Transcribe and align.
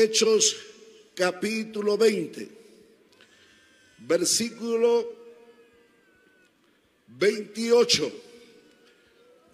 Hechos 0.00 0.56
capítulo 1.14 1.98
20, 1.98 2.48
versículo 3.98 5.12
28. 7.08 8.12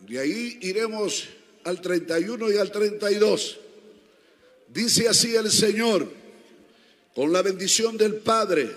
De 0.07 0.19
ahí 0.19 0.59
iremos 0.61 1.25
al 1.65 1.81
31 1.81 2.53
y 2.53 2.59
al 2.59 2.71
32. 2.71 3.59
Dice 4.69 5.09
así 5.09 5.35
el 5.35 5.51
Señor, 5.51 6.11
con 7.15 7.33
la 7.33 7.41
bendición 7.41 7.97
del 7.97 8.17
Padre, 8.17 8.71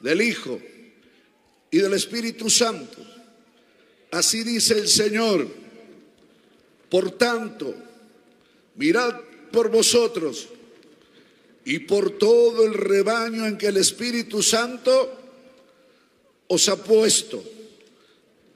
del 0.00 0.20
Hijo 0.20 0.60
y 1.70 1.78
del 1.78 1.94
Espíritu 1.94 2.50
Santo. 2.50 2.98
Así 4.10 4.44
dice 4.44 4.78
el 4.78 4.88
Señor. 4.88 5.48
Por 6.90 7.12
tanto, 7.12 7.74
mirad 8.76 9.18
por 9.50 9.70
vosotros 9.70 10.48
y 11.64 11.80
por 11.80 12.18
todo 12.18 12.64
el 12.64 12.74
rebaño 12.74 13.46
en 13.46 13.56
que 13.56 13.68
el 13.68 13.78
Espíritu 13.78 14.42
Santo 14.42 15.12
os 16.46 16.68
ha 16.68 16.76
puesto 16.76 17.42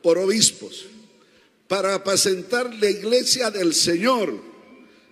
por 0.03 0.19
obispos 0.19 0.87
para 1.67 1.95
apacentar 1.95 2.75
la 2.75 2.89
iglesia 2.89 3.51
del 3.51 3.75
Señor, 3.75 4.35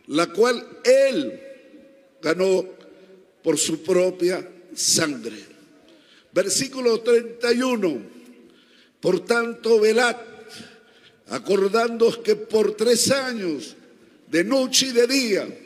la 0.08 0.26
cual 0.32 0.80
Él 0.84 1.40
ganó 2.22 2.64
por 3.42 3.58
su 3.58 3.82
propia 3.82 4.46
sangre. 4.74 5.36
Versículo 6.32 7.00
31. 7.00 8.16
Por 9.00 9.24
tanto, 9.24 9.80
velad, 9.80 10.16
acordándoos 11.28 12.18
que 12.18 12.36
por 12.36 12.74
tres 12.74 13.10
años, 13.10 13.76
de 14.28 14.44
noche 14.44 14.86
y 14.86 14.92
de 14.92 15.06
día, 15.06 15.58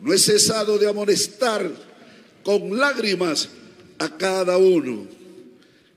no 0.00 0.12
he 0.12 0.18
cesado 0.18 0.78
de 0.78 0.88
amonestar 0.88 1.70
con 2.42 2.78
lágrimas 2.78 3.48
a 3.98 4.16
cada 4.16 4.56
uno. 4.56 5.06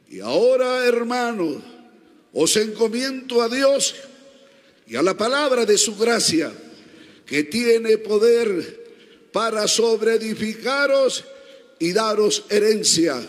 Y 0.10 0.20
ahora, 0.20 0.86
hermanos, 0.86 1.64
os 2.34 2.56
encomiendo 2.58 3.42
a 3.42 3.50
Dios 3.50 3.96
y 4.88 4.96
a 4.96 5.02
la 5.02 5.16
palabra 5.16 5.66
de 5.66 5.78
su 5.78 5.96
gracia, 5.96 6.52
que 7.26 7.44
tiene 7.44 7.98
poder 7.98 8.84
para 9.32 9.68
sobreedificaros 9.68 11.24
y 11.80 11.94
daros 11.94 12.46
herencia 12.50 13.22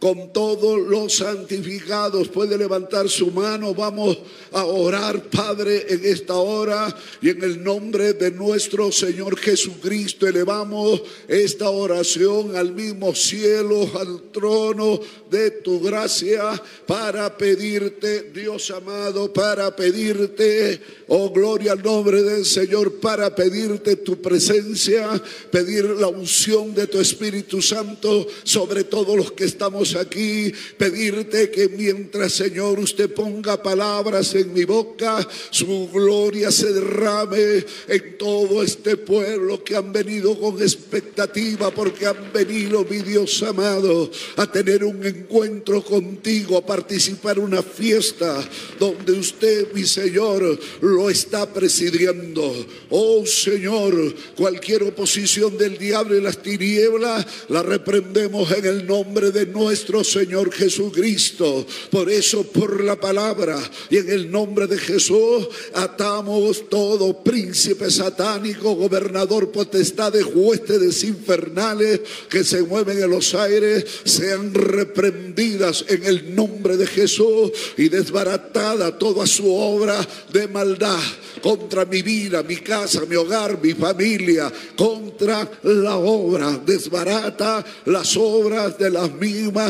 con 0.00 0.32
todos 0.32 0.80
los 0.80 1.16
santificados. 1.16 2.28
Puede 2.28 2.56
levantar 2.56 3.08
su 3.08 3.30
mano. 3.30 3.74
Vamos 3.74 4.18
a 4.50 4.64
orar, 4.64 5.24
Padre, 5.24 5.86
en 5.88 6.04
esta 6.04 6.34
hora 6.34 6.96
y 7.20 7.28
en 7.28 7.44
el 7.44 7.62
nombre 7.62 8.14
de 8.14 8.30
nuestro 8.30 8.90
Señor 8.90 9.38
Jesucristo. 9.38 10.26
Elevamos 10.26 11.02
esta 11.28 11.68
oración 11.68 12.56
al 12.56 12.72
mismo 12.72 13.14
cielo, 13.14 13.88
al 13.98 14.22
trono 14.32 15.00
de 15.30 15.50
tu 15.50 15.80
gracia 15.80 16.60
para 16.86 17.36
pedirte, 17.36 18.30
Dios 18.34 18.70
amado, 18.70 19.32
para 19.32 19.76
pedirte, 19.76 20.80
oh 21.08 21.30
gloria 21.30 21.72
al 21.72 21.82
nombre 21.82 22.22
del 22.22 22.44
Señor, 22.44 23.00
para 23.00 23.34
pedirte 23.34 23.96
tu 23.96 24.20
presencia, 24.20 25.22
pedir 25.50 25.84
la 25.84 26.08
unción 26.08 26.74
de 26.74 26.86
tu 26.86 26.98
Espíritu 26.98 27.60
Santo 27.60 28.26
sobre 28.42 28.84
todos 28.84 29.16
los 29.16 29.32
que 29.32 29.44
estamos 29.44 29.89
aquí, 29.94 30.52
pedirte 30.76 31.50
que 31.50 31.68
mientras 31.68 32.32
Señor 32.32 32.78
usted 32.78 33.12
ponga 33.12 33.62
palabras 33.62 34.34
en 34.34 34.52
mi 34.52 34.64
boca, 34.64 35.26
su 35.50 35.88
gloria 35.92 36.50
se 36.50 36.72
derrame 36.72 37.64
en 37.88 38.18
todo 38.18 38.62
este 38.62 38.96
pueblo 38.96 39.62
que 39.64 39.76
han 39.76 39.92
venido 39.92 40.38
con 40.38 40.60
expectativa 40.60 41.70
porque 41.70 42.06
han 42.06 42.32
venido, 42.32 42.84
mi 42.88 42.98
Dios 42.98 43.42
amado, 43.42 44.10
a 44.36 44.50
tener 44.50 44.84
un 44.84 45.04
encuentro 45.04 45.82
contigo, 45.82 46.56
a 46.56 46.66
participar 46.66 47.38
una 47.38 47.62
fiesta 47.62 48.42
donde 48.78 49.12
usted, 49.12 49.72
mi 49.72 49.84
Señor, 49.84 50.58
lo 50.80 51.10
está 51.10 51.52
presidiendo. 51.52 52.66
Oh 52.90 53.24
Señor, 53.26 54.14
cualquier 54.36 54.82
oposición 54.84 55.56
del 55.58 55.78
diablo 55.78 56.16
y 56.16 56.20
las 56.20 56.42
tinieblas 56.42 57.26
la 57.48 57.62
reprendemos 57.62 58.50
en 58.52 58.64
el 58.64 58.86
nombre 58.86 59.30
de 59.30 59.46
nuestro 59.46 59.79
Señor 60.04 60.52
Jesucristo. 60.52 61.66
Por 61.90 62.10
eso, 62.10 62.44
por 62.44 62.82
la 62.82 62.98
palabra 62.98 63.58
y 63.88 63.98
en 63.98 64.10
el 64.10 64.30
nombre 64.30 64.66
de 64.66 64.78
Jesús, 64.78 65.48
atamos 65.74 66.68
todo 66.68 67.22
príncipe 67.22 67.90
satánico, 67.90 68.74
gobernador, 68.74 69.50
potestad 69.50 70.12
de 70.12 70.24
huestes 70.24 71.04
infernales 71.04 72.00
que 72.28 72.44
se 72.44 72.62
mueven 72.62 73.02
en 73.02 73.10
los 73.10 73.34
aires, 73.34 73.84
sean 74.04 74.54
reprendidas 74.54 75.84
en 75.88 76.04
el 76.04 76.34
nombre 76.34 76.76
de 76.76 76.86
Jesús 76.86 77.52
y 77.76 77.88
desbaratada 77.88 78.98
toda 78.98 79.26
su 79.26 79.52
obra 79.52 80.06
de 80.32 80.48
maldad 80.48 81.00
contra 81.42 81.84
mi 81.84 82.02
vida, 82.02 82.42
mi 82.42 82.56
casa, 82.56 83.02
mi 83.08 83.16
hogar, 83.16 83.58
mi 83.62 83.72
familia, 83.72 84.52
contra 84.76 85.50
la 85.62 85.96
obra, 85.96 86.60
desbarata 86.64 87.64
las 87.86 88.16
obras 88.16 88.78
de 88.78 88.90
las 88.90 89.12
mismas 89.12 89.69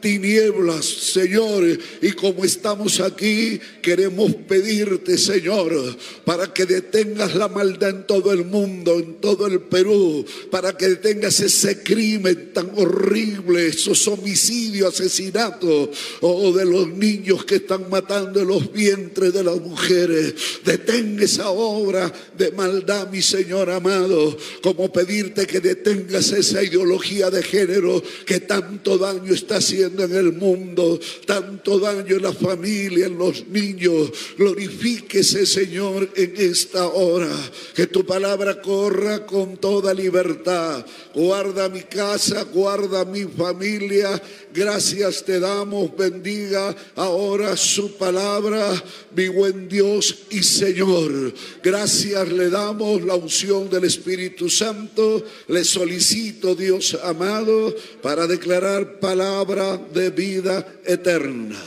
tinieblas, 0.00 0.84
Señor. 0.84 1.64
Y 2.00 2.12
como 2.12 2.44
estamos 2.44 3.00
aquí, 3.00 3.60
queremos 3.82 4.34
pedirte, 4.46 5.18
Señor, 5.18 5.96
para 6.24 6.52
que 6.52 6.66
detengas 6.66 7.34
la 7.34 7.48
maldad 7.48 7.90
en 7.90 8.06
todo 8.06 8.32
el 8.32 8.44
mundo, 8.44 8.98
en 8.98 9.14
todo 9.14 9.46
el 9.46 9.60
Perú, 9.60 10.24
para 10.50 10.76
que 10.76 10.88
detengas 10.88 11.40
ese 11.40 11.82
crimen 11.82 12.52
tan 12.52 12.70
horrible, 12.76 13.66
esos 13.66 14.06
homicidios, 14.08 14.94
asesinatos, 14.94 15.90
o 16.20 16.52
de 16.52 16.64
los 16.64 16.88
niños 16.88 17.44
que 17.44 17.56
están 17.56 17.88
matando 17.90 18.40
en 18.40 18.48
los 18.48 18.72
vientres 18.72 19.32
de 19.32 19.44
las 19.44 19.60
mujeres. 19.60 20.34
Detenga 20.64 21.24
esa 21.24 21.50
obra 21.50 22.12
de 22.36 22.52
maldad, 22.52 23.10
mi 23.10 23.22
Señor 23.22 23.70
amado, 23.70 24.36
como 24.62 24.92
pedirte 24.92 25.46
que 25.46 25.60
detengas 25.60 26.32
esa 26.32 26.62
ideología 26.62 27.30
de 27.30 27.42
género 27.42 28.02
que 28.26 28.40
tanto 28.40 28.98
daño 28.98 29.32
está 29.32 29.56
haciendo 29.56 29.87
en 29.98 30.14
el 30.14 30.32
mundo, 30.32 30.98
tanto 31.26 31.78
daño 31.78 32.16
en 32.16 32.22
la 32.22 32.32
familia, 32.32 33.06
en 33.06 33.18
los 33.18 33.46
niños. 33.48 34.10
Glorifíquese, 34.36 35.46
Señor, 35.46 36.08
en 36.14 36.34
esta 36.36 36.88
hora. 36.88 37.30
Que 37.74 37.86
tu 37.86 38.04
palabra 38.04 38.60
corra 38.60 39.26
con 39.26 39.56
toda 39.56 39.94
libertad. 39.94 40.84
Guarda 41.14 41.68
mi 41.68 41.82
casa, 41.82 42.44
guarda 42.44 43.04
mi 43.04 43.24
familia. 43.24 44.20
Gracias 44.52 45.24
te 45.24 45.40
damos, 45.40 45.96
bendiga 45.96 46.74
ahora 46.96 47.56
su 47.56 47.96
palabra, 47.96 48.82
mi 49.14 49.28
buen 49.28 49.68
Dios 49.68 50.14
y 50.30 50.42
Señor. 50.42 51.32
Gracias 51.62 52.28
le 52.28 52.50
damos 52.50 53.02
la 53.02 53.14
unción 53.14 53.68
del 53.68 53.84
Espíritu 53.84 54.48
Santo. 54.48 55.22
Le 55.48 55.64
solicito, 55.64 56.54
Dios 56.54 56.98
amado, 57.02 57.74
para 58.02 58.26
declarar 58.26 58.98
palabra 59.00 59.77
de 59.92 60.10
vida 60.10 60.66
eterna. 60.84 61.58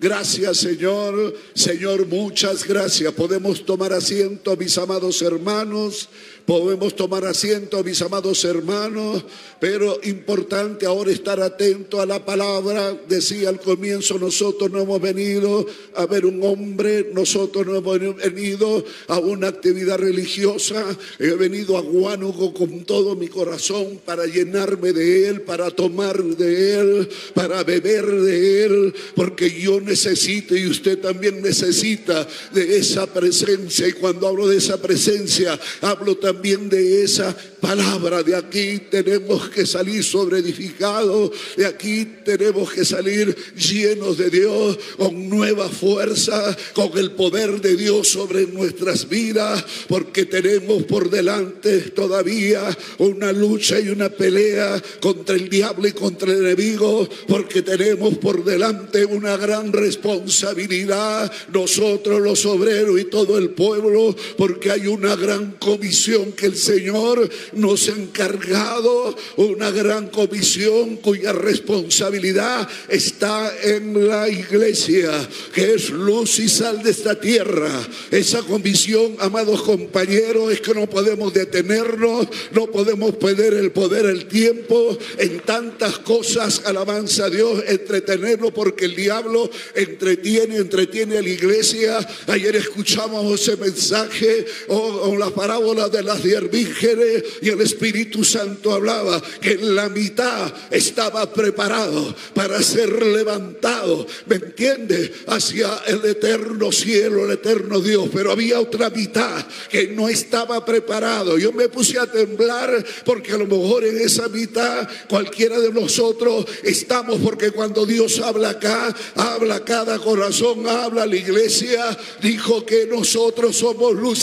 Gracias 0.00 0.58
Señor, 0.58 1.34
Señor, 1.54 2.06
muchas 2.06 2.66
gracias. 2.66 3.12
Podemos 3.12 3.64
tomar 3.64 3.92
asiento, 3.92 4.56
mis 4.56 4.76
amados 4.76 5.22
hermanos. 5.22 6.08
Podemos 6.46 6.96
tomar 6.96 7.24
asiento, 7.24 7.84
mis 7.84 8.02
amados 8.02 8.44
hermanos, 8.44 9.24
pero 9.60 10.00
importante 10.02 10.86
ahora 10.86 11.12
estar 11.12 11.40
atento 11.40 12.00
a 12.00 12.06
la 12.06 12.24
palabra. 12.24 12.98
Decía 13.08 13.48
al 13.48 13.60
comienzo, 13.60 14.18
nosotros 14.18 14.68
no 14.70 14.80
hemos 14.80 15.00
venido 15.00 15.64
a 15.94 16.04
ver 16.06 16.26
un 16.26 16.42
hombre, 16.42 17.10
nosotros 17.14 17.64
no 17.64 17.76
hemos 17.76 18.16
venido 18.16 18.84
a 19.06 19.20
una 19.20 19.48
actividad 19.48 19.98
religiosa. 19.98 20.84
He 21.20 21.30
venido 21.34 21.78
a 21.78 21.80
Guánugo 21.80 22.52
con 22.52 22.84
todo 22.84 23.14
mi 23.14 23.28
corazón 23.28 24.00
para 24.04 24.26
llenarme 24.26 24.92
de 24.92 25.28
él, 25.28 25.42
para 25.42 25.70
tomar 25.70 26.20
de 26.20 26.80
él, 26.80 27.08
para 27.34 27.62
beber 27.62 28.04
de 28.04 28.64
él, 28.64 28.94
porque 29.14 29.48
yo 29.48 29.80
necesito 29.80 30.56
y 30.56 30.66
usted 30.66 30.98
también 30.98 31.40
necesita 31.40 32.26
de 32.52 32.78
esa 32.78 33.06
presencia. 33.06 33.86
Y 33.86 33.92
cuando 33.92 34.26
hablo 34.26 34.48
de 34.48 34.56
esa 34.56 34.82
presencia, 34.82 35.58
hablo 35.80 36.16
también 36.16 36.31
también 36.32 36.68
de 36.70 37.04
esa 37.04 37.36
palabra. 37.60 38.22
De 38.22 38.34
aquí 38.34 38.80
tenemos 38.90 39.50
que 39.50 39.66
salir 39.66 40.02
sobre 40.02 40.38
edificados. 40.38 41.30
De 41.56 41.66
aquí 41.66 42.06
tenemos 42.24 42.72
que 42.72 42.84
salir 42.84 43.36
llenos 43.54 44.16
de 44.16 44.30
Dios, 44.30 44.78
con 44.96 45.28
nueva 45.28 45.68
fuerza, 45.68 46.56
con 46.74 46.96
el 46.96 47.12
poder 47.12 47.60
de 47.60 47.76
Dios 47.76 48.08
sobre 48.08 48.46
nuestras 48.46 49.08
vidas, 49.08 49.64
porque 49.88 50.24
tenemos 50.24 50.84
por 50.84 51.10
delante 51.10 51.80
todavía 51.90 52.76
una 52.98 53.30
lucha 53.32 53.78
y 53.78 53.88
una 53.88 54.08
pelea 54.08 54.82
contra 55.00 55.36
el 55.36 55.48
diablo 55.48 55.86
y 55.86 55.92
contra 55.92 56.32
el 56.32 56.46
enemigo, 56.46 57.08
porque 57.28 57.62
tenemos 57.62 58.16
por 58.18 58.44
delante 58.44 59.04
una 59.04 59.36
gran 59.36 59.72
responsabilidad, 59.72 61.30
nosotros 61.52 62.20
los 62.20 62.44
obreros 62.46 62.98
y 62.98 63.04
todo 63.04 63.38
el 63.38 63.50
pueblo, 63.50 64.16
porque 64.36 64.70
hay 64.70 64.86
una 64.86 65.14
gran 65.14 65.52
comisión 65.58 66.21
que 66.30 66.46
el 66.46 66.56
Señor 66.56 67.28
nos 67.54 67.88
ha 67.88 67.92
encargado, 67.92 69.16
una 69.36 69.72
gran 69.72 70.08
comisión 70.08 70.98
cuya 70.98 71.32
responsabilidad 71.32 72.68
está 72.88 73.52
en 73.62 74.06
la 74.06 74.28
iglesia, 74.28 75.10
que 75.52 75.74
es 75.74 75.90
luz 75.90 76.38
y 76.38 76.48
sal 76.48 76.82
de 76.82 76.90
esta 76.90 77.18
tierra. 77.18 77.70
Esa 78.12 78.42
comisión, 78.42 79.16
amados 79.18 79.62
compañeros, 79.62 80.52
es 80.52 80.60
que 80.60 80.74
no 80.74 80.88
podemos 80.88 81.32
detenernos, 81.32 82.28
no 82.52 82.66
podemos 82.66 83.16
perder 83.16 83.54
el 83.54 83.72
poder, 83.72 84.06
el 84.06 84.26
tiempo 84.26 84.96
en 85.18 85.40
tantas 85.40 85.98
cosas, 85.98 86.62
alabanza 86.66 87.24
a 87.24 87.30
Dios, 87.30 87.64
entretenerlo 87.66 88.52
porque 88.52 88.84
el 88.84 88.94
diablo 88.94 89.50
entretiene, 89.74 90.56
entretiene 90.56 91.18
a 91.18 91.22
la 91.22 91.28
iglesia. 91.28 92.06
Ayer 92.26 92.56
escuchamos 92.56 93.40
ese 93.40 93.56
mensaje 93.56 94.44
o, 94.68 95.16
la 95.16 95.30
parábola 95.30 95.88
de 95.88 96.02
vírgenes 96.20 97.24
y 97.40 97.48
el 97.48 97.60
Espíritu 97.60 98.24
Santo 98.24 98.72
hablaba 98.72 99.22
que 99.40 99.52
en 99.52 99.74
la 99.74 99.88
mitad 99.88 100.52
estaba 100.70 101.32
preparado 101.32 102.14
para 102.34 102.62
ser 102.62 103.02
levantado, 103.06 104.06
¿me 104.26 104.36
entiende? 104.36 105.12
Hacia 105.26 105.82
el 105.86 106.04
eterno 106.04 106.72
cielo, 106.72 107.24
el 107.24 107.32
eterno 107.32 107.80
Dios, 107.80 108.08
pero 108.12 108.32
había 108.32 108.60
otra 108.60 108.90
mitad 108.90 109.46
que 109.70 109.88
no 109.88 110.08
estaba 110.08 110.64
preparado. 110.64 111.38
Yo 111.38 111.52
me 111.52 111.68
puse 111.68 111.98
a 111.98 112.10
temblar 112.10 112.84
porque 113.04 113.32
a 113.32 113.38
lo 113.38 113.46
mejor 113.46 113.84
en 113.84 113.98
esa 113.98 114.28
mitad 114.28 114.88
cualquiera 115.08 115.58
de 115.60 115.72
nosotros 115.72 116.46
estamos 116.62 117.20
porque 117.20 117.50
cuando 117.50 117.86
Dios 117.86 118.18
habla 118.20 118.50
acá, 118.50 118.94
habla 119.14 119.64
cada 119.64 119.98
corazón, 119.98 120.66
habla 120.66 121.06
la 121.06 121.16
iglesia, 121.16 121.96
dijo 122.20 122.64
que 122.66 122.86
nosotros 122.86 123.56
somos 123.56 123.94
luz 123.94 124.22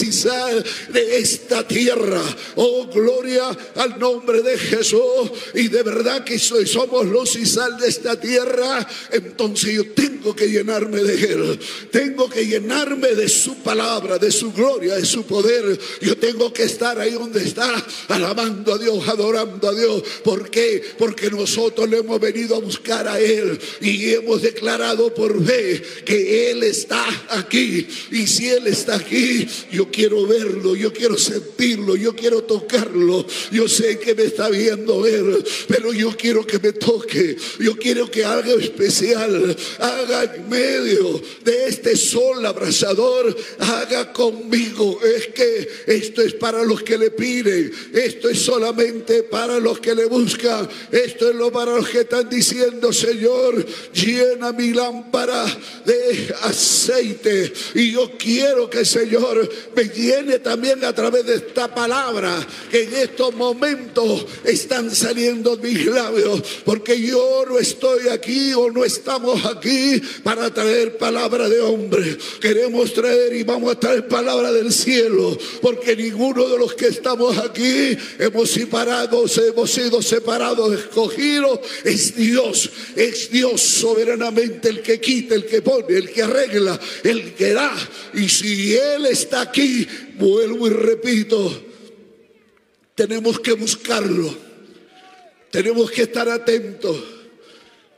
de 0.89 1.17
esta 1.17 1.67
tierra. 1.67 1.78
Oh, 2.55 2.87
gloria 2.87 3.49
al 3.75 3.99
nombre 3.99 4.41
de 4.41 4.57
Jesús. 4.57 5.31
Y 5.53 5.67
de 5.67 5.83
verdad 5.83 6.23
que 6.23 6.39
somos 6.39 7.05
luz 7.05 7.35
y 7.35 7.45
sal 7.45 7.77
de 7.77 7.87
esta 7.87 8.19
tierra. 8.19 8.85
Entonces 9.11 9.73
yo 9.73 9.91
tengo 9.91 10.35
que 10.35 10.47
llenarme 10.47 11.01
de 11.03 11.33
Él. 11.33 11.59
Tengo 11.91 12.29
que 12.29 12.45
llenarme 12.45 13.09
de 13.09 13.29
su 13.29 13.55
palabra, 13.57 14.17
de 14.17 14.31
su 14.31 14.51
gloria, 14.51 14.95
de 14.95 15.05
su 15.05 15.23
poder. 15.23 15.79
Yo 16.01 16.17
tengo 16.17 16.51
que 16.53 16.63
estar 16.63 16.99
ahí 16.99 17.11
donde 17.11 17.43
está, 17.43 17.85
alabando 18.07 18.73
a 18.73 18.77
Dios, 18.77 19.07
adorando 19.07 19.69
a 19.69 19.73
Dios. 19.73 20.03
¿Por 20.23 20.49
qué? 20.49 20.83
Porque 20.97 21.29
nosotros 21.29 21.89
le 21.89 21.99
hemos 21.99 22.19
venido 22.19 22.55
a 22.55 22.59
buscar 22.59 23.07
a 23.07 23.19
Él 23.19 23.59
y 23.81 24.11
hemos 24.11 24.41
declarado 24.41 25.13
por 25.13 25.43
fe 25.43 25.81
que 26.05 26.51
Él 26.51 26.63
está 26.63 27.05
aquí. 27.29 27.87
Y 28.11 28.27
si 28.27 28.49
Él 28.49 28.67
está 28.67 28.95
aquí, 28.95 29.47
yo 29.71 29.89
quiero 29.91 30.25
verlo, 30.27 30.75
yo 30.75 30.91
quiero 30.93 31.17
sentirlo, 31.69 31.95
yo 31.95 32.15
quiero 32.15 32.43
tocarlo. 32.43 33.25
Yo 33.51 33.67
sé 33.67 33.99
que 33.99 34.15
me 34.15 34.23
está 34.23 34.49
viendo 34.49 35.05
Él, 35.05 35.43
pero 35.67 35.93
yo 35.93 36.15
quiero 36.17 36.45
que 36.45 36.59
me 36.59 36.73
toque. 36.73 37.35
Yo 37.59 37.75
quiero 37.75 38.09
que 38.09 38.25
haga 38.25 38.53
especial, 38.53 39.55
haga 39.79 40.35
en 40.35 40.49
medio 40.49 41.21
de 41.43 41.67
este 41.67 41.95
sol 41.95 42.45
abrasador, 42.45 43.35
haga 43.59 44.11
conmigo. 44.13 44.99
Es 45.03 45.27
que 45.27 45.69
esto 45.87 46.21
es 46.21 46.33
para 46.33 46.63
los 46.63 46.83
que 46.83 46.97
le 46.97 47.11
piden, 47.11 47.71
esto 47.93 48.29
es 48.29 48.39
solamente 48.39 49.23
para 49.23 49.59
los 49.59 49.79
que 49.79 49.93
le 49.95 50.05
buscan, 50.05 50.67
esto 50.91 51.29
es 51.29 51.35
lo 51.35 51.51
para 51.51 51.75
los 51.75 51.89
que 51.89 52.01
están 52.01 52.29
diciendo, 52.29 52.91
Señor, 52.91 53.65
llena 53.93 54.51
mi 54.51 54.73
lámpara 54.73 55.45
de 55.85 56.33
aceite. 56.43 57.51
Y 57.75 57.91
yo 57.91 58.11
quiero 58.17 58.69
que 58.69 58.85
Señor 58.85 59.49
me 59.75 59.83
llene 59.83 60.39
también 60.39 60.83
a 60.85 60.93
través 60.93 61.25
de 61.25 61.35
esta 61.35 61.58
palabra 61.67 62.45
que 62.71 62.83
en 62.83 62.95
estos 62.95 63.35
momentos 63.35 64.25
están 64.43 64.93
saliendo 64.95 65.57
mis 65.57 65.85
labios. 65.85 66.41
Porque 66.63 66.99
yo 66.99 67.43
no 67.47 67.59
estoy 67.59 68.07
aquí 68.09 68.53
o 68.53 68.71
no 68.71 68.85
estamos 68.85 69.45
aquí 69.45 70.01
para 70.23 70.53
traer 70.53 70.97
palabra 70.97 71.49
de 71.49 71.59
hombre. 71.59 72.17
Queremos 72.39 72.93
traer 72.93 73.33
y 73.35 73.43
vamos 73.43 73.71
a 73.73 73.79
traer 73.79 74.07
palabra 74.07 74.51
del 74.51 74.71
cielo. 74.71 75.37
Porque 75.61 75.95
ninguno 75.95 76.47
de 76.47 76.57
los 76.57 76.73
que 76.73 76.87
estamos 76.87 77.37
aquí 77.37 77.97
hemos 78.17 78.49
hemos 78.57 79.71
sido 79.71 80.01
separados, 80.01 80.73
escogidos. 80.73 81.59
Es 81.83 82.15
Dios, 82.15 82.69
es 82.95 83.29
Dios 83.31 83.61
soberanamente 83.61 84.69
el 84.69 84.81
que 84.81 84.99
quita, 84.99 85.35
el 85.35 85.45
que 85.45 85.61
pone, 85.61 85.97
el 85.97 86.09
que 86.09 86.23
arregla, 86.23 86.79
el 87.03 87.33
que 87.33 87.53
da. 87.53 87.73
Y 88.13 88.29
si 88.29 88.75
Él 88.75 89.05
está 89.05 89.41
aquí, 89.41 89.87
vuelvo 90.19 90.67
y 90.67 90.71
repito, 90.71 91.51
tenemos 92.93 93.39
que 93.39 93.53
buscarlo. 93.53 94.35
Tenemos 95.49 95.89
que 95.89 96.03
estar 96.03 96.29
atentos. 96.29 96.97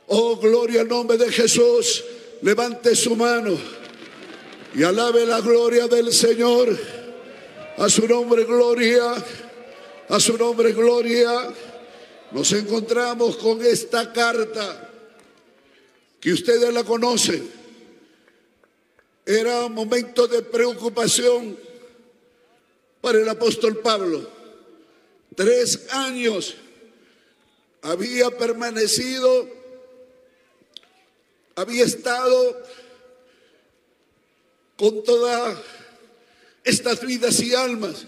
Oh, 0.06 0.36
gloria 0.36 0.82
al 0.82 0.88
nombre 0.88 1.18
de 1.18 1.30
Jesús. 1.30 2.04
Levante 2.40 2.96
su 2.96 3.14
mano 3.14 3.56
y 4.74 4.82
alabe 4.82 5.26
la 5.26 5.40
gloria 5.40 5.86
del 5.88 6.12
Señor. 6.12 6.78
A 7.76 7.88
su 7.88 8.06
nombre, 8.06 8.44
gloria. 8.44 9.12
A 10.08 10.20
su 10.20 10.38
nombre, 10.38 10.72
gloria. 10.72 11.52
Nos 12.30 12.52
encontramos 12.52 13.36
con 13.36 13.60
esta 13.62 14.12
carta 14.12 14.90
que 16.20 16.32
ustedes 16.32 16.72
la 16.72 16.84
conocen. 16.84 17.50
Era 19.26 19.66
un 19.66 19.74
momento 19.74 20.26
de 20.26 20.42
preocupación 20.42 21.71
para 23.02 23.18
el 23.18 23.28
apóstol 23.28 23.80
Pablo. 23.80 24.26
Tres 25.36 25.88
años 25.90 26.54
había 27.82 28.30
permanecido, 28.30 29.48
había 31.56 31.84
estado 31.84 32.62
con 34.76 35.02
todas 35.04 35.58
estas 36.64 37.04
vidas 37.04 37.40
y 37.40 37.54
almas 37.54 38.06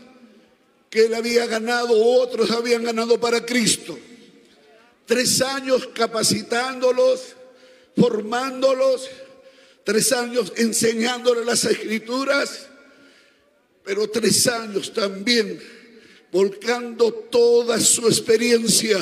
que 0.88 1.06
él 1.06 1.14
había 1.14 1.46
ganado, 1.46 1.92
otros 1.92 2.52
habían 2.52 2.84
ganado 2.84 3.18
para 3.20 3.44
Cristo. 3.44 3.98
Tres 5.06 5.42
años 5.42 5.88
capacitándolos, 5.92 7.34
formándolos, 7.96 9.10
tres 9.82 10.12
años 10.12 10.52
enseñándoles 10.56 11.44
las 11.44 11.64
escrituras, 11.64 12.68
pero 13.84 14.08
tres 14.08 14.46
años 14.46 14.92
también 14.92 15.60
volcando 16.32 17.12
toda 17.12 17.78
su 17.78 18.08
experiencia, 18.08 18.98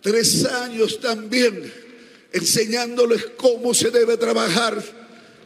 tres 0.00 0.44
años 0.44 1.00
también 1.00 1.70
enseñándoles 2.32 3.26
cómo 3.36 3.74
se 3.74 3.90
debe 3.90 4.16
trabajar, 4.16 4.82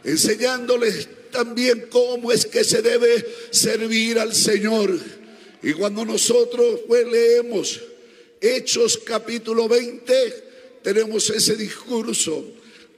enseñándoles 0.05 1.09
también 1.31 1.87
cómo 1.91 2.31
es 2.31 2.47
que 2.47 2.63
se 2.63 2.83
debe 2.83 3.27
servir 3.51 4.19
al 4.19 4.35
Señor. 4.35 4.97
Y 5.63 5.73
cuando 5.73 6.05
nosotros 6.05 6.81
pues, 6.87 7.07
leemos 7.07 7.81
Hechos 8.41 8.99
capítulo 9.05 9.69
20, 9.69 10.81
tenemos 10.83 11.31
ese 11.31 11.57
discurso, 11.57 12.45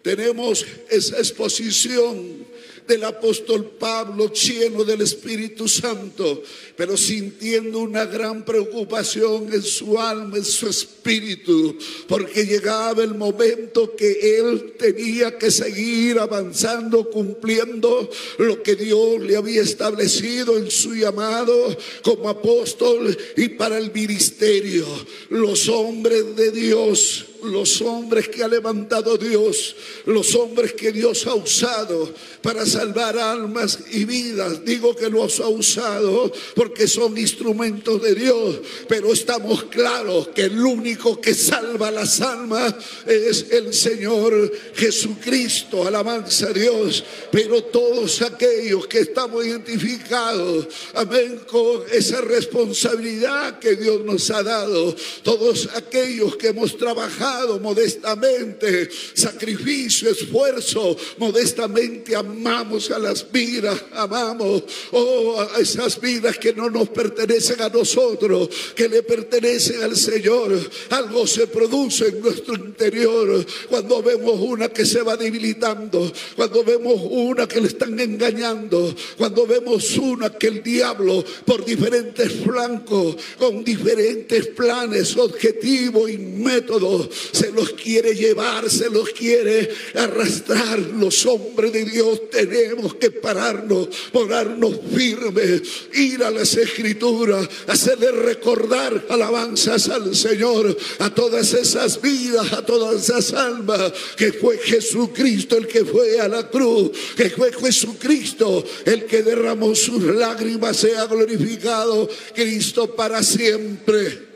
tenemos 0.02 0.66
esa 0.90 1.18
exposición 1.18 2.46
del 2.86 3.04
apóstol 3.04 3.72
Pablo 3.78 4.32
lleno 4.32 4.84
del 4.84 5.00
Espíritu 5.00 5.68
Santo, 5.68 6.42
pero 6.76 6.96
sintiendo 6.96 7.78
una 7.80 8.04
gran 8.04 8.44
preocupación 8.44 9.52
en 9.52 9.62
su 9.62 9.98
alma, 9.98 10.36
en 10.36 10.44
su 10.44 10.68
espíritu, 10.68 11.76
porque 12.06 12.44
llegaba 12.44 13.02
el 13.02 13.14
momento 13.14 13.94
que 13.96 14.38
él 14.38 14.74
tenía 14.78 15.38
que 15.38 15.50
seguir 15.50 16.18
avanzando, 16.18 17.10
cumpliendo 17.10 18.10
lo 18.38 18.62
que 18.62 18.76
Dios 18.76 19.20
le 19.20 19.36
había 19.36 19.62
establecido 19.62 20.58
en 20.58 20.70
su 20.70 20.94
llamado 20.94 21.76
como 22.02 22.28
apóstol 22.28 23.16
y 23.36 23.48
para 23.50 23.78
el 23.78 23.92
ministerio. 23.92 24.86
Los 25.30 25.68
hombres 25.68 26.36
de 26.36 26.50
Dios 26.50 27.26
los 27.44 27.80
hombres 27.82 28.28
que 28.28 28.42
ha 28.42 28.48
levantado 28.48 29.16
Dios, 29.16 29.76
los 30.06 30.34
hombres 30.34 30.72
que 30.72 30.92
Dios 30.92 31.26
ha 31.26 31.34
usado 31.34 32.12
para 32.42 32.66
salvar 32.66 33.18
almas 33.18 33.78
y 33.90 34.04
vidas. 34.04 34.64
Digo 34.64 34.94
que 34.94 35.08
los 35.08 35.40
ha 35.40 35.48
usado 35.48 36.32
porque 36.54 36.86
son 36.88 37.16
instrumentos 37.18 38.02
de 38.02 38.14
Dios, 38.14 38.60
pero 38.88 39.12
estamos 39.12 39.64
claros 39.64 40.28
que 40.28 40.42
el 40.42 40.60
único 40.60 41.20
que 41.20 41.34
salva 41.34 41.90
las 41.90 42.20
almas 42.20 42.74
es 43.06 43.46
el 43.50 43.72
Señor 43.72 44.52
Jesucristo. 44.74 45.86
Alabanza 45.86 46.48
a 46.48 46.52
Dios. 46.52 47.04
Pero 47.30 47.62
todos 47.64 48.22
aquellos 48.22 48.86
que 48.86 49.00
estamos 49.00 49.44
identificados, 49.44 50.66
amén, 50.94 51.40
con 51.46 51.82
esa 51.92 52.20
responsabilidad 52.20 53.58
que 53.58 53.76
Dios 53.76 54.04
nos 54.04 54.30
ha 54.30 54.42
dado, 54.42 54.94
todos 55.22 55.68
aquellos 55.74 56.36
que 56.36 56.48
hemos 56.48 56.76
trabajado, 56.76 57.33
modestamente, 57.60 58.88
sacrificio, 59.14 60.10
esfuerzo, 60.10 60.96
modestamente 61.18 62.14
amamos 62.14 62.90
a 62.90 62.98
las 62.98 63.30
vidas, 63.30 63.82
amamos 63.92 64.62
oh, 64.92 65.40
a 65.40 65.60
esas 65.60 66.00
vidas 66.00 66.38
que 66.38 66.52
no 66.52 66.70
nos 66.70 66.88
pertenecen 66.90 67.60
a 67.62 67.68
nosotros, 67.68 68.48
que 68.74 68.88
le 68.88 69.02
pertenecen 69.02 69.82
al 69.82 69.96
Señor. 69.96 70.58
Algo 70.90 71.26
se 71.26 71.46
produce 71.46 72.08
en 72.08 72.20
nuestro 72.20 72.54
interior 72.54 73.44
cuando 73.68 74.02
vemos 74.02 74.40
una 74.40 74.68
que 74.68 74.84
se 74.84 75.02
va 75.02 75.16
debilitando, 75.16 76.12
cuando 76.36 76.64
vemos 76.64 77.00
una 77.10 77.46
que 77.46 77.60
le 77.60 77.68
están 77.68 77.98
engañando, 77.98 78.94
cuando 79.16 79.46
vemos 79.46 79.96
una 79.96 80.30
que 80.30 80.48
el 80.48 80.62
diablo 80.62 81.24
por 81.44 81.64
diferentes 81.64 82.32
flancos, 82.44 83.16
con 83.38 83.64
diferentes 83.64 84.46
planes, 84.48 85.16
objetivos 85.16 86.10
y 86.10 86.18
métodos, 86.18 87.08
se 87.32 87.50
los 87.52 87.70
quiere 87.72 88.14
llevar, 88.14 88.70
se 88.70 88.90
los 88.90 89.10
quiere 89.10 89.70
arrastrar. 89.94 90.78
Los 90.78 91.24
hombres 91.26 91.72
de 91.72 91.84
Dios 91.84 92.30
tenemos 92.30 92.94
que 92.94 93.10
pararnos, 93.10 93.88
ponernos 94.12 94.78
firmes, 94.94 95.62
ir 95.94 96.22
a 96.22 96.30
las 96.30 96.56
escrituras, 96.56 97.48
hacerle 97.66 98.10
recordar 98.12 99.06
alabanzas 99.08 99.88
al 99.88 100.14
Señor, 100.14 100.76
a 100.98 101.14
todas 101.14 101.52
esas 101.54 102.00
vidas, 102.00 102.52
a 102.52 102.64
todas 102.64 103.04
esas 103.04 103.32
almas, 103.32 103.92
que 104.16 104.32
fue 104.32 104.58
Jesucristo 104.58 105.56
el 105.56 105.66
que 105.66 105.84
fue 105.84 106.20
a 106.20 106.28
la 106.28 106.48
cruz, 106.48 106.90
que 107.16 107.30
fue 107.30 107.52
Jesucristo 107.52 108.64
el 108.84 109.04
que 109.04 109.22
derramó 109.22 109.74
sus 109.74 110.02
lágrimas, 110.02 110.76
sea 110.76 111.06
glorificado 111.06 112.08
Cristo 112.34 112.94
para 112.94 113.22
siempre. 113.22 114.33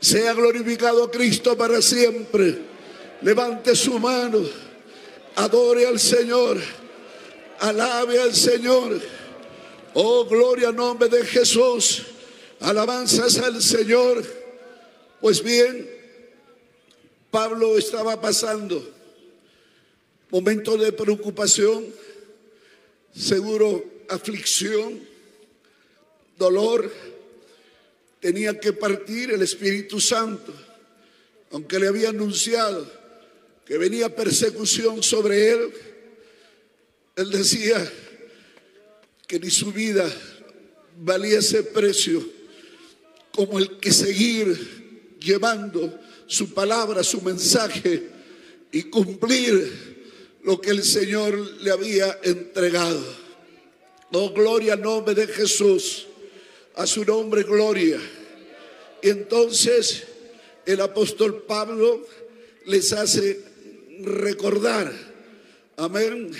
Sea 0.00 0.32
glorificado 0.32 1.10
Cristo 1.10 1.56
para 1.56 1.82
siempre. 1.82 2.58
Levante 3.22 3.76
su 3.76 3.98
mano, 3.98 4.40
adore 5.36 5.86
al 5.86 6.00
Señor, 6.00 6.58
alabe 7.58 8.20
al 8.20 8.34
Señor. 8.34 8.98
Oh, 9.92 10.24
gloria 10.24 10.72
nombre 10.72 11.08
de 11.08 11.24
Jesús. 11.24 12.06
Alabanzas 12.60 13.38
al 13.38 13.62
Señor. 13.62 14.24
Pues 15.20 15.42
bien, 15.42 15.88
Pablo 17.30 17.76
estaba 17.76 18.18
pasando 18.20 18.82
momentos 20.30 20.80
de 20.80 20.92
preocupación, 20.92 21.84
seguro 23.14 23.84
aflicción, 24.08 25.00
dolor 26.38 26.90
tenía 28.20 28.60
que 28.60 28.72
partir 28.72 29.30
el 29.30 29.42
Espíritu 29.42 29.98
Santo, 29.98 30.52
aunque 31.50 31.78
le 31.78 31.88
había 31.88 32.10
anunciado 32.10 32.86
que 33.64 33.78
venía 33.78 34.14
persecución 34.14 35.02
sobre 35.02 35.50
él, 35.50 35.72
él 37.16 37.30
decía 37.30 37.90
que 39.26 39.38
ni 39.38 39.50
su 39.50 39.72
vida 39.72 40.10
valía 40.98 41.38
ese 41.38 41.62
precio 41.62 42.24
como 43.32 43.58
el 43.58 43.78
que 43.78 43.92
seguir 43.92 45.16
llevando 45.20 45.98
su 46.26 46.52
palabra, 46.52 47.02
su 47.02 47.20
mensaje 47.22 48.08
y 48.72 48.84
cumplir 48.84 50.38
lo 50.42 50.60
que 50.60 50.70
el 50.70 50.82
Señor 50.82 51.34
le 51.62 51.70
había 51.70 52.18
entregado. 52.22 53.02
Oh, 54.12 54.30
gloria 54.32 54.74
al 54.74 54.82
nombre 54.82 55.14
de 55.14 55.26
Jesús 55.26 56.08
a 56.80 56.86
su 56.86 57.04
nombre 57.04 57.42
gloria. 57.42 58.00
Y 59.02 59.10
entonces 59.10 60.02
el 60.64 60.80
apóstol 60.80 61.44
Pablo 61.46 62.06
les 62.64 62.94
hace 62.94 63.38
recordar, 64.00 64.90
amén, 65.76 66.30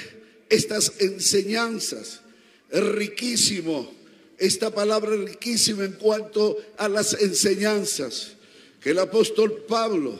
estas 0.49 0.93
enseñanzas. 0.99 2.23
Riquísimo, 2.71 3.93
esta 4.39 4.71
palabra 4.71 5.15
riquísima 5.15 5.85
en 5.85 5.93
cuanto 5.93 6.57
a 6.79 6.89
las 6.89 7.21
enseñanzas 7.21 8.33
que 8.81 8.91
el 8.91 8.99
apóstol 8.99 9.65
Pablo 9.69 10.19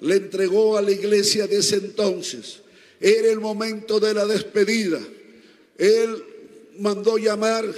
le 0.00 0.16
entregó 0.16 0.78
a 0.78 0.82
la 0.82 0.90
iglesia 0.90 1.46
de 1.46 1.58
ese 1.58 1.76
entonces. 1.76 2.62
Era 2.98 3.30
el 3.30 3.38
momento 3.38 4.00
de 4.00 4.14
la 4.14 4.26
despedida. 4.26 4.98
Él 5.78 6.24
mandó 6.80 7.18
llamar 7.18 7.72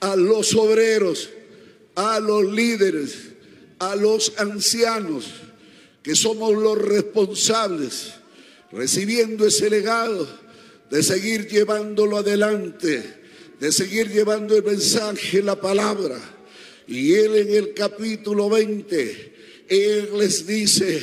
a 0.00 0.16
los 0.16 0.54
obreros, 0.54 1.30
a 1.94 2.20
los 2.20 2.44
líderes, 2.44 3.14
a 3.78 3.96
los 3.96 4.32
ancianos, 4.38 5.26
que 6.02 6.14
somos 6.14 6.54
los 6.54 6.78
responsables, 6.78 8.12
recibiendo 8.72 9.46
ese 9.46 9.70
legado 9.70 10.28
de 10.90 11.02
seguir 11.02 11.48
llevándolo 11.48 12.18
adelante, 12.18 13.02
de 13.58 13.72
seguir 13.72 14.10
llevando 14.10 14.56
el 14.56 14.62
mensaje, 14.62 15.42
la 15.42 15.60
palabra. 15.60 16.20
Y 16.86 17.14
él 17.14 17.34
en 17.36 17.54
el 17.54 17.74
capítulo 17.74 18.48
20, 18.48 19.34
él 19.68 20.10
les 20.16 20.46
dice, 20.46 21.02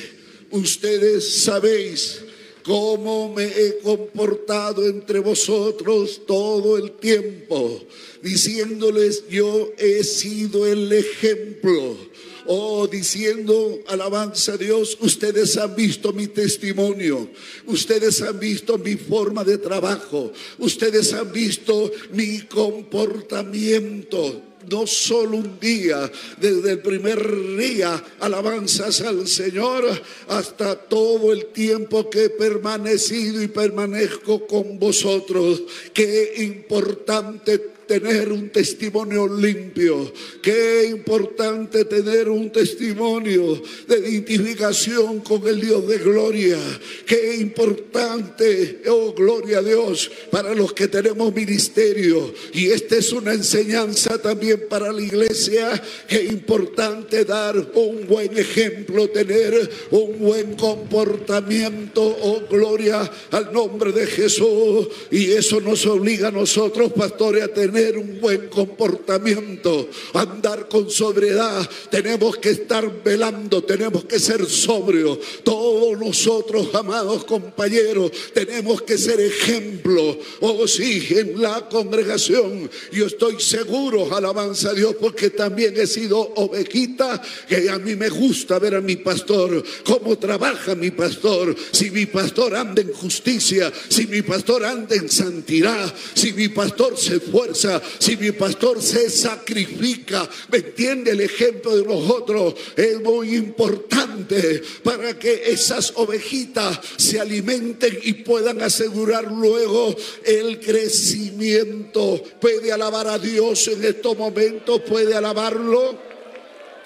ustedes 0.51 1.43
sabéis 1.43 2.21
cómo 2.63 3.33
me 3.33 3.45
he 3.45 3.79
comportado 3.79 4.87
entre 4.87 5.19
vosotros 5.19 6.21
todo 6.25 6.77
el 6.77 6.93
tiempo, 6.93 7.81
diciéndoles 8.21 9.27
yo 9.29 9.71
he 9.77 10.03
sido 10.03 10.65
el 10.65 10.91
ejemplo. 10.91 12.13
Oh, 12.45 12.87
diciendo, 12.87 13.79
alabanza 13.87 14.53
a 14.53 14.57
Dios, 14.57 14.97
ustedes 14.99 15.55
han 15.55 15.77
visto 15.77 16.11
mi 16.11 16.27
testimonio, 16.27 17.29
ustedes 17.67 18.21
han 18.21 18.37
visto 18.37 18.77
mi 18.77 18.95
forma 18.95 19.45
de 19.45 19.57
trabajo, 19.57 20.33
ustedes 20.57 21.13
han 21.13 21.31
visto 21.31 21.89
mi 22.11 22.41
comportamiento 22.41 24.41
no 24.69 24.87
solo 24.87 25.37
un 25.37 25.59
día, 25.59 26.09
desde 26.37 26.71
el 26.71 26.79
primer 26.79 27.19
día, 27.57 28.03
alabanzas 28.19 29.01
al 29.01 29.27
Señor, 29.27 29.85
hasta 30.27 30.75
todo 30.75 31.31
el 31.31 31.47
tiempo 31.47 32.09
que 32.09 32.25
he 32.25 32.29
permanecido 32.29 33.41
y 33.41 33.47
permanezco 33.47 34.47
con 34.47 34.79
vosotros. 34.79 35.63
Qué 35.93 36.33
importante 36.37 37.72
tener 37.87 38.31
un 38.31 38.49
testimonio 38.49 39.27
limpio. 39.27 40.11
Qué 40.41 40.87
importante 40.89 41.85
tener 41.85 42.29
un 42.29 42.51
testimonio 42.51 43.61
de 43.87 44.09
identificación 44.09 45.19
con 45.21 45.47
el 45.47 45.59
Dios 45.59 45.87
de 45.87 45.97
gloria. 45.97 46.57
Qué 47.05 47.35
importante, 47.35 48.81
oh 48.87 49.13
gloria 49.13 49.59
a 49.59 49.61
Dios, 49.61 50.09
para 50.31 50.53
los 50.53 50.73
que 50.73 50.87
tenemos 50.87 51.33
ministerio. 51.33 52.33
Y 52.53 52.67
esta 52.67 52.97
es 52.97 53.11
una 53.11 53.33
enseñanza 53.33 54.21
también 54.21 54.63
para 54.69 54.91
la 54.91 55.01
iglesia. 55.01 55.81
Qué 56.07 56.23
importante 56.23 57.25
dar 57.25 57.57
un 57.75 58.07
buen 58.07 58.37
ejemplo, 58.37 59.09
tener 59.09 59.69
un 59.91 60.19
buen 60.19 60.55
comportamiento. 60.55 62.01
Oh 62.21 62.43
gloria 62.49 63.09
al 63.31 63.51
nombre 63.51 63.91
de 63.91 64.07
Jesús. 64.07 64.87
Y 65.11 65.31
eso 65.31 65.59
nos 65.59 65.85
obliga 65.85 66.29
a 66.29 66.31
nosotros, 66.31 66.93
pastores, 66.93 67.43
a 67.43 67.47
tener 67.47 67.72
tener 67.73 67.97
un 67.97 68.21
buen 68.21 68.49
comportamiento, 68.49 69.89
andar 70.13 70.67
con 70.69 70.89
sobriedad. 70.91 71.67
Tenemos 71.89 72.37
que 72.37 72.51
estar 72.51 73.03
velando, 73.03 73.63
tenemos 73.63 74.05
que 74.05 74.19
ser 74.19 74.45
sobrios. 74.45 75.17
Todos 75.43 75.99
nosotros, 75.99 76.69
amados 76.75 77.25
compañeros, 77.25 78.11
tenemos 78.33 78.83
que 78.83 78.97
ser 78.97 79.19
ejemplo. 79.19 80.17
Oh, 80.41 80.67
sí, 80.67 81.07
en 81.09 81.41
la 81.41 81.67
congregación. 81.67 82.69
Yo 82.91 83.07
estoy 83.07 83.41
seguro, 83.41 84.15
alabanza 84.15 84.69
a 84.69 84.73
Dios, 84.73 84.95
porque 85.01 85.31
también 85.31 85.73
he 85.75 85.87
sido 85.87 86.19
ovejita, 86.35 87.21
que 87.47 87.69
a 87.69 87.79
mí 87.79 87.95
me 87.95 88.09
gusta 88.09 88.59
ver 88.59 88.75
a 88.75 88.81
mi 88.81 88.97
pastor, 88.97 89.63
cómo 89.83 90.17
trabaja 90.19 90.75
mi 90.75 90.91
pastor. 90.91 91.55
Si 91.71 91.89
mi 91.89 92.05
pastor 92.05 92.55
anda 92.55 92.83
en 92.83 92.93
justicia, 92.93 93.73
si 93.89 94.05
mi 94.05 94.21
pastor 94.21 94.63
anda 94.63 94.95
en 94.95 95.09
santidad, 95.09 95.91
si 96.13 96.33
mi 96.33 96.49
pastor 96.49 96.97
se 96.97 97.15
esfuerza 97.15 97.62
si 97.99 98.17
mi 98.17 98.31
pastor 98.31 98.81
se 98.81 99.09
sacrifica, 99.09 100.29
¿me 100.51 100.57
entiende 100.59 101.11
el 101.11 101.21
ejemplo 101.21 101.75
de 101.75 101.83
nosotros? 101.83 102.55
Es 102.75 103.01
muy 103.01 103.35
importante 103.35 104.61
para 104.83 105.17
que 105.17 105.51
esas 105.51 105.93
ovejitas 105.95 106.79
se 106.97 107.19
alimenten 107.19 107.99
y 108.03 108.13
puedan 108.13 108.61
asegurar 108.61 109.31
luego 109.31 109.95
el 110.23 110.59
crecimiento. 110.59 112.21
Puede 112.39 112.71
alabar 112.71 113.07
a 113.07 113.19
Dios 113.19 113.67
en 113.67 113.83
estos 113.83 114.17
momentos, 114.17 114.81
puede 114.81 115.15
alabarlo. 115.15 115.97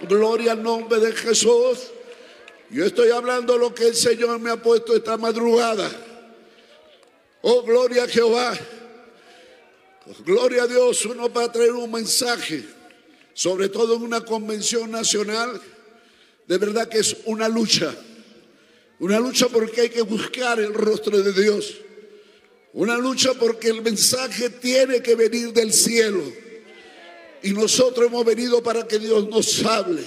Gloria 0.07 0.51
al 0.51 0.63
nombre 0.63 0.99
de 0.99 1.11
Jesús. 1.11 1.79
Yo 2.69 2.85
estoy 2.85 3.11
hablando 3.11 3.57
lo 3.57 3.73
que 3.73 3.87
el 3.87 3.95
Señor 3.95 4.39
me 4.39 4.51
ha 4.51 4.57
puesto 4.57 4.95
esta 4.95 5.17
madrugada. 5.17 5.89
Oh, 7.41 7.63
gloria 7.63 8.03
a 8.03 8.07
Jehová. 8.07 8.57
Gloria 10.25 10.63
a 10.63 10.67
Dios, 10.67 11.05
uno 11.05 11.31
va 11.31 11.45
a 11.45 11.51
traer 11.51 11.71
un 11.71 11.91
mensaje, 11.91 12.63
sobre 13.33 13.67
todo 13.67 13.95
en 13.95 14.03
una 14.03 14.21
convención 14.21 14.91
nacional, 14.91 15.61
De 16.47 16.57
verdad 16.57 16.87
que 16.87 16.99
es 16.99 17.17
una 17.25 17.49
lucha. 17.49 17.93
Una 18.99 19.19
lucha 19.19 19.49
porque 19.49 19.81
hay 19.81 19.89
que 19.89 20.01
buscar 20.01 20.61
el 20.61 20.73
rostro 20.73 21.21
de 21.21 21.33
Dios. 21.33 21.75
Una 22.71 22.97
lucha 22.97 23.33
porque 23.33 23.67
el 23.67 23.81
mensaje 23.81 24.49
tiene 24.49 25.01
que 25.01 25.15
venir 25.15 25.51
del 25.51 25.73
cielo. 25.73 26.23
Y 27.43 27.51
nosotros 27.51 28.07
hemos 28.07 28.23
venido 28.23 28.63
para 28.63 28.87
que 28.87 28.97
Dios 28.97 29.27
nos 29.27 29.61
hable. 29.65 30.03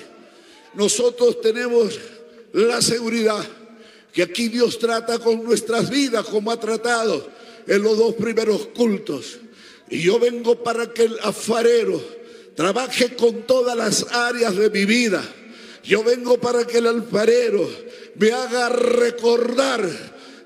Nosotros 0.73 1.43
tenemos 1.43 1.99
la 2.55 2.81
seguridad 2.81 3.47
que 4.15 4.23
aquí 4.23 4.49
Dios 4.49 4.79
trata 4.79 5.19
con 5.19 5.45
nuestras 5.45 5.91
vidas 5.91 6.25
como 6.27 6.51
ha 6.51 6.59
tratado 6.59 7.29
en 7.67 7.83
los 7.83 7.99
dos 7.99 8.15
primeros 8.15 8.69
cultos. 8.69 9.41
Y 9.91 10.03
yo 10.03 10.19
vengo 10.19 10.63
para 10.63 10.93
que 10.93 11.05
el 11.05 11.19
afarero 11.23 12.01
trabaje 12.55 13.17
con 13.17 13.43
todas 13.43 13.77
las 13.77 14.07
áreas 14.13 14.57
de 14.57 14.71
mi 14.71 14.85
vida. 14.85 15.23
Yo 15.83 16.05
vengo 16.05 16.39
para 16.39 16.65
que 16.67 16.79
el 16.79 16.87
alfarero 16.87 17.69
me 18.17 18.33
haga 18.33 18.69
recordar 18.69 19.83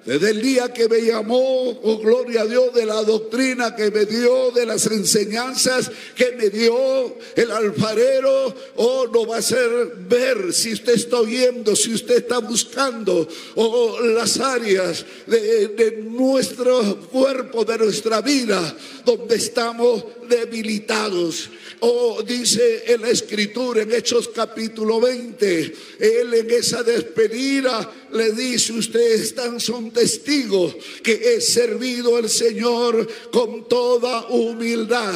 desde 0.04 0.30
el 0.30 0.42
día 0.42 0.73
que 0.73 0.88
me 0.88 1.00
llamó, 1.00 1.70
oh 1.70 1.99
gloria 1.99 2.42
a 2.42 2.46
Dios, 2.46 2.75
de 2.75 2.84
la 2.84 3.02
doctrina 3.02 3.75
que 3.75 3.90
me 3.90 4.04
dio, 4.04 4.50
de 4.50 4.66
las 4.66 4.87
enseñanzas 4.87 5.90
que 6.14 6.32
me 6.32 6.50
dio 6.50 7.16
el 7.34 7.50
alfarero, 7.50 8.54
oh, 8.76 9.06
no 9.06 9.26
va 9.26 9.38
a 9.38 9.42
ser 9.42 9.94
ver 10.06 10.52
si 10.52 10.75
usted 10.75 10.92
está 10.92 11.20
oyendo, 11.20 11.75
si 11.75 11.94
usted 11.94 12.18
está 12.18 12.38
buscando, 12.38 13.26
oh, 13.54 13.99
las 14.00 14.38
áreas 14.40 15.06
de, 15.26 16.04
nuestro 16.04 16.99
cuerpo, 17.11 17.64
de 17.64 17.78
nuestra 17.78 18.20
vida, 18.20 18.76
donde 19.04 19.37
estamos 19.37 20.04
debilitados. 20.28 21.49
Oh, 21.80 22.23
dice 22.23 22.84
en 22.87 23.02
la 23.02 23.11
escritura 23.11 23.82
en 23.82 23.92
Hechos 23.92 24.28
capítulo 24.28 25.00
20, 25.00 25.75
él 25.99 26.34
en 26.34 26.50
esa 26.50 26.82
despedida 26.82 27.90
le 28.14 28.33
dice, 28.33 28.73
ustedes 28.73 29.35
tan 29.35 29.61
son 29.61 29.90
testigos 29.90 30.76
que 31.02 31.12
he 31.12 31.40
servido 31.40 32.16
al 32.16 32.28
Señor 32.28 33.06
con 33.30 33.68
toda 33.68 34.28
humildad 34.28 35.14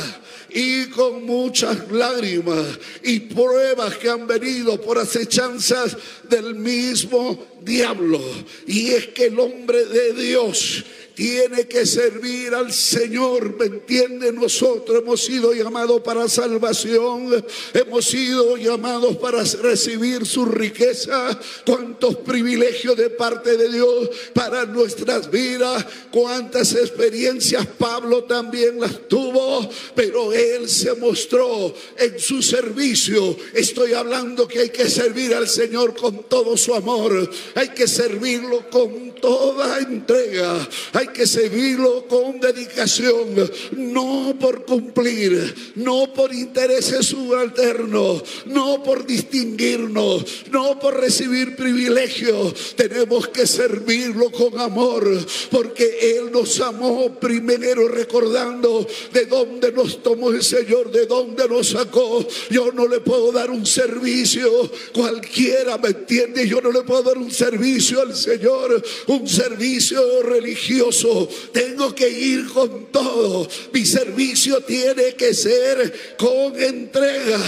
y 0.50 0.86
con 0.86 1.24
muchas 1.24 1.90
lágrimas 1.90 2.66
y 3.02 3.20
pruebas 3.20 3.96
que 3.96 4.08
han 4.08 4.26
venido 4.26 4.80
por 4.80 4.98
acechanzas 4.98 5.96
del 6.28 6.54
mismo 6.54 7.46
diablo. 7.60 8.20
Y 8.66 8.88
es 8.88 9.08
que 9.08 9.26
el 9.26 9.38
hombre 9.38 9.84
de 9.84 10.14
Dios 10.14 10.84
tiene 11.18 11.66
que 11.66 11.84
servir 11.84 12.54
al 12.54 12.72
Señor, 12.72 13.58
¿me 13.58 13.64
entiende? 13.66 14.32
Nosotros 14.32 15.02
hemos 15.02 15.24
sido 15.24 15.52
llamados 15.52 16.00
para 16.00 16.28
salvación, 16.28 17.44
hemos 17.74 18.04
sido 18.04 18.56
llamados 18.56 19.16
para 19.16 19.42
recibir 19.42 20.24
su 20.24 20.44
riqueza, 20.44 21.36
cuántos 21.66 22.18
privilegios 22.18 22.87
de 22.94 23.10
parte 23.10 23.56
de 23.56 23.68
Dios 23.68 24.10
para 24.32 24.64
nuestras 24.64 25.30
vidas, 25.30 25.84
cuántas 26.10 26.74
experiencias 26.74 27.66
Pablo 27.78 28.24
también 28.24 28.80
las 28.80 29.08
tuvo, 29.08 29.68
pero 29.94 30.32
él 30.32 30.68
se 30.68 30.94
mostró 30.94 31.74
en 31.96 32.18
su 32.18 32.42
servicio. 32.42 33.36
Estoy 33.54 33.92
hablando 33.92 34.46
que 34.46 34.60
hay 34.60 34.70
que 34.70 34.88
servir 34.88 35.34
al 35.34 35.48
Señor 35.48 35.94
con 35.94 36.24
todo 36.24 36.56
su 36.56 36.74
amor, 36.74 37.30
hay 37.54 37.68
que 37.70 37.86
servirlo 37.86 38.68
con 38.70 39.14
toda 39.20 39.78
entrega, 39.78 40.68
hay 40.92 41.08
que 41.08 41.26
servirlo 41.26 42.06
con 42.06 42.40
dedicación, 42.40 43.50
no 43.72 44.36
por 44.38 44.64
cumplir, 44.64 45.72
no 45.76 46.12
por 46.12 46.32
intereses 46.32 47.06
subalternos, 47.06 48.22
no 48.46 48.82
por 48.82 49.06
distinguirnos, 49.06 50.24
no 50.50 50.78
por 50.78 51.00
recibir 51.00 51.56
privilegios. 51.56 52.74
Tenemos 52.78 53.26
que 53.26 53.44
servirlo 53.44 54.30
con 54.30 54.60
amor, 54.60 55.04
porque 55.50 56.16
Él 56.16 56.30
nos 56.30 56.60
amó 56.60 57.18
primero 57.18 57.88
recordando 57.88 58.86
de 59.12 59.26
dónde 59.26 59.72
nos 59.72 60.00
tomó 60.00 60.30
el 60.30 60.44
Señor, 60.44 60.92
de 60.92 61.06
dónde 61.06 61.48
nos 61.48 61.70
sacó. 61.70 62.24
Yo 62.50 62.70
no 62.70 62.86
le 62.86 63.00
puedo 63.00 63.32
dar 63.32 63.50
un 63.50 63.66
servicio 63.66 64.70
cualquiera, 64.94 65.76
¿me 65.76 65.88
entiende? 65.88 66.46
Yo 66.46 66.60
no 66.60 66.70
le 66.70 66.82
puedo 66.82 67.02
dar 67.02 67.18
un 67.18 67.32
servicio 67.32 68.00
al 68.00 68.14
Señor, 68.14 68.80
un 69.08 69.26
servicio 69.26 70.22
religioso 70.22 71.28
tengo 71.52 71.92
que 71.96 72.08
ir 72.08 72.46
con 72.46 72.92
todo. 72.92 73.48
Mi 73.72 73.84
servicio 73.84 74.60
tiene 74.60 75.16
que 75.16 75.34
ser 75.34 76.16
con 76.16 76.60
entrega. 76.60 77.40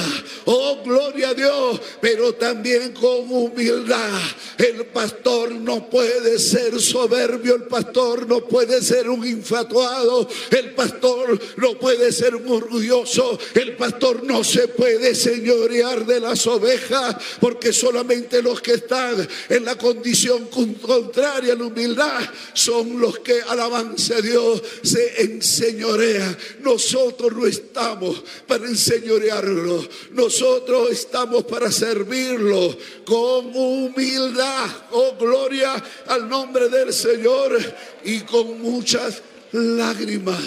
Oh, 0.47 0.83
gloria 0.85 1.29
a 1.29 1.35
Dios, 1.35 1.81
pero 2.01 2.35
también 2.35 2.93
con 2.93 3.31
humildad. 3.31 4.19
El 4.59 4.87
pastor 4.87 5.20
no 5.25 5.89
puede 5.89 6.39
ser 6.39 6.81
soberbio, 6.81 7.55
el 7.57 7.63
pastor 7.65 8.27
no 8.27 8.41
puede 8.47 8.83
ser 8.83 9.09
un 9.09 9.27
infatuado, 9.27 10.29
el 10.51 10.75
pastor 10.75 11.39
no 11.57 11.79
puede 11.79 12.13
ser 12.13 12.35
un 12.35 12.49
orgulloso, 12.49 13.39
el 13.55 13.77
pastor 13.77 14.25
no 14.25 14.43
se 14.43 14.69
puede 14.69 15.15
señorear 15.15 16.07
de 16.07 16.21
las 16.21 16.47
ovejas, 16.47 17.17
porque 17.41 17.73
solamente 17.73 18.43
los 18.43 18.61
que 18.61 18.75
están 18.75 19.27
en 19.49 19.65
la 19.65 19.77
condición 19.77 20.47
contraria 20.47 21.53
a 21.53 21.57
la 21.57 21.65
humildad 21.65 22.21
son 22.55 23.01
los 23.01 23.19
que 23.21 23.41
alabanza 23.43 24.17
a 24.17 24.23
Dios, 24.23 24.63
se 24.83 25.23
enseñorea. 25.23 26.37
Nosotros 26.61 27.33
no 27.33 27.47
estamos 27.47 28.23
para 28.47 28.67
enseñorearlo, 28.67 29.87
nosotros 30.13 30.91
estamos 30.91 31.45
para 31.45 31.71
servirlo 31.71 32.77
con 33.05 33.55
humildad. 33.55 34.69
Oh, 35.03 35.17
gloria 35.19 35.83
al 36.09 36.29
nombre 36.29 36.69
del 36.69 36.93
Señor 36.93 37.59
y 38.05 38.21
con 38.21 38.61
muchas 38.61 39.23
lágrimas 39.53 40.39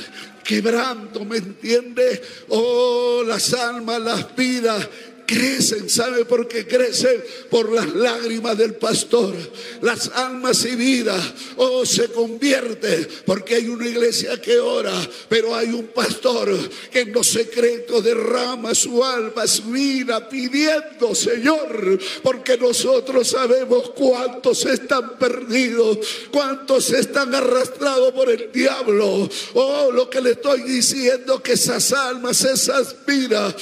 quebranto, 0.43 1.25
¿me 1.25 1.37
entiende? 1.37 2.21
Oh, 2.49 3.23
las 3.25 3.51
almas, 3.55 3.99
las 3.99 4.35
vidas 4.35 4.87
crecen. 5.25 5.89
¿Sabe 5.89 6.25
por 6.25 6.47
qué 6.47 6.65
crecen? 6.67 7.23
Por 7.49 7.71
las 7.71 7.93
lágrimas 7.93 8.57
del 8.57 8.75
pastor. 8.75 9.33
Las 9.81 10.09
almas 10.09 10.65
y 10.65 10.75
vidas. 10.75 11.21
Oh, 11.57 11.85
se 11.85 12.07
convierte 12.09 13.07
porque 13.25 13.55
hay 13.55 13.67
una 13.67 13.87
iglesia 13.87 14.39
que 14.41 14.59
ora, 14.59 14.93
pero 15.29 15.55
hay 15.55 15.69
un 15.69 15.87
pastor 15.87 16.57
que 16.91 17.01
en 17.01 17.13
los 17.13 17.27
secretos 17.27 18.03
derrama 18.03 18.75
su 18.75 19.03
alma, 19.03 19.47
su 19.47 19.63
vida, 19.63 20.27
pidiendo, 20.29 21.15
Señor, 21.15 21.99
porque 22.21 22.57
nosotros 22.57 23.29
sabemos 23.29 23.91
cuántos 23.95 24.65
están 24.65 25.17
perdidos, 25.17 25.99
cuántos 26.31 26.91
están 26.91 27.33
arrastrados 27.33 28.13
por 28.13 28.29
el 28.29 28.51
diablo. 28.51 29.29
Oh, 29.53 29.91
lo 29.91 30.09
que 30.09 30.21
le 30.21 30.31
estoy 30.31 30.61
diciendo 30.63 31.41
que 31.41 31.53
esas 31.53 31.93
almas, 31.93 32.43
esas 32.43 32.95
vidas, 33.05 33.55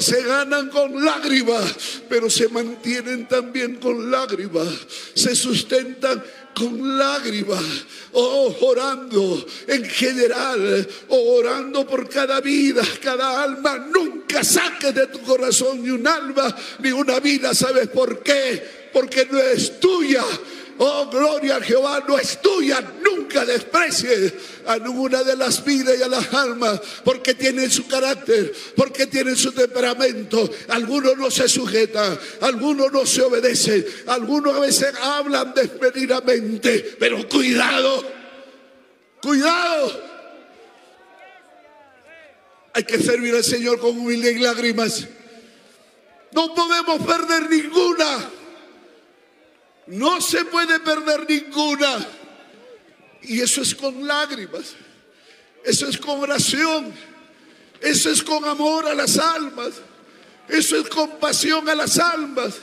se 0.00 0.22
ganan 0.22 0.68
con 0.68 0.97
lágrimas, 1.04 2.02
pero 2.08 2.28
se 2.28 2.48
mantienen 2.48 3.26
también 3.28 3.76
con 3.76 4.10
lágrimas, 4.10 4.68
se 5.14 5.34
sustentan 5.34 6.22
con 6.54 6.98
lágrimas, 6.98 7.62
oh, 8.12 8.54
orando 8.62 9.46
en 9.66 9.84
general, 9.84 10.88
oh, 11.08 11.36
orando 11.36 11.86
por 11.86 12.08
cada 12.08 12.40
vida, 12.40 12.82
cada 13.02 13.42
alma. 13.42 13.78
Nunca 13.78 14.42
saques 14.42 14.94
de 14.94 15.06
tu 15.06 15.20
corazón 15.22 15.82
ni 15.82 15.90
un 15.90 16.06
alma, 16.06 16.54
ni 16.80 16.90
una 16.90 17.20
vida. 17.20 17.54
¿Sabes 17.54 17.88
por 17.88 18.22
qué? 18.22 18.88
Porque 18.92 19.28
no 19.30 19.38
es 19.38 19.78
tuya 19.78 20.24
Oh, 20.78 21.10
gloria 21.10 21.56
a 21.56 21.60
Jehová, 21.60 22.04
no 22.06 22.16
es 22.16 22.40
tuya. 22.40 22.80
Nunca 23.02 23.44
desprecies 23.44 24.32
a 24.64 24.78
ninguna 24.78 25.24
de 25.24 25.36
las 25.36 25.64
vidas 25.64 25.98
y 25.98 26.02
a 26.02 26.08
las 26.08 26.32
almas, 26.32 26.80
porque 27.04 27.34
tienen 27.34 27.68
su 27.70 27.88
carácter, 27.88 28.54
porque 28.76 29.06
tienen 29.06 29.36
su 29.36 29.52
temperamento. 29.52 30.48
Algunos 30.68 31.16
no 31.16 31.30
se 31.30 31.48
sujetan, 31.48 32.18
algunos 32.40 32.92
no 32.92 33.04
se 33.04 33.22
obedecen, 33.22 33.84
algunos 34.06 34.56
a 34.56 34.60
veces 34.60 34.94
hablan 35.00 35.52
desmedidamente. 35.52 36.96
Pero 36.98 37.28
cuidado, 37.28 38.04
cuidado. 39.20 40.08
Hay 42.74 42.84
que 42.84 43.00
servir 43.00 43.34
al 43.34 43.42
Señor 43.42 43.80
con 43.80 43.98
humildad 43.98 44.30
y 44.30 44.38
lágrimas. 44.38 45.08
No 46.30 46.54
podemos 46.54 47.04
perder 47.04 47.50
ninguna. 47.50 48.37
No 49.88 50.20
se 50.20 50.44
puede 50.44 50.80
perder 50.80 51.28
ninguna. 51.28 52.06
Y 53.22 53.40
eso 53.40 53.62
es 53.62 53.74
con 53.74 54.06
lágrimas. 54.06 54.74
Eso 55.64 55.88
es 55.88 55.96
con 55.96 56.20
oración. 56.20 56.92
Eso 57.80 58.10
es 58.10 58.22
con 58.22 58.44
amor 58.44 58.86
a 58.86 58.94
las 58.94 59.18
almas. 59.18 59.74
Eso 60.46 60.76
es 60.76 60.88
compasión 60.88 61.68
a 61.68 61.74
las 61.74 61.98
almas. 61.98 62.54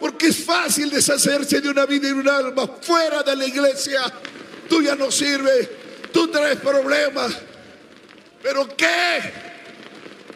Porque 0.00 0.28
es 0.28 0.44
fácil 0.44 0.88
deshacerse 0.90 1.60
de 1.60 1.68
una 1.68 1.84
vida 1.84 2.08
y 2.08 2.12
un 2.12 2.28
alma 2.28 2.66
fuera 2.80 3.22
de 3.22 3.36
la 3.36 3.46
iglesia. 3.46 4.00
Tú 4.70 4.82
ya 4.82 4.94
no 4.94 5.10
sirves. 5.10 5.68
Tú 6.12 6.28
traes 6.28 6.58
problemas. 6.60 7.36
Pero 8.42 8.74
¿qué? 8.74 9.32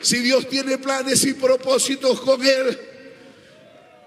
Si 0.03 0.18
Dios 0.18 0.46
tiene 0.46 0.77
planes 0.77 1.25
y 1.25 1.33
propósitos 1.33 2.20
con 2.20 2.44
Él 2.44 2.91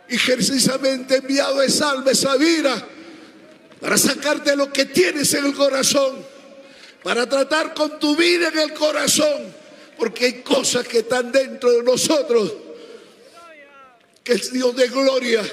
y 0.10 0.18
precisamente 0.18 1.18
enviado 1.18 1.62
es 1.62 1.82
alma, 1.82 2.12
esa 2.12 2.36
vida, 2.38 2.88
para 3.80 3.98
sacarte 3.98 4.56
lo 4.56 4.72
que 4.72 4.86
tienes 4.86 5.34
en 5.34 5.46
el 5.46 5.54
corazón, 5.54 6.26
para 7.04 7.28
tratar 7.28 7.74
con 7.74 8.00
tu 8.00 8.16
vida 8.16 8.50
en 8.50 8.60
el 8.60 8.74
corazón, 8.74 9.54
porque 9.98 10.26
hay 10.26 10.34
cosas 10.42 10.88
que 10.88 11.00
están 11.00 11.32
dentro 11.32 11.72
de 11.72 11.84
nosotros, 11.84 12.54
que 14.24 14.34
el 14.34 14.52
Dios 14.52 14.76
de 14.76 14.88
gloria 14.88 15.44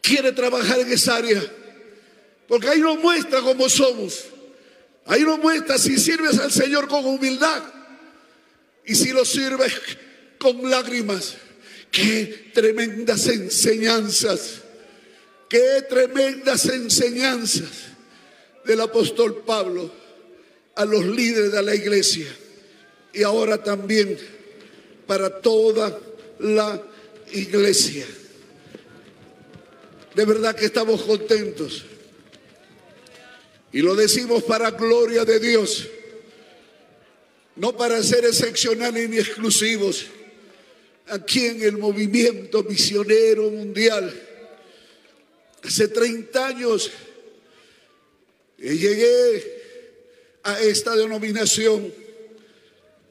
quiere 0.00 0.32
trabajar 0.32 0.80
en 0.80 0.92
esa 0.92 1.16
área, 1.16 1.42
porque 2.46 2.68
ahí 2.68 2.80
nos 2.80 2.98
muestra 2.98 3.40
cómo 3.40 3.68
somos, 3.68 4.24
ahí 5.06 5.22
nos 5.22 5.38
muestra 5.38 5.78
si 5.78 5.98
sirves 5.98 6.38
al 6.38 6.52
Señor 6.52 6.88
con 6.88 7.04
humildad 7.04 7.62
y 8.84 8.94
si 8.94 9.12
lo 9.12 9.24
sirves 9.24 9.72
con 10.38 10.68
lágrimas. 10.68 11.36
Qué 11.94 12.50
tremendas 12.52 13.28
enseñanzas, 13.28 14.62
qué 15.48 15.84
tremendas 15.88 16.64
enseñanzas 16.66 17.70
del 18.64 18.80
apóstol 18.80 19.44
Pablo 19.46 19.92
a 20.74 20.84
los 20.84 21.04
líderes 21.06 21.52
de 21.52 21.62
la 21.62 21.72
iglesia 21.72 22.26
y 23.12 23.22
ahora 23.22 23.62
también 23.62 24.18
para 25.06 25.40
toda 25.40 25.96
la 26.40 26.82
iglesia. 27.30 28.06
De 30.16 30.24
verdad 30.24 30.56
que 30.56 30.64
estamos 30.64 31.00
contentos. 31.02 31.84
Y 33.70 33.82
lo 33.82 33.94
decimos 33.94 34.42
para 34.42 34.72
gloria 34.72 35.24
de 35.24 35.38
Dios, 35.38 35.86
no 37.54 37.76
para 37.76 38.02
ser 38.02 38.24
excepcionales 38.24 39.08
ni 39.08 39.18
exclusivos 39.18 40.06
aquí 41.08 41.46
en 41.46 41.62
el 41.62 41.78
movimiento 41.78 42.62
misionero 42.62 43.50
mundial. 43.50 44.12
Hace 45.62 45.88
30 45.88 46.46
años 46.46 46.90
llegué 48.58 49.62
a 50.42 50.60
esta 50.60 50.94
denominación. 50.94 51.92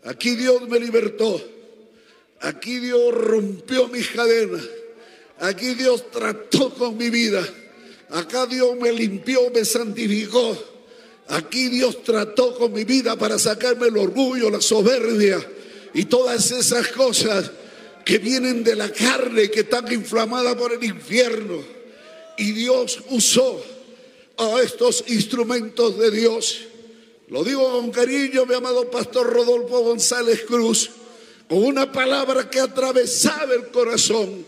Aquí 0.04 0.36
Dios 0.36 0.68
me 0.68 0.80
libertó. 0.80 1.42
Aquí 2.42 2.80
Dios 2.80 3.14
rompió 3.14 3.88
mis 3.88 4.10
cadenas. 4.10 4.62
Aquí 5.40 5.74
Dios 5.74 6.12
trató 6.12 6.74
con 6.74 6.98
mi 6.98 7.10
vida. 7.10 7.44
Acá 8.10 8.46
Dios 8.46 8.78
me 8.78 8.92
limpió, 8.92 9.50
me 9.50 9.66
santificó. 9.66 10.56
Aquí 11.30 11.70
Dios 11.70 12.04
trató 12.04 12.56
con 12.56 12.74
mi 12.74 12.84
vida 12.84 13.16
para 13.16 13.40
sacarme 13.40 13.88
el 13.88 13.98
orgullo, 13.98 14.50
la 14.50 14.62
soberbia 14.62 15.44
y 15.94 16.06
todas 16.06 16.52
esas 16.52 16.90
cosas 16.90 17.50
que 18.06 18.18
vienen 18.18 18.64
de 18.64 18.76
la 18.76 18.92
carne, 18.92 19.50
que 19.50 19.62
están 19.62 19.92
inflamadas 19.92 20.56
por 20.56 20.74
el 20.74 20.84
infierno. 20.84 21.64
Y 22.38 22.52
Dios 22.52 23.00
usó 23.10 23.64
a 24.38 24.62
estos 24.62 25.04
instrumentos 25.08 25.98
de 25.98 26.12
Dios. 26.12 26.62
Lo 27.30 27.44
digo 27.44 27.72
con 27.72 27.92
cariño, 27.92 28.46
mi 28.46 28.56
amado 28.56 28.90
pastor 28.92 29.32
Rodolfo 29.32 29.80
González 29.80 30.44
Cruz, 30.46 30.90
con 31.48 31.64
una 31.64 31.92
palabra 31.92 32.50
que 32.50 32.60
atravesaba 32.60 33.54
el 33.54 33.68
corazón, 33.68 34.46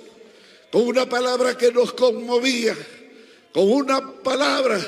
con 0.72 0.84
una 0.84 1.08
palabra 1.08 1.58
que 1.58 1.72
nos 1.72 1.94
conmovía, 1.94 2.76
con 3.54 3.72
una 3.72 4.22
palabra 4.22 4.80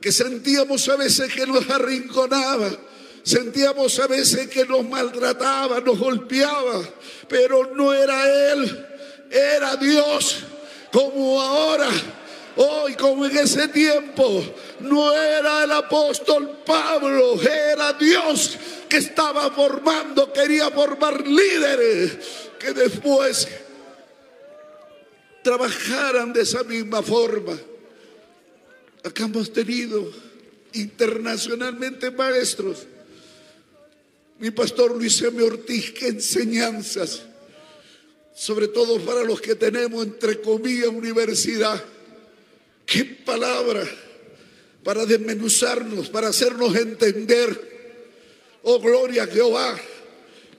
que 0.00 0.12
sentíamos 0.12 0.88
a 0.88 0.96
veces 0.96 1.32
que 1.32 1.46
nos 1.46 1.68
arrinconaba 1.68 2.70
Sentíamos 3.26 3.98
a 3.98 4.06
veces 4.06 4.46
que 4.46 4.64
nos 4.64 4.88
maltrataba, 4.88 5.80
nos 5.80 5.98
golpeaba, 5.98 6.80
pero 7.28 7.74
no 7.74 7.92
era 7.92 8.52
Él, 8.52 8.86
era 9.28 9.74
Dios, 9.74 10.44
como 10.92 11.42
ahora. 11.42 11.88
Hoy, 12.54 12.94
como 12.94 13.26
en 13.26 13.36
ese 13.36 13.66
tiempo, 13.66 14.44
no 14.78 15.12
era 15.12 15.64
el 15.64 15.72
apóstol 15.72 16.58
Pablo, 16.64 17.42
era 17.42 17.94
Dios 17.94 18.58
que 18.88 18.98
estaba 18.98 19.50
formando, 19.50 20.32
quería 20.32 20.70
formar 20.70 21.26
líderes 21.26 22.18
que 22.60 22.72
después 22.74 23.48
trabajaran 25.42 26.32
de 26.32 26.42
esa 26.42 26.62
misma 26.62 27.02
forma. 27.02 27.58
Acá 29.02 29.24
hemos 29.24 29.52
tenido 29.52 30.12
internacionalmente 30.74 32.12
maestros 32.12 32.86
mi 34.38 34.50
pastor 34.50 34.94
Luis 34.96 35.20
M. 35.22 35.42
Ortiz, 35.42 35.92
qué 35.92 36.08
enseñanzas, 36.08 37.22
sobre 38.34 38.68
todo 38.68 39.00
para 39.00 39.24
los 39.24 39.40
que 39.40 39.54
tenemos, 39.54 40.04
entre 40.04 40.40
comillas, 40.40 40.88
universidad. 40.88 41.82
Qué 42.84 43.04
palabra 43.04 43.88
para 44.84 45.06
desmenuzarnos, 45.06 46.10
para 46.10 46.28
hacernos 46.28 46.76
entender. 46.76 47.76
Oh, 48.62 48.78
gloria 48.78 49.24
a 49.24 49.26
Jehová. 49.26 49.80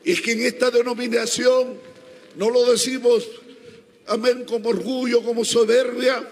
Y 0.04 0.12
es 0.12 0.22
que 0.22 0.32
en 0.32 0.42
esta 0.42 0.72
denominación 0.72 1.80
no 2.36 2.50
lo 2.50 2.70
decimos, 2.70 3.28
amén, 4.08 4.44
como 4.46 4.70
orgullo, 4.70 5.24
como 5.24 5.46
soberbia. 5.46 6.28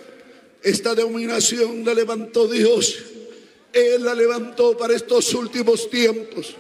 Esta 0.64 0.96
denominación 0.96 1.86
la 1.86 1.94
levantó 1.94 2.48
Dios. 2.48 2.98
Él 3.72 4.04
la 4.04 4.16
levantó 4.16 4.76
para 4.76 4.96
estos 4.96 5.34
últimos 5.34 5.90
tiempos. 5.90 6.56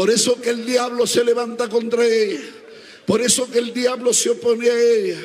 Por 0.00 0.08
eso 0.08 0.40
que 0.40 0.48
el 0.48 0.64
diablo 0.64 1.06
se 1.06 1.22
levanta 1.22 1.68
contra 1.68 2.06
ella. 2.06 2.40
Por 3.04 3.20
eso 3.20 3.50
que 3.50 3.58
el 3.58 3.74
diablo 3.74 4.14
se 4.14 4.30
opone 4.30 4.70
a 4.70 4.80
ella. 4.80 5.18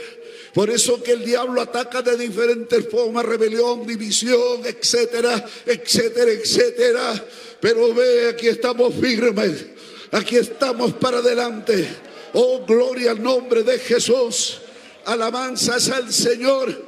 Por 0.53 0.69
eso 0.69 1.01
que 1.01 1.13
el 1.13 1.23
diablo 1.23 1.61
ataca 1.61 2.01
de 2.01 2.17
diferentes 2.17 2.85
formas, 2.89 3.23
rebelión, 3.23 3.88
división, 3.88 4.65
etcétera, 4.65 5.45
etcétera, 5.65 6.29
etcétera. 6.29 7.25
Pero 7.61 7.93
ve, 7.93 8.27
aquí 8.27 8.49
estamos 8.49 8.93
firmes. 8.95 9.65
Aquí 10.11 10.35
estamos 10.35 10.91
para 10.95 11.19
adelante. 11.19 11.88
Oh, 12.33 12.65
gloria 12.65 13.11
al 13.11 13.23
nombre 13.23 13.63
de 13.63 13.79
Jesús. 13.79 14.59
Alabanzas 15.05 15.88
al 15.88 16.11
Señor. 16.11 16.83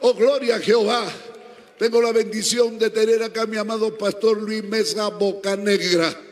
Oh, 0.00 0.14
gloria 0.14 0.56
a 0.56 0.60
Jehová. 0.60 1.04
Tengo 1.78 2.00
la 2.00 2.12
bendición 2.12 2.78
de 2.78 2.88
tener 2.88 3.22
acá 3.22 3.42
a 3.42 3.46
mi 3.46 3.58
amado 3.58 3.98
pastor 3.98 4.40
Luis 4.40 4.64
Mesa 4.64 5.08
Bocanegra. 5.08 6.22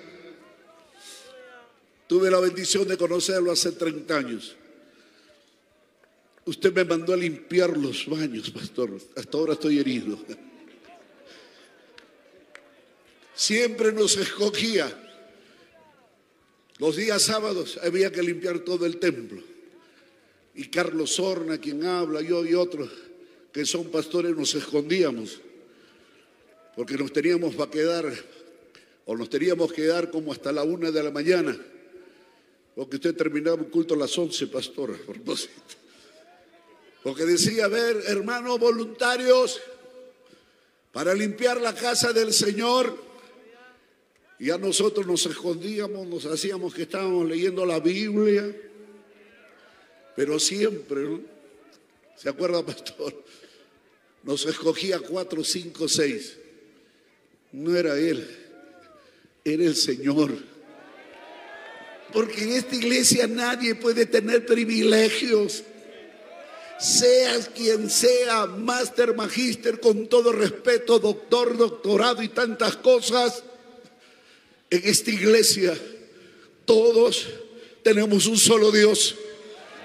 Tuve 2.14 2.30
la 2.30 2.38
bendición 2.38 2.86
de 2.86 2.96
conocerlo 2.96 3.50
hace 3.50 3.72
30 3.72 4.16
años. 4.16 4.54
Usted 6.44 6.72
me 6.72 6.84
mandó 6.84 7.12
a 7.12 7.16
limpiar 7.16 7.76
los 7.76 8.08
baños, 8.08 8.50
pastor. 8.50 8.96
Hasta 9.16 9.36
ahora 9.36 9.54
estoy 9.54 9.80
herido. 9.80 10.16
Siempre 13.34 13.92
nos 13.92 14.16
escogía. 14.16 14.96
Los 16.78 16.94
días 16.94 17.20
sábados 17.20 17.80
había 17.82 18.12
que 18.12 18.22
limpiar 18.22 18.60
todo 18.60 18.86
el 18.86 18.98
templo. 18.98 19.42
Y 20.54 20.68
Carlos 20.68 21.18
Horna, 21.18 21.58
quien 21.58 21.84
habla, 21.84 22.20
yo 22.20 22.46
y 22.46 22.54
otros 22.54 22.90
que 23.50 23.66
son 23.66 23.90
pastores, 23.90 24.36
nos 24.36 24.54
escondíamos. 24.54 25.40
Porque 26.76 26.96
nos 26.96 27.12
teníamos 27.12 27.56
para 27.56 27.72
quedar, 27.72 28.14
o 29.04 29.16
nos 29.16 29.28
teníamos 29.28 29.72
que 29.72 29.82
quedar 29.82 30.12
como 30.12 30.30
hasta 30.30 30.52
la 30.52 30.62
una 30.62 30.92
de 30.92 31.02
la 31.02 31.10
mañana 31.10 31.58
porque 32.74 32.96
usted 32.96 33.14
terminaba 33.14 33.56
un 33.56 33.70
culto 33.70 33.94
a 33.94 33.98
las 33.98 34.16
11, 34.16 34.48
pastora, 34.48 34.94
a 34.94 35.06
propósito. 35.06 35.52
Porque 37.02 37.24
decía, 37.24 37.66
a 37.66 37.68
ver, 37.68 38.02
hermanos 38.06 38.58
voluntarios, 38.58 39.60
para 40.92 41.14
limpiar 41.14 41.60
la 41.60 41.74
casa 41.74 42.12
del 42.12 42.32
Señor. 42.32 42.96
Y 44.38 44.50
a 44.50 44.58
nosotros 44.58 45.06
nos 45.06 45.26
escondíamos, 45.26 46.06
nos 46.06 46.24
hacíamos 46.26 46.74
que 46.74 46.82
estábamos 46.82 47.28
leyendo 47.28 47.64
la 47.64 47.78
Biblia. 47.78 48.54
Pero 50.16 50.40
siempre, 50.40 51.02
¿no? 51.02 51.20
¿Se 52.16 52.28
acuerda, 52.28 52.64
pastor? 52.64 53.22
Nos 54.22 54.46
escogía 54.46 54.98
cuatro, 55.00 55.44
cinco, 55.44 55.88
seis. 55.88 56.38
No 57.52 57.76
era 57.76 57.98
Él, 57.98 58.26
era 59.44 59.64
el 59.64 59.76
Señor. 59.76 60.53
Porque 62.14 62.44
en 62.44 62.52
esta 62.52 62.76
iglesia 62.76 63.26
nadie 63.26 63.74
puede 63.74 64.06
tener 64.06 64.46
privilegios. 64.46 65.64
Seas 66.78 67.50
quien 67.54 67.90
sea, 67.90 68.46
máster, 68.46 69.16
magíster, 69.16 69.80
con 69.80 70.06
todo 70.06 70.32
respeto, 70.32 71.00
doctor, 71.00 71.56
doctorado 71.56 72.22
y 72.22 72.28
tantas 72.28 72.76
cosas. 72.76 73.42
En 74.70 74.82
esta 74.84 75.10
iglesia 75.10 75.76
todos 76.64 77.26
tenemos 77.82 78.26
un 78.26 78.38
solo 78.38 78.70
Dios. 78.70 79.16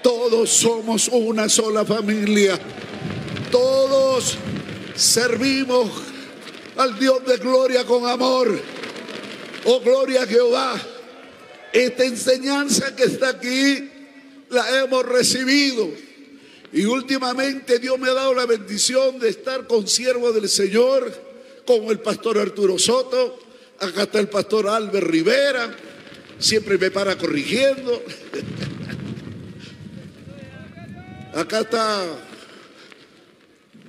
Todos 0.00 0.50
somos 0.50 1.08
una 1.08 1.48
sola 1.48 1.84
familia. 1.84 2.58
Todos 3.50 4.36
servimos 4.94 5.90
al 6.76 6.96
Dios 6.96 7.26
de 7.26 7.38
gloria 7.38 7.84
con 7.84 8.06
amor. 8.06 8.56
Oh, 9.64 9.80
gloria 9.80 10.22
a 10.22 10.26
Jehová. 10.26 10.80
Esta 11.72 12.04
enseñanza 12.04 12.94
que 12.96 13.04
está 13.04 13.30
aquí 13.30 13.88
la 14.50 14.82
hemos 14.82 15.06
recibido 15.06 15.88
Y 16.72 16.84
últimamente 16.84 17.78
Dios 17.78 17.98
me 17.98 18.08
ha 18.08 18.14
dado 18.14 18.34
la 18.34 18.46
bendición 18.46 19.18
de 19.18 19.28
estar 19.28 19.66
con 19.66 19.88
siervos 19.88 20.34
del 20.34 20.48
Señor, 20.48 21.12
como 21.66 21.90
el 21.90 22.00
pastor 22.00 22.38
Arturo 22.38 22.78
Soto, 22.78 23.40
acá 23.80 24.04
está 24.04 24.20
el 24.20 24.28
pastor 24.28 24.68
Albert 24.68 25.06
Rivera, 25.06 25.76
siempre 26.38 26.78
me 26.78 26.90
para 26.90 27.16
corrigiendo. 27.18 28.02
Acá 31.34 31.60
está 31.60 32.04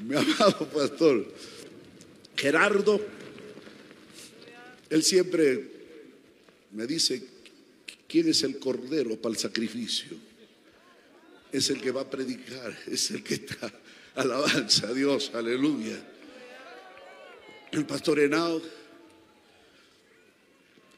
mi 0.03 0.15
amado 0.15 0.67
pastor 0.69 1.25
Gerardo. 2.35 2.99
Él 4.89 5.03
siempre 5.03 5.71
me 6.71 6.87
dice, 6.87 7.30
¿quién 8.11 8.27
es 8.27 8.43
el 8.43 8.59
cordero 8.59 9.15
para 9.15 9.33
el 9.33 9.39
sacrificio? 9.39 10.17
Es 11.49 11.69
el 11.69 11.79
que 11.79 11.91
va 11.91 12.01
a 12.01 12.09
predicar, 12.09 12.77
es 12.87 13.09
el 13.11 13.23
que 13.23 13.35
está 13.35 13.71
alabanza 14.15 14.89
a 14.89 14.93
Dios, 14.93 15.31
aleluya. 15.33 15.97
El 17.71 17.85
pastor 17.85 18.19
Henao, 18.19 18.61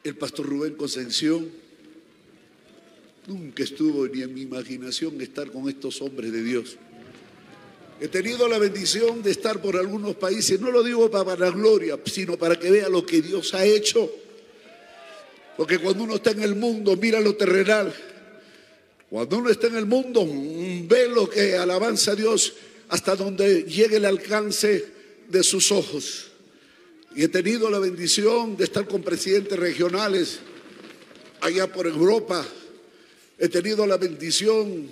el 0.02 0.16
pastor 0.16 0.46
Rubén 0.46 0.74
Concepción, 0.74 1.48
nunca 3.28 3.62
estuvo 3.62 4.08
ni 4.08 4.22
en 4.22 4.34
mi 4.34 4.42
imaginación 4.42 5.20
estar 5.20 5.52
con 5.52 5.68
estos 5.68 6.02
hombres 6.02 6.32
de 6.32 6.42
Dios. 6.42 6.76
He 8.00 8.08
tenido 8.08 8.48
la 8.48 8.58
bendición 8.58 9.22
de 9.22 9.30
estar 9.30 9.62
por 9.62 9.76
algunos 9.76 10.16
países, 10.16 10.60
no 10.60 10.72
lo 10.72 10.82
digo 10.82 11.08
para 11.12 11.36
la 11.36 11.50
gloria, 11.50 11.96
sino 12.06 12.36
para 12.36 12.58
que 12.58 12.72
vea 12.72 12.88
lo 12.88 13.06
que 13.06 13.22
Dios 13.22 13.54
ha 13.54 13.64
hecho. 13.64 14.10
Porque 15.56 15.78
cuando 15.78 16.04
uno 16.04 16.16
está 16.16 16.30
en 16.32 16.42
el 16.42 16.54
mundo, 16.56 16.96
mira 16.96 17.20
lo 17.20 17.36
terrenal. 17.36 17.94
Cuando 19.10 19.38
uno 19.38 19.50
está 19.50 19.68
en 19.68 19.76
el 19.76 19.86
mundo, 19.86 20.26
ve 20.26 21.08
lo 21.08 21.28
que 21.28 21.56
alabanza 21.56 22.12
a 22.12 22.16
Dios 22.16 22.54
hasta 22.88 23.14
donde 23.14 23.62
llegue 23.64 23.96
el 23.96 24.04
alcance 24.04 24.84
de 25.28 25.42
sus 25.42 25.70
ojos. 25.70 26.32
Y 27.14 27.22
he 27.22 27.28
tenido 27.28 27.70
la 27.70 27.78
bendición 27.78 28.56
de 28.56 28.64
estar 28.64 28.86
con 28.88 29.02
presidentes 29.02 29.58
regionales 29.58 30.40
allá 31.40 31.72
por 31.72 31.86
Europa. 31.86 32.44
He 33.38 33.48
tenido 33.48 33.86
la 33.86 33.96
bendición 33.96 34.88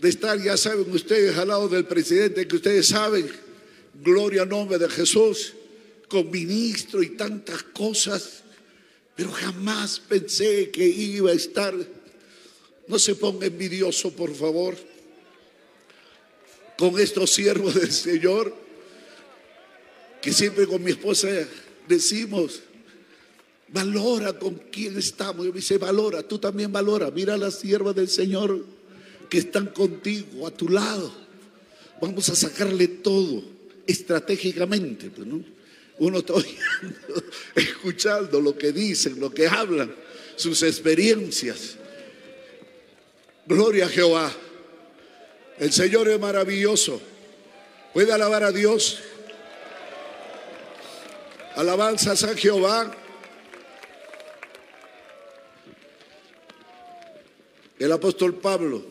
de 0.00 0.08
estar, 0.08 0.40
ya 0.40 0.56
saben 0.56 0.90
ustedes, 0.90 1.36
al 1.36 1.48
lado 1.48 1.68
del 1.68 1.84
presidente 1.84 2.46
que 2.46 2.56
ustedes 2.56 2.88
saben, 2.88 3.28
gloria 4.02 4.42
a 4.42 4.46
nombre 4.46 4.78
de 4.78 4.88
Jesús, 4.88 5.54
con 6.08 6.30
ministro 6.30 7.02
y 7.02 7.10
tantas 7.10 7.62
cosas, 7.62 8.41
pero 9.16 9.30
jamás 9.30 10.00
pensé 10.00 10.70
que 10.70 10.86
iba 10.86 11.30
a 11.30 11.34
estar. 11.34 11.74
No 12.88 12.98
se 12.98 13.14
ponga 13.14 13.46
envidioso, 13.46 14.10
por 14.12 14.34
favor, 14.34 14.76
con 16.76 16.98
estos 16.98 17.32
siervos 17.32 17.74
del 17.74 17.92
Señor, 17.92 18.54
que 20.20 20.32
siempre 20.32 20.66
con 20.66 20.82
mi 20.82 20.90
esposa 20.90 21.28
decimos, 21.88 22.60
valora 23.68 24.38
con 24.38 24.54
quién 24.70 24.98
estamos. 24.98 25.46
Yo 25.46 25.52
me 25.52 25.60
dice, 25.60 25.78
valora, 25.78 26.22
tú 26.22 26.38
también 26.38 26.72
valora, 26.72 27.10
mira 27.10 27.34
a 27.34 27.38
las 27.38 27.60
siervas 27.60 27.94
del 27.94 28.08
Señor 28.08 28.64
que 29.28 29.38
están 29.38 29.66
contigo, 29.66 30.46
a 30.46 30.50
tu 30.50 30.68
lado. 30.68 31.12
Vamos 32.00 32.28
a 32.28 32.34
sacarle 32.34 32.88
todo 32.88 33.42
estratégicamente. 33.86 35.10
Pues, 35.10 35.26
Uno 35.98 36.18
está 36.18 36.34
escuchando 37.54 38.40
lo 38.40 38.56
que 38.56 38.72
dicen, 38.72 39.20
lo 39.20 39.32
que 39.32 39.46
hablan, 39.46 39.94
sus 40.36 40.62
experiencias. 40.62 41.76
Gloria 43.46 43.86
a 43.86 43.88
Jehová. 43.88 44.32
El 45.58 45.72
Señor 45.72 46.08
es 46.08 46.18
maravilloso. 46.18 47.00
Puede 47.92 48.12
alabar 48.12 48.42
a 48.42 48.52
Dios. 48.52 49.00
Alabanzas 51.54 52.24
a 52.24 52.34
Jehová. 52.34 52.96
El 57.78 57.92
apóstol 57.92 58.34
Pablo 58.36 58.84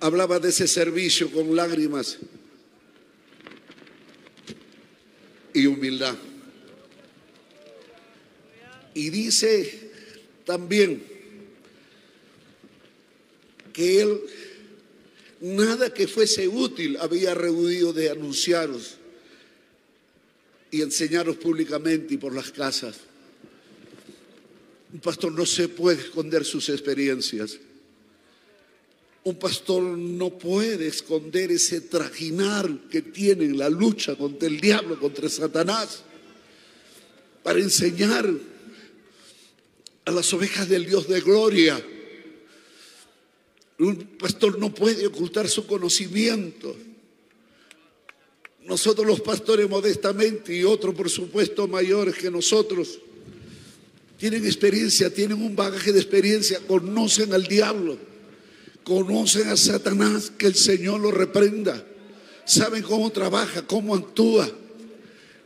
hablaba 0.00 0.38
de 0.38 0.48
ese 0.48 0.66
servicio 0.66 1.30
con 1.30 1.54
lágrimas 1.54 2.18
y 5.60 5.66
humildad. 5.66 6.16
Y 8.94 9.10
dice 9.10 9.90
también 10.44 11.02
que 13.72 14.00
él 14.00 14.20
nada 15.40 15.94
que 15.94 16.08
fuese 16.08 16.48
útil 16.48 16.96
había 16.98 17.34
rehuido 17.34 17.92
de 17.92 18.10
anunciaros 18.10 18.96
y 20.70 20.82
enseñaros 20.82 21.36
públicamente 21.36 22.14
y 22.14 22.18
por 22.18 22.34
las 22.34 22.50
casas. 22.50 23.00
Un 24.92 25.00
pastor 25.00 25.32
no 25.32 25.46
se 25.46 25.68
puede 25.68 26.00
esconder 26.00 26.44
sus 26.44 26.68
experiencias. 26.68 27.58
Un 29.22 29.38
pastor 29.38 29.82
no 29.82 30.30
puede 30.30 30.86
esconder 30.86 31.50
ese 31.50 31.82
trajinar 31.82 32.70
que 32.90 33.02
tiene 33.02 33.44
en 33.44 33.58
la 33.58 33.68
lucha 33.68 34.16
contra 34.16 34.48
el 34.48 34.60
diablo, 34.60 34.98
contra 34.98 35.28
Satanás, 35.28 36.02
para 37.42 37.58
enseñar 37.58 38.30
a 40.06 40.10
las 40.10 40.32
ovejas 40.32 40.68
del 40.70 40.86
Dios 40.86 41.06
de 41.06 41.20
gloria. 41.20 41.84
Un 43.78 43.96
pastor 44.18 44.58
no 44.58 44.74
puede 44.74 45.06
ocultar 45.06 45.48
su 45.48 45.66
conocimiento. 45.66 46.74
Nosotros 48.64 49.06
los 49.06 49.20
pastores 49.20 49.68
modestamente 49.68 50.54
y 50.54 50.64
otros 50.64 50.94
por 50.94 51.10
supuesto 51.10 51.68
mayores 51.68 52.14
que 52.14 52.30
nosotros 52.30 52.98
tienen 54.16 54.46
experiencia, 54.46 55.12
tienen 55.12 55.42
un 55.42 55.54
bagaje 55.54 55.92
de 55.92 56.00
experiencia, 56.00 56.60
conocen 56.66 57.34
al 57.34 57.44
diablo 57.46 58.09
conocen 58.90 59.46
a 59.46 59.56
Satanás, 59.56 60.32
que 60.36 60.48
el 60.48 60.56
Señor 60.56 60.98
lo 60.98 61.12
reprenda, 61.12 61.86
saben 62.44 62.82
cómo 62.82 63.08
trabaja, 63.10 63.64
cómo 63.64 63.94
actúa. 63.94 64.50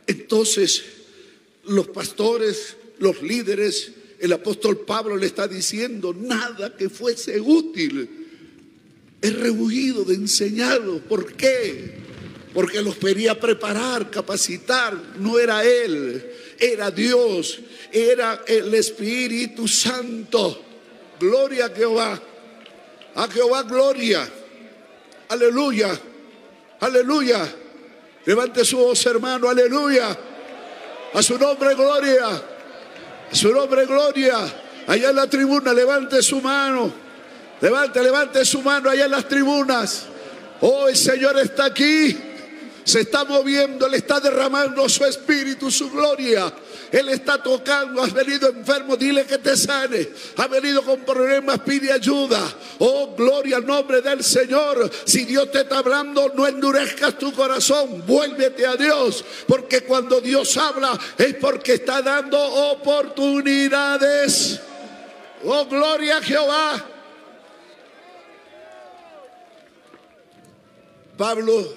Entonces, 0.07 0.83
los 1.65 1.87
pastores, 1.89 2.75
los 2.97 3.21
líderes, 3.21 3.91
el 4.19 4.33
apóstol 4.33 4.79
Pablo 4.79 5.15
le 5.15 5.27
está 5.27 5.47
diciendo, 5.47 6.11
nada 6.11 6.75
que 6.75 6.89
fuese 6.89 7.39
útil 7.39 8.09
es 9.21 9.39
rehuido 9.39 10.03
de 10.05 10.15
enseñarlo. 10.15 10.97
¿Por 11.07 11.33
qué? 11.33 11.99
Porque 12.51 12.81
los 12.81 12.95
quería 12.95 13.39
preparar, 13.39 14.09
capacitar. 14.09 14.99
No 15.19 15.37
era 15.37 15.63
Él, 15.63 16.31
era 16.59 16.89
Dios, 16.89 17.59
era 17.91 18.43
el 18.47 18.73
Espíritu 18.73 19.67
Santo. 19.67 20.65
Gloria 21.19 21.67
a 21.67 21.69
Jehová. 21.69 22.19
A 23.15 23.27
Jehová 23.27 23.63
gloria. 23.63 24.27
Aleluya. 25.29 25.97
Aleluya. 26.79 27.47
Levante 28.25 28.65
su 28.65 28.77
voz, 28.77 29.05
hermano. 29.05 29.49
Aleluya. 29.49 30.17
A 31.13 31.23
su 31.23 31.37
nombre, 31.37 31.75
gloria. 31.75 32.27
A 32.27 33.35
su 33.35 33.51
nombre, 33.51 33.85
gloria. 33.85 34.37
Allá 34.87 35.09
en 35.09 35.15
la 35.15 35.27
tribuna, 35.27 35.73
levante 35.73 36.21
su 36.21 36.41
mano. 36.41 36.91
Levante, 37.61 38.03
levante 38.03 38.43
su 38.43 38.61
mano 38.61 38.89
allá 38.89 39.05
en 39.05 39.11
las 39.11 39.27
tribunas. 39.27 40.05
Oh, 40.61 40.87
el 40.87 40.95
Señor 40.95 41.39
está 41.39 41.65
aquí. 41.65 42.17
Se 42.83 43.01
está 43.01 43.23
moviendo, 43.23 43.87
le 43.87 43.97
está 43.97 44.19
derramando 44.19 44.87
su 44.89 45.05
espíritu, 45.05 45.71
su 45.71 45.89
gloria. 45.89 46.53
Él 46.95 47.09
está 47.09 47.43
tocando, 47.43 48.01
has 48.01 48.13
venido 48.13 48.47
enfermo, 48.47 48.95
dile 48.95 49.25
que 49.25 49.37
te 49.37 49.57
sane. 49.57 50.07
Ha 50.37 50.47
venido 50.47 50.81
con 50.81 51.01
problemas, 51.01 51.59
pide 51.59 51.91
ayuda. 51.91 52.41
Oh, 52.79 53.13
gloria 53.17 53.57
al 53.57 53.65
nombre 53.65 54.01
del 54.01 54.23
Señor. 54.23 54.89
Si 55.03 55.25
Dios 55.25 55.51
te 55.51 55.63
está 55.63 55.79
hablando, 55.79 56.31
no 56.33 56.47
endurezcas 56.47 57.19
tu 57.19 57.33
corazón, 57.33 58.05
vuélvete 58.07 58.65
a 58.65 58.77
Dios. 58.77 59.25
Porque 59.45 59.81
cuando 59.81 60.21
Dios 60.21 60.55
habla 60.55 60.97
es 61.17 61.35
porque 61.35 61.73
está 61.73 62.01
dando 62.01 62.39
oportunidades. 62.39 64.61
Oh, 65.43 65.65
gloria 65.65 66.19
a 66.19 66.21
Jehová. 66.21 66.85
Pablo, 71.17 71.73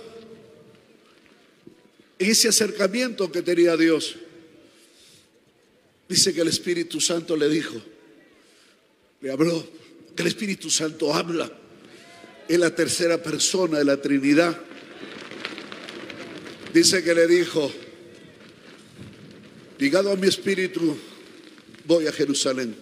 ese 2.20 2.50
acercamiento 2.50 3.32
que 3.32 3.42
tenía 3.42 3.76
Dios, 3.76 4.14
Dice 6.08 6.32
que 6.32 6.40
el 6.40 6.48
Espíritu 6.48 7.00
Santo 7.00 7.36
le 7.36 7.48
dijo, 7.48 7.74
le 9.20 9.30
habló, 9.30 9.66
que 10.16 10.22
el 10.22 10.28
Espíritu 10.28 10.70
Santo 10.70 11.14
habla. 11.14 11.52
Es 12.48 12.58
la 12.58 12.74
tercera 12.74 13.22
persona 13.22 13.78
de 13.78 13.84
la 13.84 14.00
Trinidad. 14.00 14.58
Dice 16.72 17.04
que 17.04 17.14
le 17.14 17.26
dijo, 17.26 17.70
ligado 19.78 20.10
a 20.10 20.16
mi 20.16 20.28
espíritu, 20.28 20.96
voy 21.84 22.06
a 22.06 22.12
Jerusalén. 22.12 22.74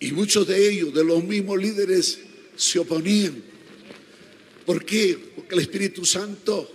Y 0.00 0.10
muchos 0.12 0.48
de 0.48 0.68
ellos, 0.68 0.92
de 0.92 1.04
los 1.04 1.22
mismos 1.22 1.58
líderes 1.58 2.18
se 2.56 2.80
oponían. 2.80 3.40
¿Por 4.66 4.84
qué? 4.84 5.18
Porque 5.36 5.54
el 5.54 5.60
Espíritu 5.60 6.04
Santo 6.04 6.70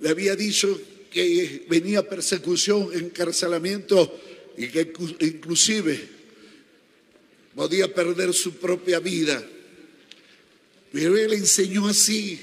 le 0.00 0.08
había 0.08 0.34
dicho 0.34 0.80
que 1.10 1.64
venía 1.68 2.08
persecución, 2.08 2.90
encarcelamiento 2.92 4.20
y 4.58 4.66
que 4.68 4.92
inclusive 5.20 6.08
podía 7.54 7.94
perder 7.94 8.34
su 8.34 8.54
propia 8.54 8.98
vida. 8.98 9.40
Pero 10.92 11.16
él 11.16 11.32
enseñó 11.32 11.86
así, 11.86 12.40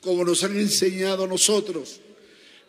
como 0.00 0.24
nos 0.24 0.42
han 0.44 0.58
enseñado 0.58 1.24
a 1.24 1.28
nosotros. 1.28 2.00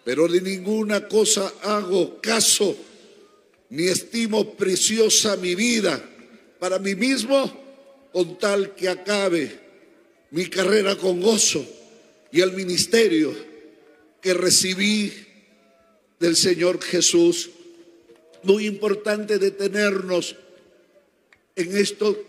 Pero 0.03 0.27
de 0.27 0.41
ninguna 0.41 1.07
cosa 1.07 1.53
hago 1.63 2.19
caso, 2.19 2.75
ni 3.69 3.87
estimo 3.87 4.53
preciosa 4.55 5.37
mi 5.37 5.55
vida 5.55 6.03
para 6.59 6.77
mí 6.77 6.93
mismo, 6.93 7.63
con 8.11 8.37
tal 8.37 8.75
que 8.75 8.89
acabe 8.89 9.59
mi 10.31 10.47
carrera 10.47 10.97
con 10.97 11.21
gozo 11.21 11.65
y 12.33 12.41
el 12.41 12.51
ministerio 12.51 13.33
que 14.21 14.33
recibí 14.33 15.13
del 16.19 16.35
Señor 16.35 16.81
Jesús. 16.81 17.49
Muy 18.43 18.65
importante 18.65 19.39
detenernos 19.39 20.35
en 21.55 21.77
esto. 21.77 22.21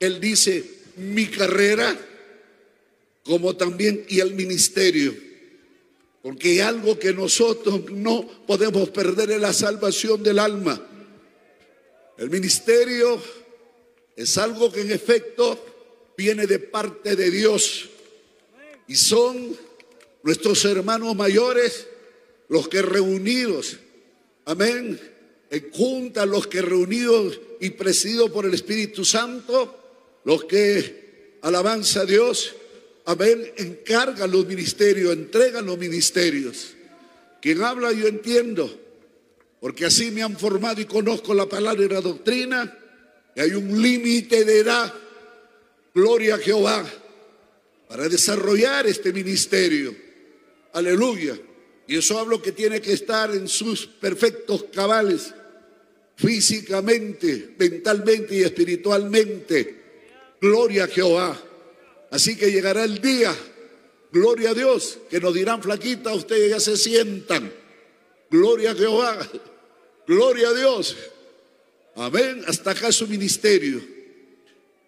Él 0.00 0.20
dice, 0.20 0.64
mi 0.96 1.26
carrera, 1.26 1.96
como 3.24 3.56
también 3.56 4.04
y 4.08 4.20
el 4.20 4.34
ministerio. 4.34 5.14
Porque 6.22 6.62
algo 6.62 6.98
que 6.98 7.12
nosotros 7.12 7.90
no 7.90 8.26
podemos 8.46 8.88
perder 8.90 9.30
es 9.32 9.40
la 9.40 9.52
salvación 9.52 10.22
del 10.22 10.38
alma. 10.38 10.80
El 12.16 12.30
ministerio 12.30 13.20
es 14.16 14.38
algo 14.38 14.72
que 14.72 14.82
en 14.82 14.92
efecto 14.92 15.62
viene 16.16 16.46
de 16.46 16.58
parte 16.58 17.16
de 17.16 17.30
Dios. 17.30 17.90
Y 18.86 18.94
son 18.94 19.56
nuestros 20.22 20.64
hermanos 20.64 21.14
mayores 21.16 21.86
los 22.48 22.68
que 22.68 22.82
reunidos, 22.82 23.78
amén, 24.44 25.00
junta, 25.72 26.26
los 26.26 26.46
que 26.46 26.62
reunidos 26.62 27.40
y 27.60 27.70
presididos 27.70 28.30
por 28.30 28.46
el 28.46 28.54
Espíritu 28.54 29.04
Santo, 29.04 30.20
los 30.24 30.44
que 30.44 31.38
alabanza 31.42 32.00
a 32.00 32.06
Dios, 32.06 32.54
amén, 33.04 33.52
encargan 33.56 34.30
los 34.30 34.46
ministerios, 34.46 35.12
entregan 35.12 35.66
los 35.66 35.78
ministerios. 35.78 36.74
Quien 37.40 37.62
habla 37.62 37.92
yo 37.92 38.06
entiendo, 38.06 38.80
porque 39.60 39.84
así 39.86 40.10
me 40.10 40.22
han 40.22 40.38
formado 40.38 40.80
y 40.80 40.86
conozco 40.86 41.34
la 41.34 41.46
palabra 41.46 41.84
y 41.84 41.88
la 41.88 42.00
doctrina, 42.00 42.78
que 43.34 43.42
hay 43.42 43.52
un 43.52 43.82
límite 43.82 44.44
de 44.44 44.60
edad, 44.60 44.94
gloria 45.94 46.36
a 46.36 46.38
Jehová, 46.38 46.84
para 47.88 48.08
desarrollar 48.08 48.86
este 48.86 49.12
ministerio. 49.12 49.94
Aleluya. 50.72 51.38
Y 51.86 51.98
eso 51.98 52.18
hablo 52.18 52.40
que 52.40 52.52
tiene 52.52 52.80
que 52.80 52.92
estar 52.92 53.30
en 53.30 53.46
sus 53.46 53.86
perfectos 53.86 54.64
cabales, 54.72 55.34
físicamente, 56.16 57.54
mentalmente 57.58 58.36
y 58.36 58.42
espiritualmente. 58.42 59.82
Gloria 60.40 60.84
a 60.84 60.88
Jehová. 60.88 61.40
Así 62.10 62.36
que 62.36 62.52
llegará 62.52 62.84
el 62.84 63.00
día, 63.00 63.34
gloria 64.12 64.50
a 64.50 64.54
Dios, 64.54 64.98
que 65.10 65.20
nos 65.20 65.34
dirán 65.34 65.62
flaquita, 65.62 66.14
ustedes 66.14 66.50
ya 66.50 66.60
se 66.60 66.76
sientan. 66.76 67.52
Gloria 68.30 68.72
a 68.72 68.74
Jehová. 68.74 69.30
Gloria 70.06 70.48
a 70.48 70.54
Dios. 70.54 70.96
Amén. 71.96 72.44
Hasta 72.46 72.72
acá 72.72 72.92
su 72.92 73.06
ministerio. 73.06 73.80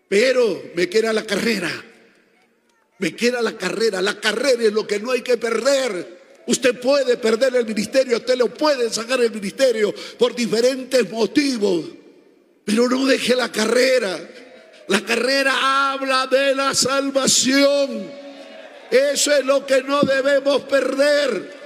Pero 0.08 0.62
me 0.74 0.88
queda 0.88 1.12
la 1.12 1.24
carrera. 1.24 1.70
Me 2.98 3.14
queda 3.14 3.42
la 3.42 3.56
carrera. 3.56 4.00
La 4.02 4.20
carrera 4.20 4.64
es 4.64 4.72
lo 4.72 4.86
que 4.86 5.00
no 5.00 5.12
hay 5.12 5.22
que 5.22 5.36
perder. 5.36 6.15
Usted 6.46 6.80
puede 6.80 7.16
perder 7.16 7.56
el 7.56 7.66
ministerio, 7.66 8.18
usted 8.18 8.36
lo 8.36 8.52
puede 8.52 8.88
sacar 8.90 9.20
el 9.20 9.32
ministerio 9.32 9.92
por 10.16 10.34
diferentes 10.34 11.10
motivos, 11.10 11.86
pero 12.64 12.88
no 12.88 13.04
deje 13.04 13.34
la 13.34 13.50
carrera. 13.50 14.18
La 14.88 15.00
carrera 15.00 15.92
habla 15.92 16.28
de 16.28 16.54
la 16.54 16.72
salvación. 16.72 18.08
Eso 18.90 19.32
es 19.32 19.44
lo 19.44 19.66
que 19.66 19.82
no 19.82 20.02
debemos 20.02 20.62
perder. 20.62 21.56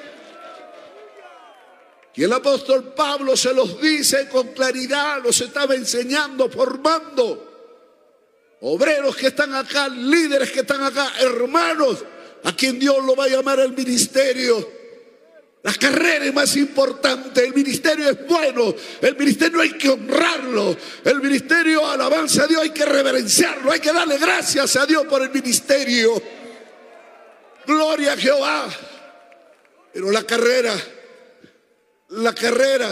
Y 2.15 2.25
el 2.25 2.33
apóstol 2.33 2.93
Pablo 2.95 3.37
se 3.37 3.53
los 3.53 3.81
dice 3.81 4.29
con 4.29 4.49
claridad, 4.49 5.23
los 5.23 5.41
estaba 5.41 5.75
enseñando, 5.75 6.49
formando. 6.49 7.49
Obreros 8.63 9.17
que 9.17 9.29
están 9.29 9.55
acá, 9.55 9.89
líderes 9.89 10.51
que 10.51 10.61
están 10.61 10.83
acá, 10.83 11.13
hermanos, 11.21 12.05
a 12.45 12.55
quien 12.55 12.79
Dios 12.79 13.05
lo 13.05 13.17
va 13.17 13.25
a 13.25 13.29
llamar 13.29 13.61
el 13.61 13.73
ministerio. 13.73 14.81
La 15.63 15.75
carrera 15.75 16.25
es 16.25 16.33
más 16.33 16.57
importante, 16.57 17.45
el 17.45 17.53
ministerio 17.53 18.09
es 18.09 18.27
bueno, 18.27 18.75
el 19.03 19.17
ministerio 19.17 19.61
hay 19.61 19.73
que 19.73 19.91
honrarlo, 19.91 20.75
el 21.05 21.21
ministerio 21.21 21.87
alabanza 21.87 22.45
a 22.45 22.47
Dios 22.47 22.63
hay 22.63 22.71
que 22.71 22.87
reverenciarlo, 22.87 23.71
hay 23.71 23.81
que 23.81 23.93
darle 23.93 24.17
gracias 24.17 24.77
a 24.77 24.87
Dios 24.87 25.05
por 25.07 25.23
el 25.23 25.31
ministerio. 25.31 26.21
Gloria 27.67 28.15
a 28.15 28.17
Jehová. 28.17 28.69
Pero 29.93 30.11
la 30.11 30.23
carrera 30.23 30.73
la 32.11 32.35
carrera, 32.35 32.91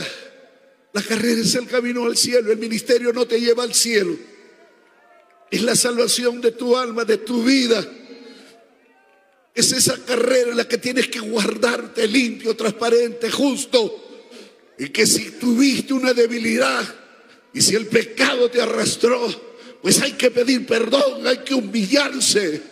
la 0.93 1.03
carrera 1.03 1.41
es 1.41 1.55
el 1.57 1.67
camino 1.67 2.05
al 2.05 2.17
cielo, 2.17 2.53
el 2.53 2.59
ministerio 2.59 3.13
no 3.13 3.27
te 3.27 3.41
lleva 3.41 3.65
al 3.65 3.75
cielo. 3.75 4.17
Es 5.51 5.63
la 5.63 5.75
salvación 5.75 6.41
de 6.41 6.53
tu 6.53 6.77
alma, 6.77 7.05
de 7.05 7.19
tu 7.19 7.43
vida. 7.43 7.85
Es 9.59 9.73
esa 9.73 9.97
carrera 10.05 10.51
en 10.51 10.57
la 10.57 10.69
que 10.69 10.79
tienes 10.79 11.09
que 11.09 11.19
guardarte 11.19 12.07
limpio, 12.07 12.55
transparente, 12.55 13.31
justo. 13.31 14.05
Y 14.79 14.91
que 14.91 15.07
si 15.07 15.33
tuviste 15.33 15.93
una 15.95 16.13
debilidad 16.13 16.83
y 17.53 17.61
si 17.61 17.75
el 17.75 17.87
pecado 17.87 18.49
te 18.49 18.63
arrastró, 18.63 19.29
pues 19.83 20.01
hay 20.01 20.13
que 20.13 20.31
pedir 20.31 20.65
perdón, 20.67 21.27
hay 21.27 21.39
que 21.39 21.55
humillarse. 21.55 22.63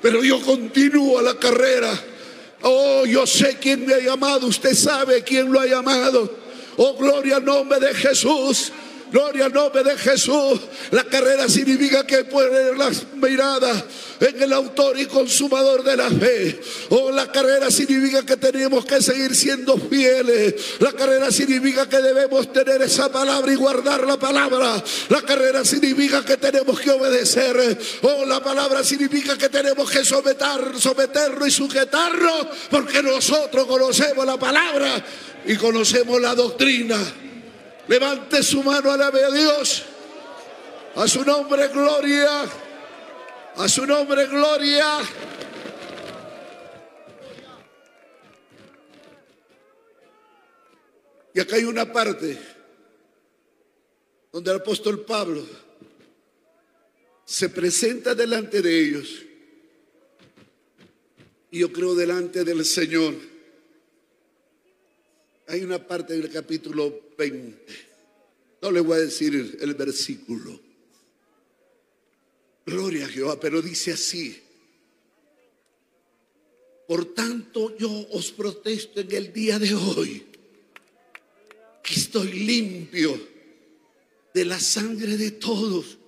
Pero 0.00 0.22
yo 0.22 0.40
continúo 0.42 1.20
la 1.20 1.38
carrera 1.38 2.00
Oh, 2.62 3.04
yo 3.04 3.26
sé 3.26 3.58
quién 3.60 3.86
me 3.86 3.94
ha 3.94 4.00
llamado. 4.00 4.46
Usted 4.46 4.74
sabe 4.74 5.22
quién 5.22 5.52
lo 5.52 5.60
ha 5.60 5.66
llamado. 5.66 6.36
Oh, 6.76 6.96
gloria 6.96 7.36
al 7.36 7.44
nombre 7.44 7.78
de 7.80 7.94
Jesús. 7.94 8.72
Gloria 9.10 9.46
al 9.46 9.52
nombre 9.52 9.84
de 9.84 9.96
Jesús. 9.96 10.60
La 10.90 11.04
carrera 11.04 11.48
significa 11.48 12.06
que 12.06 12.24
poner 12.24 12.76
las 12.76 13.04
miradas 13.14 13.84
en 14.20 14.42
el 14.42 14.52
autor 14.52 14.98
y 14.98 15.06
consumador 15.06 15.84
de 15.84 15.96
la 15.96 16.10
fe. 16.10 16.60
Oh, 16.90 17.10
la 17.10 17.30
carrera 17.30 17.70
significa 17.70 18.24
que 18.24 18.36
tenemos 18.36 18.84
que 18.84 19.00
seguir 19.00 19.34
siendo 19.34 19.76
fieles. 19.76 20.54
La 20.80 20.92
carrera 20.92 21.30
significa 21.30 21.88
que 21.88 21.98
debemos 21.98 22.52
tener 22.52 22.82
esa 22.82 23.10
palabra 23.10 23.52
y 23.52 23.56
guardar 23.56 24.06
la 24.06 24.18
palabra. 24.18 24.82
La 25.08 25.22
carrera 25.22 25.64
significa 25.64 26.24
que 26.24 26.36
tenemos 26.36 26.80
que 26.80 26.90
obedecer. 26.90 27.78
Oh, 28.02 28.24
la 28.24 28.42
palabra 28.42 28.82
significa 28.82 29.38
que 29.38 29.48
tenemos 29.48 29.90
que 29.90 30.04
someter, 30.04 30.78
someterlo 30.78 31.46
y 31.46 31.50
sujetarlo 31.50 32.50
porque 32.70 33.02
nosotros 33.02 33.66
conocemos 33.66 34.26
la 34.26 34.36
palabra 34.36 35.04
y 35.46 35.56
conocemos 35.56 36.20
la 36.20 36.34
doctrina. 36.34 36.98
Levante 37.88 38.42
su 38.42 38.62
mano, 38.62 38.90
alabe 38.90 39.24
a 39.24 39.30
Dios. 39.30 39.84
A 40.96 41.06
su 41.06 41.24
nombre, 41.24 41.68
gloria. 41.68 42.44
A 43.56 43.68
su 43.68 43.86
nombre, 43.86 44.26
gloria. 44.26 45.00
Y 51.32 51.40
acá 51.40 51.56
hay 51.56 51.64
una 51.64 51.92
parte 51.92 52.38
donde 54.32 54.50
el 54.50 54.56
apóstol 54.56 55.04
Pablo 55.04 55.46
se 57.24 57.50
presenta 57.50 58.14
delante 58.14 58.62
de 58.62 58.80
ellos. 58.80 59.22
Y 61.50 61.60
yo 61.60 61.72
creo 61.72 61.94
delante 61.94 62.42
del 62.42 62.64
Señor 62.64 63.14
hay 65.48 65.62
una 65.62 65.86
parte 65.86 66.14
del 66.14 66.30
capítulo 66.30 67.12
20. 67.16 67.66
No 68.62 68.70
le 68.70 68.80
voy 68.80 68.98
a 68.98 69.00
decir 69.00 69.58
el 69.60 69.74
versículo. 69.74 70.60
Gloria 72.64 73.06
a 73.06 73.08
Jehová, 73.08 73.38
pero 73.38 73.62
dice 73.62 73.92
así. 73.92 74.42
Por 76.88 77.14
tanto, 77.14 77.76
yo 77.76 77.90
os 78.10 78.32
protesto 78.32 79.00
en 79.00 79.12
el 79.12 79.32
día 79.32 79.58
de 79.58 79.74
hoy 79.74 80.26
que 81.82 81.94
estoy 81.94 82.32
limpio 82.32 83.20
de 84.34 84.44
la 84.44 84.58
sangre 84.58 85.16
de 85.16 85.32
todos. 85.32 85.98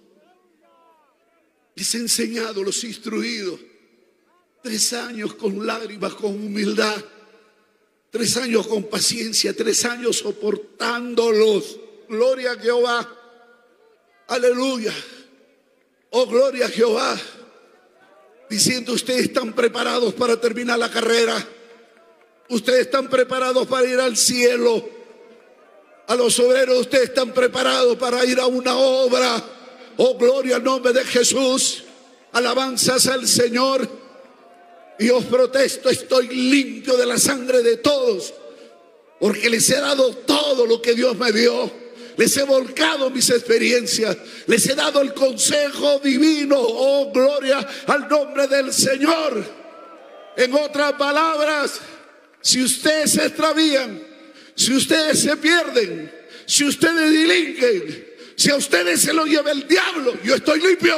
Les 1.77 1.95
he 1.95 1.99
enseñado, 1.99 2.65
los 2.65 2.83
he 2.83 2.89
instruido. 2.89 3.59
Tres 4.63 4.93
años 4.93 5.35
con 5.35 5.65
lágrimas, 5.65 6.15
con 6.15 6.35
humildad 6.35 7.05
Tres 8.11 8.37
años 8.39 8.67
con 8.67 8.85
paciencia, 8.85 9.55
tres 9.55 9.85
años 9.85 10.19
soportándolos. 10.19 11.79
Gloria 12.09 12.53
a 12.53 12.59
Jehová. 12.59 13.07
Aleluya. 14.29 14.93
Oh, 16.11 16.27
gloria 16.27 16.67
a 16.67 16.69
Jehová. 16.71 17.19
diciendo, 18.49 18.95
ustedes 18.95 19.25
están 19.25 19.53
preparados 19.53 20.15
para 20.15 20.41
terminar 20.41 20.79
la 20.79 20.91
carrera. 20.91 21.47
Ustedes 22.49 22.87
están 22.87 23.11
preparados 23.11 23.67
para 23.67 23.87
ir 23.87 24.01
al 24.01 24.17
cielo. 24.17 24.89
A 26.07 26.17
los 26.17 26.39
obreros, 26.39 26.79
ustedes 26.79 27.11
están 27.11 27.35
preparados 27.35 27.99
para 27.99 28.25
ir 28.25 28.41
a 28.41 28.47
una 28.47 28.75
obra. 28.75 29.45
Oh, 29.99 30.17
gloria 30.17 30.57
al 30.57 30.65
nombre 30.65 30.95
de 30.95 31.05
Jesús. 31.05 31.85
Alabanzas 32.33 33.07
al 33.09 33.29
Señor. 33.29 33.87
Y 34.99 35.11
os 35.11 35.25
protesto, 35.25 35.89
estoy 35.89 36.29
limpio 36.29 36.97
de 36.97 37.07
la 37.07 37.19
sangre 37.19 37.63
de 37.63 37.77
todos. 37.77 38.35
Porque 39.21 39.49
les 39.49 39.69
he 39.71 39.81
dado 39.81 40.13
todo 40.15 40.67
lo 40.67 40.83
que 40.83 40.95
Dios 40.95 41.17
me 41.17 41.33
dio. 41.33 41.71
Les 42.17 42.37
he 42.37 42.43
volcado 42.43 43.11
mis 43.11 43.31
experiencias. 43.31 44.17
Les 44.47 44.67
he 44.67 44.75
dado 44.75 45.01
el 45.01 45.15
consejo 45.15 46.01
divino. 46.01 46.57
Oh, 46.59 47.13
gloria 47.13 47.67
al 47.87 48.09
nombre 48.09 48.49
del 48.49 48.73
Señor. 48.73 49.45
En 50.37 50.53
otras 50.55 50.93
palabras, 50.95 51.81
si 52.41 52.63
ustedes 52.63 53.13
se 53.13 53.27
extravían, 53.27 54.03
si 54.55 54.75
ustedes 54.75 55.21
se 55.21 55.37
pierden, 55.37 56.13
si 56.47 56.65
ustedes 56.65 57.13
delinquen, 57.13 58.09
si 58.35 58.51
a 58.51 58.57
ustedes 58.57 59.01
se 59.01 59.13
lo 59.13 59.27
lleva 59.27 59.51
el 59.51 59.67
diablo, 59.67 60.17
yo 60.25 60.37
estoy 60.37 60.61
limpio. 60.61 60.97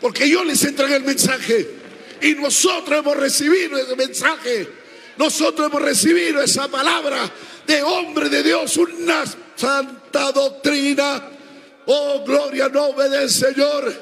Porque 0.00 0.28
yo 0.28 0.44
les 0.44 0.62
entregué 0.64 0.96
el 0.96 1.04
mensaje. 1.04 1.77
Y 2.20 2.34
nosotros 2.34 2.98
hemos 2.98 3.16
recibido 3.16 3.78
ese 3.78 3.96
mensaje. 3.96 4.68
Nosotros 5.16 5.68
hemos 5.68 5.82
recibido 5.82 6.40
esa 6.42 6.68
palabra 6.68 7.30
de 7.66 7.82
hombre 7.82 8.28
de 8.28 8.42
Dios, 8.42 8.76
una 8.76 9.24
santa 9.56 10.32
doctrina. 10.32 11.30
Oh, 11.86 12.22
gloria 12.24 12.68
nombre 12.68 13.08
del 13.08 13.30
Señor, 13.30 13.92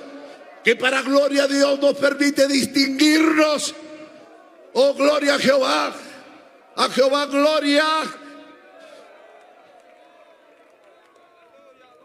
que 0.63 0.77
para 0.77 1.03
gloria 1.03 1.45
a 1.45 1.49
Dios 1.49 1.79
nos 1.81 1.95
permite 1.95 2.47
distinguirnos. 2.47 3.75
Oh, 4.73 4.95
gloria 4.95 5.37
a 5.37 5.39
Jehová. 5.39 5.95
A 6.77 6.89
Jehová 6.91 7.27
gloria. 7.27 7.85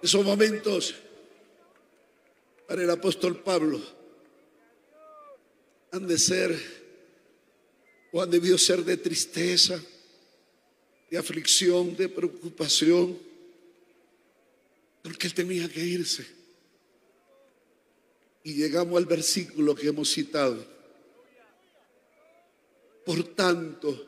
Esos 0.01 0.23
momentos 0.23 0.95
para 2.67 2.81
el 2.81 2.89
apóstol 2.89 3.37
Pablo 3.37 4.00
han 5.91 6.07
de 6.07 6.17
ser 6.17 6.57
o 8.11 8.21
han 8.21 8.29
debido 8.29 8.57
ser 8.57 8.83
de 8.83 8.97
tristeza, 8.97 9.81
de 11.09 11.17
aflicción, 11.17 11.95
de 11.95 12.09
preocupación, 12.09 13.17
porque 15.03 15.27
él 15.27 15.33
tenía 15.33 15.69
que 15.69 15.83
irse. 15.83 16.25
Y 18.43 18.53
llegamos 18.53 18.97
al 18.97 19.05
versículo 19.05 19.75
que 19.75 19.87
hemos 19.87 20.09
citado. 20.09 20.65
Por 23.05 23.23
tanto, 23.35 24.07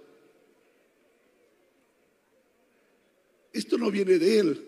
esto 3.52 3.78
no 3.78 3.92
viene 3.92 4.18
de 4.18 4.40
él, 4.40 4.68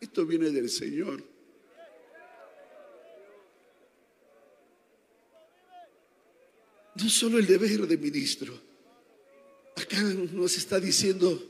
esto 0.00 0.24
viene 0.26 0.50
del 0.50 0.70
Señor. 0.70 1.22
No 7.00 7.08
solo 7.08 7.38
el 7.38 7.46
deber 7.46 7.86
de 7.86 7.96
ministro. 7.96 8.58
Acá 9.76 10.02
nos 10.02 10.56
está 10.56 10.80
diciendo 10.80 11.40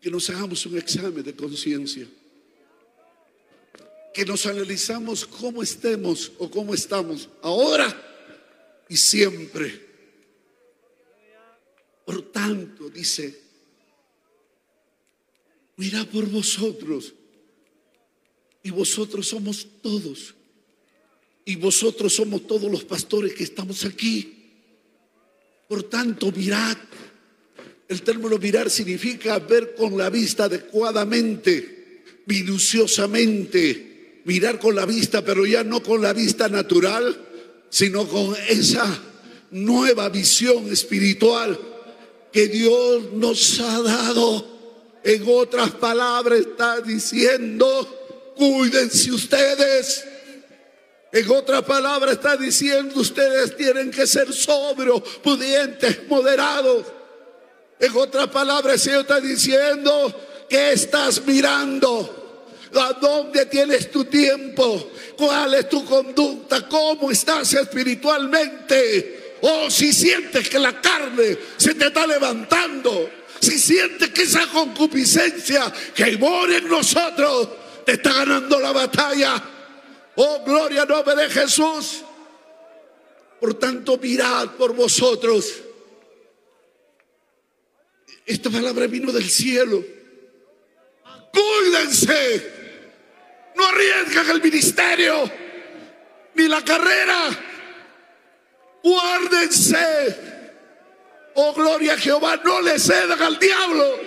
que 0.00 0.10
nos 0.10 0.30
hagamos 0.30 0.64
un 0.66 0.78
examen 0.78 1.24
de 1.24 1.34
conciencia. 1.34 2.06
Que 4.14 4.24
nos 4.24 4.46
analizamos 4.46 5.26
cómo 5.26 5.62
estemos 5.62 6.30
o 6.38 6.48
cómo 6.48 6.72
estamos 6.72 7.28
ahora 7.42 7.88
y 8.88 8.96
siempre. 8.96 9.84
Por 12.04 12.22
tanto, 12.30 12.88
dice, 12.88 13.42
mira 15.76 16.04
por 16.04 16.26
vosotros. 16.26 17.12
Y 18.62 18.70
vosotros 18.70 19.26
somos 19.26 19.66
todos. 19.82 20.36
Y 21.46 21.56
vosotros 21.56 22.12
somos 22.12 22.46
todos 22.46 22.70
los 22.70 22.84
pastores 22.84 23.32
que 23.32 23.44
estamos 23.44 23.84
aquí. 23.84 24.34
Por 25.68 25.84
tanto, 25.84 26.32
mirad. 26.32 26.76
El 27.88 28.02
término 28.02 28.36
mirar 28.36 28.68
significa 28.68 29.38
ver 29.38 29.76
con 29.76 29.96
la 29.96 30.10
vista 30.10 30.44
adecuadamente, 30.44 32.02
minuciosamente. 32.26 34.22
Mirar 34.24 34.58
con 34.58 34.74
la 34.74 34.86
vista, 34.86 35.24
pero 35.24 35.46
ya 35.46 35.62
no 35.62 35.80
con 35.84 36.02
la 36.02 36.12
vista 36.12 36.48
natural, 36.48 37.16
sino 37.70 38.08
con 38.08 38.34
esa 38.48 38.84
nueva 39.52 40.08
visión 40.08 40.68
espiritual 40.72 41.56
que 42.32 42.48
Dios 42.48 43.12
nos 43.12 43.60
ha 43.60 43.82
dado. 43.82 44.56
En 45.04 45.22
otras 45.28 45.70
palabras, 45.70 46.40
está 46.40 46.80
diciendo, 46.80 48.34
cuídense 48.36 49.12
ustedes. 49.12 50.04
En 51.12 51.30
otras 51.30 51.62
palabras, 51.62 52.12
está 52.12 52.36
diciendo, 52.36 53.00
ustedes 53.00 53.56
tienen 53.56 53.90
que 53.90 54.06
ser 54.06 54.32
sobrios, 54.32 55.00
pudientes, 55.22 56.06
moderados. 56.08 56.84
En 57.78 57.96
otras 57.96 58.28
palabras, 58.28 58.74
el 58.74 58.80
Señor 58.80 59.00
está 59.02 59.20
diciendo, 59.20 60.46
¿qué 60.48 60.72
estás 60.72 61.24
mirando? 61.24 62.24
¿A 62.74 62.92
dónde 62.94 63.46
tienes 63.46 63.90
tu 63.90 64.04
tiempo? 64.04 64.90
¿Cuál 65.16 65.54
es 65.54 65.68
tu 65.68 65.84
conducta? 65.84 66.68
¿Cómo 66.68 67.10
estás 67.10 67.54
espiritualmente? 67.54 69.36
Oh, 69.42 69.70
si 69.70 69.92
sientes 69.92 70.48
que 70.48 70.58
la 70.58 70.80
carne 70.80 71.38
se 71.56 71.74
te 71.74 71.86
está 71.86 72.06
levantando, 72.06 73.08
si 73.40 73.58
sientes 73.58 74.10
que 74.10 74.22
esa 74.22 74.46
concupiscencia 74.48 75.72
que 75.94 76.16
mora 76.16 76.56
en 76.56 76.68
nosotros 76.68 77.48
te 77.84 77.92
está 77.92 78.12
ganando 78.12 78.58
la 78.58 78.72
batalla, 78.72 79.42
oh, 80.16 80.42
gloria 80.44 80.82
a 80.82 80.86
nombre 80.86 81.14
de 81.14 81.30
Jesús. 81.30 82.02
Por 83.40 83.54
tanto, 83.54 83.98
mirad 83.98 84.50
por 84.56 84.74
vosotros. 84.74 85.62
Esta 88.24 88.50
palabra 88.50 88.86
vino 88.86 89.12
del 89.12 89.28
cielo. 89.28 89.84
Cuídense. 91.32 92.52
No 93.54 93.66
arriesgan 93.66 94.30
el 94.30 94.42
ministerio 94.42 95.30
ni 96.34 96.48
la 96.48 96.62
carrera. 96.62 97.28
Guárdense. 98.82 100.16
Oh, 101.34 101.52
gloria 101.52 101.94
a 101.94 101.98
Jehová, 101.98 102.40
no 102.42 102.62
le 102.62 102.78
cedan 102.78 103.20
al 103.20 103.38
diablo 103.38 103.98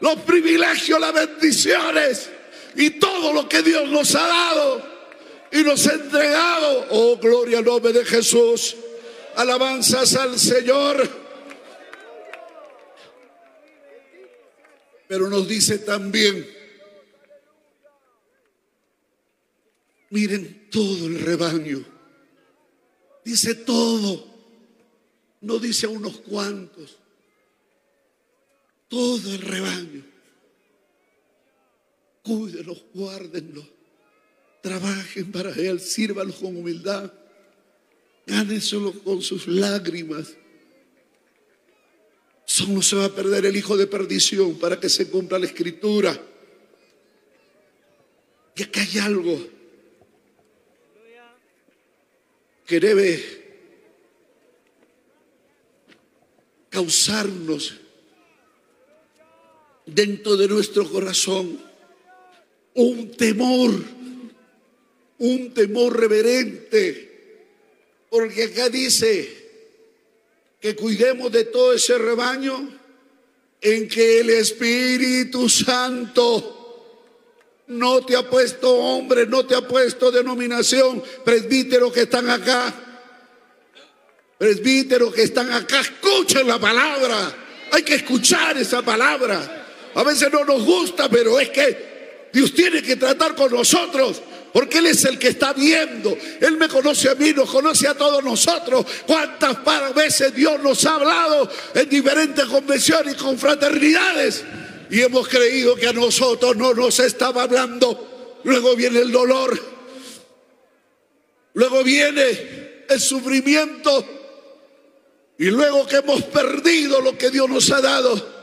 los 0.00 0.16
privilegios, 0.20 1.00
las 1.00 1.12
bendiciones 1.12 2.30
y 2.74 2.90
todo 2.90 3.32
lo 3.32 3.48
que 3.48 3.62
Dios 3.62 3.88
nos 3.88 4.14
ha 4.14 4.26
dado 4.26 4.97
y 5.52 5.62
nos 5.62 5.86
ha 5.86 5.94
entregado. 5.94 6.86
Oh, 6.90 7.16
gloria 7.16 7.58
al 7.58 7.64
nombre 7.64 7.92
de 7.92 8.04
Jesús. 8.04 8.76
Alabanzas 9.36 10.14
al 10.16 10.38
Señor. 10.38 11.08
Pero 15.06 15.28
nos 15.30 15.48
dice 15.48 15.78
también, 15.78 16.46
miren 20.10 20.68
todo 20.70 21.06
el 21.06 21.20
rebaño. 21.20 21.84
Dice 23.24 23.54
todo. 23.54 24.26
No 25.40 25.58
dice 25.58 25.86
a 25.86 25.90
unos 25.90 26.18
cuantos. 26.18 26.98
Todo 28.88 29.32
el 29.32 29.40
rebaño. 29.40 30.04
Cuídenlos, 32.22 32.84
guárdenlos. 32.92 33.77
Trabajen 34.62 35.30
para 35.30 35.50
Él, 35.50 35.80
sírvanlos 35.80 36.36
con 36.36 36.56
humildad. 36.56 37.12
Gánenselo 38.26 38.92
con 39.02 39.22
sus 39.22 39.46
lágrimas. 39.46 40.36
Solo 42.44 42.82
se 42.82 42.96
va 42.96 43.06
a 43.06 43.14
perder 43.14 43.46
el 43.46 43.56
hijo 43.56 43.76
de 43.76 43.86
perdición 43.86 44.58
para 44.58 44.80
que 44.80 44.88
se 44.88 45.08
cumpla 45.08 45.38
la 45.38 45.46
escritura. 45.46 46.20
Y 48.56 48.62
acá 48.62 48.80
hay 48.80 48.98
algo 48.98 49.38
que 52.66 52.80
debe 52.80 53.38
causarnos 56.68 57.74
dentro 59.86 60.36
de 60.36 60.48
nuestro 60.48 60.88
corazón 60.88 61.58
un 62.74 63.10
temor, 63.10 63.72
un 65.18 65.52
temor 65.52 65.98
reverente, 65.98 67.46
porque 68.10 68.44
acá 68.44 68.68
dice 68.68 69.36
que 70.60 70.74
cuidemos 70.74 71.30
de 71.32 71.44
todo 71.44 71.72
ese 71.72 71.98
rebaño 71.98 72.78
en 73.60 73.88
que 73.88 74.20
el 74.20 74.30
Espíritu 74.30 75.48
Santo 75.48 76.54
No 77.68 78.02
te 78.02 78.16
ha 78.16 78.28
puesto 78.28 78.74
hombre, 78.74 79.26
no 79.26 79.44
te 79.44 79.54
ha 79.54 79.60
puesto 79.60 80.10
denominación, 80.10 81.02
presbíteros 81.22 81.92
que 81.92 82.02
están 82.02 82.30
acá. 82.30 82.74
Presbíteros 84.38 85.12
que 85.12 85.24
están 85.24 85.52
acá, 85.52 85.80
escuchen 85.80 86.46
la 86.46 86.58
palabra. 86.58 87.36
Hay 87.72 87.82
que 87.82 87.96
escuchar 87.96 88.56
esa 88.56 88.80
palabra. 88.80 89.66
A 89.94 90.02
veces 90.02 90.32
no 90.32 90.46
nos 90.46 90.64
gusta, 90.64 91.10
pero 91.10 91.38
es 91.38 91.50
que 91.50 92.28
Dios 92.32 92.54
tiene 92.54 92.82
que 92.82 92.96
tratar 92.96 93.34
con 93.34 93.52
nosotros. 93.52 94.22
Porque 94.52 94.78
Él 94.78 94.86
es 94.86 95.04
el 95.04 95.18
que 95.18 95.28
está 95.28 95.52
viendo. 95.52 96.16
Él 96.40 96.56
me 96.56 96.68
conoce 96.68 97.10
a 97.10 97.14
mí, 97.14 97.32
nos 97.32 97.50
conoce 97.50 97.86
a 97.86 97.94
todos 97.94 98.24
nosotros. 98.24 98.86
¿Cuántas 99.06 99.62
veces 99.94 100.34
Dios 100.34 100.60
nos 100.62 100.84
ha 100.86 100.94
hablado 100.94 101.50
en 101.74 101.88
diferentes 101.88 102.44
convenciones 102.46 103.14
y 103.14 103.16
confraternidades? 103.18 104.44
Y 104.90 105.02
hemos 105.02 105.28
creído 105.28 105.76
que 105.76 105.88
a 105.88 105.92
nosotros 105.92 106.56
no 106.56 106.72
nos 106.72 106.98
estaba 107.00 107.42
hablando. 107.42 108.40
Luego 108.44 108.74
viene 108.74 109.00
el 109.00 109.12
dolor. 109.12 109.60
Luego 111.52 111.84
viene 111.84 112.84
el 112.88 113.00
sufrimiento. 113.00 114.04
Y 115.38 115.46
luego 115.46 115.86
que 115.86 115.96
hemos 115.96 116.22
perdido 116.24 117.00
lo 117.00 117.18
que 117.18 117.30
Dios 117.30 117.48
nos 117.48 117.70
ha 117.70 117.80
dado. 117.80 118.38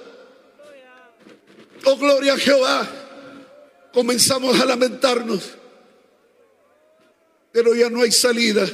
Oh, 1.86 1.98
gloria 1.98 2.34
a 2.34 2.38
Jehová. 2.38 2.88
Comenzamos 3.92 4.60
a 4.60 4.66
lamentarnos 4.66 5.65
pero 7.56 7.74
ya 7.74 7.90
no 7.90 8.02
hay 8.02 8.12
salida. 8.12 8.70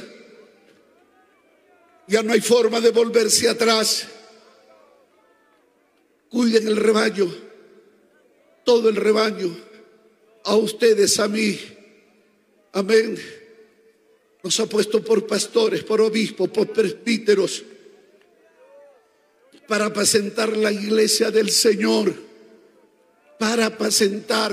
Ya 2.08 2.20
no 2.20 2.32
hay 2.32 2.40
forma 2.40 2.80
de 2.80 2.90
volverse 2.90 3.48
atrás. 3.48 4.08
Cuiden 6.28 6.66
el 6.66 6.76
rebaño, 6.76 7.32
todo 8.64 8.88
el 8.88 8.96
rebaño, 8.96 9.56
a 10.42 10.56
ustedes, 10.56 11.20
a 11.20 11.28
mí. 11.28 11.60
Amén. 12.72 13.16
Nos 14.42 14.58
ha 14.58 14.66
puesto 14.66 15.00
por 15.00 15.28
pastores, 15.28 15.84
por 15.84 16.00
obispos, 16.00 16.48
por 16.48 16.72
presbíteros, 16.72 17.62
para 19.68 19.86
apacentar 19.86 20.56
la 20.56 20.72
iglesia 20.72 21.30
del 21.30 21.52
Señor, 21.52 22.12
para 23.38 23.66
apacentar 23.66 24.52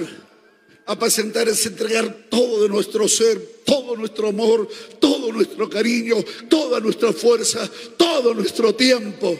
Apacentar 0.89 1.47
es 1.47 1.63
entregar 1.67 2.25
todo 2.31 2.63
de 2.63 2.69
nuestro 2.69 3.07
ser, 3.07 3.39
todo 3.69 3.95
nuestro 3.95 4.29
amor, 4.29 4.67
todo 4.99 5.31
nuestro 5.31 5.69
cariño, 5.69 6.15
toda 6.49 6.79
nuestra 6.79 7.13
fuerza, 7.13 7.69
todo 7.97 8.33
nuestro 8.33 8.73
tiempo 8.73 9.39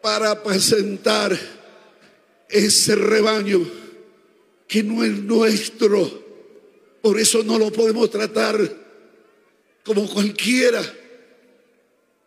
para 0.00 0.30
apacentar 0.30 1.36
ese 2.48 2.94
rebaño 2.94 3.68
que 4.68 4.84
no 4.84 5.04
es 5.04 5.18
nuestro. 5.18 6.26
Por 7.02 7.18
eso 7.18 7.42
no 7.42 7.58
lo 7.58 7.72
podemos 7.72 8.08
tratar 8.08 8.56
como 9.84 10.08
cualquiera. 10.08 10.80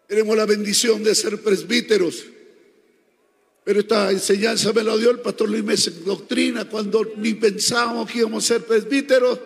Tenemos 0.08 0.36
la 0.36 0.46
bendición 0.46 1.04
de 1.04 1.16
ser 1.16 1.42
presbíteros 1.42 2.26
pero 3.64 3.80
esta 3.80 4.12
enseñanza 4.12 4.74
me 4.74 4.84
la 4.84 4.98
dio 4.98 5.12
el 5.12 5.20
pastor 5.20 5.48
Luis 5.50 5.64
Mesa 5.64 5.92
en 5.92 6.04
doctrina 6.04 6.66
cuando 6.66 7.14
ni 7.18 7.36
pensábamos 7.36 8.10
que 8.10 8.20
íbamos 8.20 8.44
a 8.44 8.48
ser 8.56 8.66
presbíteros. 8.66 9.40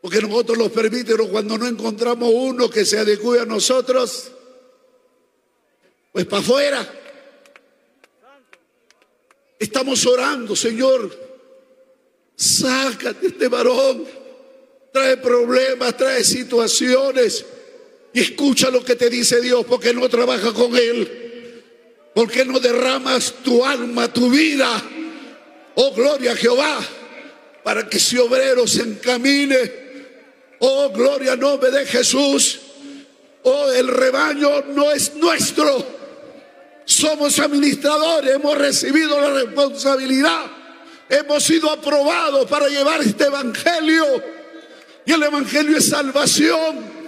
Porque 0.00 0.20
nosotros 0.20 0.58
los 0.58 0.70
presbíteros 0.70 1.28
cuando 1.28 1.58
no 1.58 1.66
encontramos 1.66 2.30
uno 2.32 2.70
que 2.70 2.84
se 2.84 2.98
adecue 2.98 3.40
a 3.40 3.44
nosotros, 3.44 4.30
pues 6.12 6.26
para 6.26 6.42
afuera. 6.42 6.94
Estamos 9.58 10.06
orando, 10.06 10.54
Señor, 10.54 11.10
sácate 12.36 13.26
este 13.26 13.48
varón, 13.48 14.04
trae 14.92 15.16
problemas, 15.16 15.96
trae 15.96 16.22
situaciones 16.22 17.44
y 18.12 18.20
escucha 18.20 18.70
lo 18.70 18.84
que 18.84 18.94
te 18.94 19.10
dice 19.10 19.40
Dios 19.40 19.66
porque 19.66 19.92
no 19.92 20.08
trabaja 20.08 20.52
con 20.52 20.76
él. 20.76 21.62
¿Por 22.14 22.30
qué 22.30 22.44
no 22.44 22.60
derramas 22.60 23.34
tu 23.42 23.64
alma, 23.64 24.12
tu 24.12 24.30
vida? 24.30 24.82
Oh, 25.74 25.92
gloria 25.92 26.32
a 26.32 26.36
Jehová, 26.36 26.80
para 27.62 27.88
que 27.88 27.98
ese 27.98 28.18
obrero 28.18 28.66
se 28.66 28.82
encamine. 28.82 29.87
Oh, 30.60 30.90
gloria 30.90 31.36
nombre 31.36 31.70
de 31.70 31.86
Jesús. 31.86 32.60
Oh, 33.42 33.70
el 33.70 33.88
rebaño 33.88 34.62
no 34.74 34.90
es 34.90 35.14
nuestro. 35.14 35.84
Somos 36.84 37.38
administradores, 37.38 38.34
hemos 38.34 38.56
recibido 38.56 39.20
la 39.20 39.30
responsabilidad. 39.30 40.46
Hemos 41.08 41.42
sido 41.42 41.70
aprobados 41.70 42.46
para 42.48 42.68
llevar 42.68 43.00
este 43.00 43.24
evangelio. 43.24 44.04
Y 45.06 45.12
el 45.12 45.22
evangelio 45.22 45.78
es 45.78 45.88
salvación. 45.88 46.98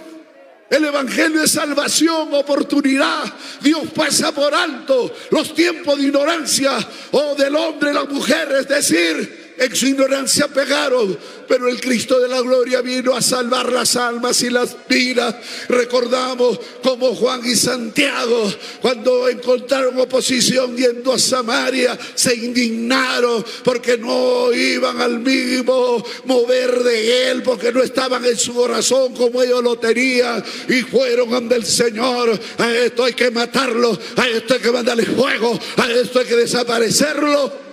El 0.71 0.85
Evangelio 0.85 1.43
es 1.43 1.51
salvación, 1.51 2.33
oportunidad. 2.33 3.25
Dios 3.59 3.81
pasa 3.93 4.31
por 4.31 4.55
alto 4.55 5.13
los 5.29 5.53
tiempos 5.53 5.97
de 5.97 6.03
ignorancia 6.03 6.71
o 7.11 7.35
del 7.35 7.53
hombre, 7.57 7.93
la 7.93 8.05
mujer, 8.05 8.49
es 8.57 8.69
decir, 8.69 9.40
en 9.61 9.75
su 9.75 9.85
ignorancia 9.85 10.47
pegaron, 10.47 11.15
pero 11.47 11.67
el 11.67 11.79
Cristo 11.79 12.19
de 12.19 12.27
la 12.27 12.41
gloria 12.41 12.81
vino 12.81 13.15
a 13.15 13.21
salvar 13.21 13.71
las 13.71 13.95
almas 13.95 14.41
y 14.41 14.49
las 14.49 14.75
vidas. 14.89 15.35
Recordamos 15.69 16.59
como 16.81 17.13
Juan 17.13 17.41
y 17.45 17.55
Santiago, 17.55 18.51
cuando 18.81 19.29
encontraron 19.29 19.99
oposición 19.99 20.75
yendo 20.75 21.13
a 21.13 21.19
Samaria, 21.19 21.97
se 22.15 22.33
indignaron 22.35 23.45
porque 23.63 23.99
no 23.99 24.51
iban 24.51 24.99
al 24.99 25.19
mismo 25.19 26.03
mover 26.25 26.81
de 26.83 27.29
él, 27.29 27.43
porque 27.43 27.71
no 27.71 27.83
estaban 27.83 28.25
en 28.25 28.37
su 28.37 28.55
corazón 28.55 29.13
como 29.13 29.43
ellos 29.43 29.63
lo 29.63 29.77
tenían, 29.77 30.43
y 30.69 30.81
fueron 30.81 31.35
ante 31.35 31.55
el 31.55 31.65
Señor. 31.65 32.39
A 32.57 32.71
esto 32.71 33.03
hay 33.03 33.13
que 33.13 33.29
matarlo, 33.29 33.95
a 34.15 34.27
esto 34.27 34.55
hay 34.55 34.59
que 34.59 34.71
mandarle 34.71 35.05
fuego, 35.05 35.59
a 35.77 35.91
esto 35.91 36.19
hay 36.19 36.25
que 36.25 36.35
desaparecerlo. 36.35 37.70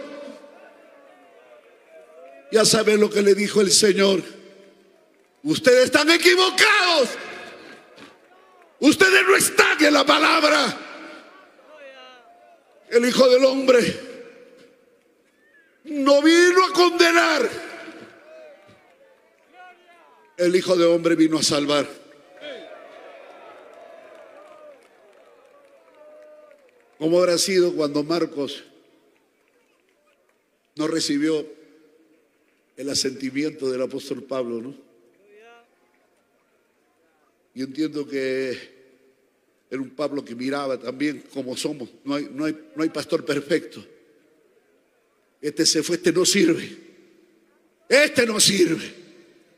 Ya 2.51 2.65
saben 2.65 3.01
lo 3.01 3.11
que 3.11 3.23
le 3.23 3.35
dijo 3.35 3.61
el 3.61 3.71
Señor. 3.71 4.23
Ustedes 5.43 5.87
están 5.87 6.11
equivocados. 6.11 7.11
Ustedes 8.81 9.23
no 9.27 9.37
están 9.37 9.85
en 9.85 9.93
la 9.93 10.05
palabra. 10.05 10.79
El 12.91 13.05
Hijo 13.05 13.29
del 13.29 13.45
Hombre 13.45 14.01
no 15.85 16.23
vino 16.23 16.65
a 16.65 16.73
condenar. 16.73 17.49
El 20.37 20.57
Hijo 20.57 20.77
del 20.77 20.89
Hombre 20.89 21.17
vino 21.17 21.39
a 21.39 21.43
salvar. 21.43 21.87
¿Cómo 26.99 27.19
habrá 27.19 27.39
sido 27.39 27.75
cuando 27.75 28.03
Marcos 28.03 28.65
no 30.75 30.89
recibió 30.89 31.58
el 32.79 32.89
asentimiento 32.89 33.69
del 33.71 33.83
apóstol 33.83 34.23
Pablo, 34.23 34.63
¿no? 34.63 34.75
Y 37.53 37.63
entiendo 37.63 38.07
que 38.07 38.57
era 39.69 39.83
un 39.83 39.91
Pablo 39.91 40.25
que 40.25 40.37
miraba 40.37 40.79
también 40.79 41.25
como 41.35 41.57
somos. 41.57 41.89
No 42.05 42.15
hay, 42.15 42.31
no 42.33 42.45
hay, 42.45 42.57
no 42.77 42.85
hay 42.85 42.89
pastor 42.91 43.25
perfecto. 43.25 43.85
Este 45.41 45.67
se 45.67 45.83
fue, 45.83 45.97
este 45.97 46.13
no 46.13 46.25
sirve. 46.25 46.71
Este 47.89 48.25
no 48.25 48.39
sirve. 48.39 48.95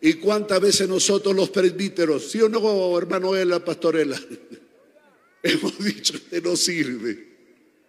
¿Y 0.01 0.15
cuántas 0.15 0.59
veces 0.59 0.89
nosotros 0.89 1.37
los 1.37 1.51
presbíteros, 1.51 2.31
sí 2.31 2.41
o 2.41 2.49
no, 2.49 2.97
hermano 2.97 3.37
Ela, 3.37 3.63
pastorela, 3.63 4.19
hemos 5.43 5.79
dicho, 5.85 6.17
este 6.17 6.41
no 6.41 6.57
sirve. 6.57 7.29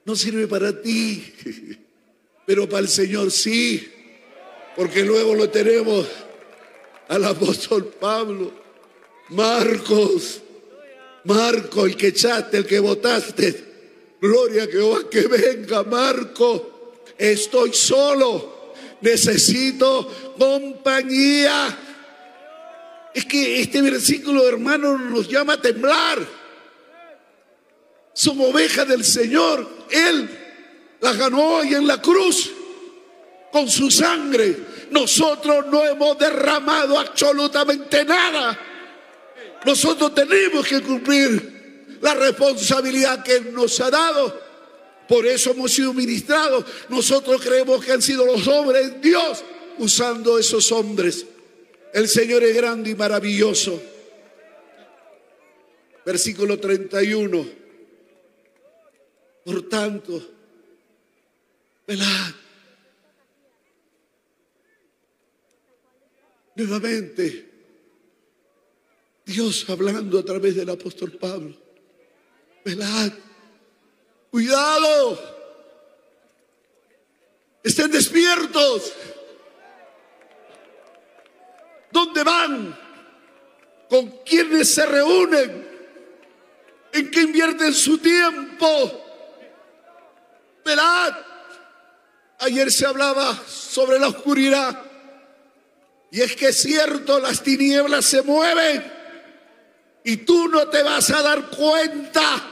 No 0.03 0.13
sirve 0.13 0.45
para 0.45 0.81
ti, 0.81 1.23
pero 2.45 2.67
para 2.67 2.81
el 2.81 2.89
Señor 2.89 3.31
sí 3.31 4.00
porque 4.75 5.03
luego 5.03 5.35
lo 5.35 5.49
tenemos 5.49 6.07
al 7.07 7.25
apóstol 7.25 7.93
Pablo, 7.99 8.51
Marcos, 9.29 10.41
Marco, 11.25 11.85
el 11.85 11.95
que 11.95 12.07
echaste, 12.07 12.57
el 12.57 12.65
que 12.65 12.79
votaste. 12.79 13.71
Gloria 14.21 14.63
a 14.63 14.67
Jehová 14.67 15.09
que 15.09 15.27
venga, 15.27 15.83
Marco. 15.83 17.01
Estoy 17.17 17.73
solo, 17.73 18.73
necesito 19.01 20.09
compañía. 20.37 21.77
Es 23.13 23.25
que 23.25 23.61
este 23.61 23.81
versículo, 23.81 24.47
hermano, 24.47 24.97
nos 24.97 25.27
llama 25.27 25.53
a 25.53 25.61
temblar. 25.61 26.25
Somos 28.13 28.49
ovejas 28.51 28.87
del 28.87 29.03
Señor. 29.03 29.67
Él 29.89 30.29
la 31.01 31.13
ganó 31.13 31.57
hoy 31.57 31.73
en 31.73 31.87
la 31.87 32.01
cruz 32.01 32.51
con 33.51 33.69
su 33.69 33.91
sangre. 33.91 34.55
Nosotros 34.91 35.65
no 35.67 35.85
hemos 35.85 36.17
derramado 36.17 36.99
absolutamente 36.99 38.03
nada. 38.05 38.59
Nosotros 39.65 40.13
tenemos 40.15 40.67
que 40.67 40.81
cumplir 40.81 41.97
la 42.01 42.13
responsabilidad 42.15 43.23
que 43.23 43.35
Él 43.35 43.53
nos 43.53 43.79
ha 43.79 43.89
dado. 43.91 44.41
Por 45.07 45.25
eso 45.25 45.51
hemos 45.51 45.71
sido 45.71 45.93
ministrados. 45.93 46.65
Nosotros 46.89 47.41
creemos 47.41 47.83
que 47.83 47.91
han 47.91 48.01
sido 48.01 48.25
los 48.25 48.47
hombres 48.47 49.01
Dios 49.01 49.43
usando 49.77 50.39
esos 50.39 50.71
hombres. 50.71 51.25
El 51.93 52.07
Señor 52.07 52.43
es 52.43 52.55
grande 52.55 52.91
y 52.91 52.95
maravilloso. 52.95 53.81
Versículo 56.05 56.59
31. 56.59 57.45
Por 59.43 59.69
tanto, 59.69 60.21
velad. 61.87 62.40
Nuevamente, 66.61 67.49
Dios 69.25 69.67
hablando 69.67 70.19
a 70.19 70.23
través 70.23 70.55
del 70.55 70.69
apóstol 70.69 71.11
Pablo. 71.13 71.55
Velad. 72.63 73.11
Cuidado. 74.29 75.19
Estén 77.63 77.89
despiertos. 77.89 78.93
¿Dónde 81.91 82.23
van? 82.23 82.79
¿Con 83.89 84.09
quiénes 84.23 84.71
se 84.71 84.85
reúnen? 84.85 85.67
¿En 86.93 87.09
qué 87.09 87.21
invierten 87.21 87.73
su 87.73 87.97
tiempo? 87.97 88.67
Velad. 90.63 91.15
Ayer 92.37 92.71
se 92.71 92.85
hablaba 92.85 93.35
sobre 93.47 93.97
la 93.97 94.09
oscuridad. 94.09 94.90
Y 96.11 96.19
es 96.19 96.35
que 96.35 96.49
es 96.49 96.61
cierto, 96.61 97.19
las 97.19 97.41
tinieblas 97.41 98.03
se 98.03 98.21
mueven 98.21 98.83
y 100.03 100.17
tú 100.17 100.49
no 100.49 100.67
te 100.67 100.83
vas 100.83 101.09
a 101.09 101.21
dar 101.21 101.49
cuenta. 101.49 102.49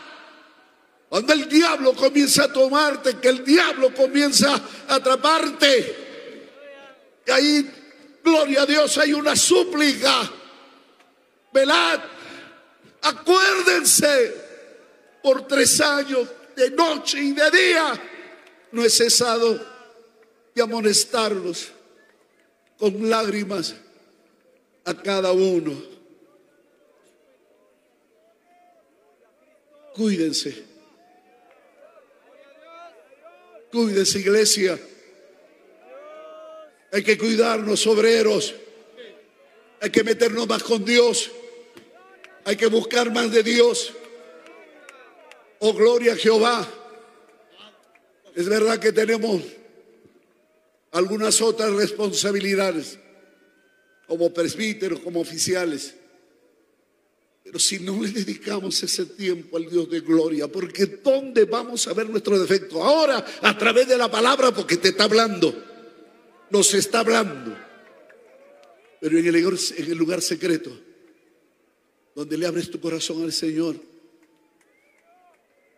Cuando 1.10 1.34
el 1.34 1.50
diablo 1.50 1.94
comienza 1.94 2.46
a 2.46 2.54
tomarte, 2.54 3.18
que 3.18 3.28
el 3.28 3.44
diablo 3.44 3.94
comienza 3.94 4.56
a 4.88 4.96
atraparte. 4.96 6.08
Y 7.28 7.32
ahí, 7.32 7.72
gloria 8.24 8.62
a 8.62 8.66
Dios, 8.66 8.98
hay 8.98 9.12
una 9.12 9.36
súplica. 9.36 10.32
Velad, 11.52 12.00
acuérdense, 13.02 14.36
por 15.22 15.46
tres 15.48 15.82
años, 15.82 16.30
de 16.56 16.72
noche 16.72 17.20
y 17.20 17.34
de 17.34 17.52
día, 17.52 18.02
no 18.72 18.86
he 18.86 18.90
cesado 18.90 19.60
de 20.56 20.62
amonestarlos 20.62 21.74
con 22.80 23.10
lágrimas 23.10 23.76
a 24.86 24.94
cada 24.96 25.34
uno. 25.34 25.84
Cuídense. 29.94 30.64
Cuídense, 33.70 34.20
iglesia. 34.20 34.80
Hay 36.92 37.04
que 37.04 37.18
cuidarnos, 37.18 37.86
obreros. 37.86 38.56
Hay 39.82 39.90
que 39.90 40.04
meternos 40.04 40.48
más 40.48 40.64
con 40.64 40.84
Dios. 40.86 41.30
Hay 42.46 42.56
que 42.56 42.68
buscar 42.68 43.12
más 43.12 43.32
de 43.32 43.44
Dios. 43.44 43.94
Oh, 45.60 45.74
gloria 45.74 46.14
a 46.14 46.16
Jehová. 46.16 46.68
Es 48.36 48.48
verdad 48.48 48.80
que 48.80 48.94
tenemos 48.94 49.42
algunas 50.92 51.42
otras 51.42 51.72
responsabilidades 51.74 53.00
como 54.08 54.34
presbíteros, 54.34 55.00
como 55.02 55.20
oficiales. 55.20 55.96
Pero 57.44 57.60
si 57.60 57.80
no 57.80 58.02
le 58.02 58.10
dedicamos 58.10 58.82
ese 58.84 59.06
tiempo 59.06 59.58
al 59.58 59.70
Dios 59.70 59.90
de 59.90 60.02
gloria, 60.02 60.48
porque 60.48 60.86
¿dónde 60.86 61.46
vamos 61.46 61.88
a 61.88 61.94
ver 61.94 62.10
nuestro 62.10 62.40
defecto? 62.40 62.84
Ahora, 62.84 63.26
a 63.42 63.58
través 63.58 63.88
de 63.88 63.98
la 63.98 64.10
palabra, 64.10 64.52
porque 64.52 64.78
te 64.78 64.90
está 64.90 65.06
hablando, 65.06 65.54
nos 66.50 66.74
está 66.74 67.00
hablando. 67.00 67.58
Pero 69.00 69.18
en 69.18 69.28
el, 69.28 69.36
en 69.36 69.92
el 69.92 69.98
lugar 69.98 70.22
secreto, 70.22 70.78
donde 72.14 72.38
le 72.38 72.46
abres 72.46 72.70
tu 72.70 72.80
corazón 72.80 73.24
al 73.24 73.32
Señor, 73.32 73.78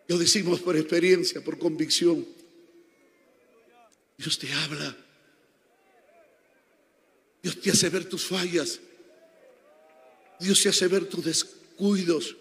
lo 0.08 0.18
decimos 0.18 0.60
por 0.60 0.76
experiencia, 0.76 1.42
por 1.42 1.58
convicción, 1.58 2.26
Dios 4.22 4.38
te 4.38 4.52
habla. 4.52 4.96
Dios 7.42 7.60
te 7.60 7.70
hace 7.72 7.88
ver 7.88 8.04
tus 8.04 8.24
fallas. 8.24 8.78
Dios 10.38 10.62
te 10.62 10.68
hace 10.68 10.86
ver 10.86 11.06
tus 11.06 11.24
descuidos. 11.24 12.36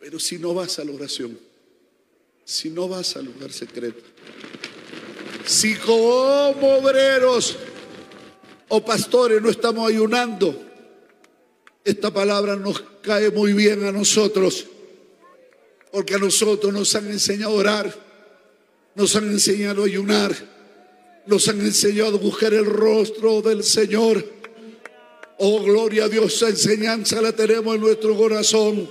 Pero 0.00 0.18
si 0.18 0.38
no 0.38 0.54
vas 0.54 0.78
a 0.78 0.84
la 0.84 0.92
oración, 0.92 1.38
si 2.42 2.70
no 2.70 2.88
vas 2.88 3.16
al 3.16 3.26
lugar 3.26 3.52
secreto, 3.52 4.02
si 5.44 5.74
como 5.76 6.78
obreros 6.78 7.56
o 8.68 8.82
pastores 8.82 9.42
no 9.42 9.50
estamos 9.50 9.90
ayunando, 9.90 10.58
esta 11.84 12.10
palabra 12.10 12.56
nos 12.56 12.80
cae 13.02 13.30
muy 13.30 13.52
bien 13.52 13.84
a 13.84 13.92
nosotros, 13.92 14.64
porque 15.92 16.14
a 16.14 16.18
nosotros 16.18 16.72
nos 16.72 16.94
han 16.94 17.10
enseñado 17.10 17.52
a 17.52 17.56
orar, 17.56 18.11
nos 18.94 19.16
han 19.16 19.30
enseñado 19.30 19.82
a 19.82 19.86
ayunar, 19.86 20.34
nos 21.26 21.48
han 21.48 21.60
enseñado 21.60 22.16
a 22.16 22.20
buscar 22.20 22.52
el 22.52 22.66
rostro 22.66 23.42
del 23.42 23.64
Señor. 23.64 24.24
Oh, 25.38 25.62
gloria 25.62 26.04
a 26.04 26.08
Dios, 26.08 26.34
esa 26.34 26.48
enseñanza 26.48 27.20
la 27.20 27.32
tenemos 27.32 27.74
en 27.74 27.80
nuestro 27.80 28.16
corazón. 28.16 28.88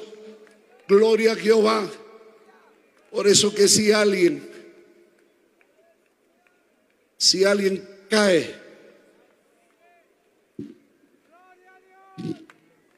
Gloria 0.87 1.33
a 1.33 1.35
Jehová. 1.35 1.89
Por 3.11 3.27
eso 3.27 3.53
que 3.53 3.67
si 3.67 3.91
alguien, 3.91 4.49
si 7.17 7.43
alguien 7.43 7.87
cae, 8.09 8.55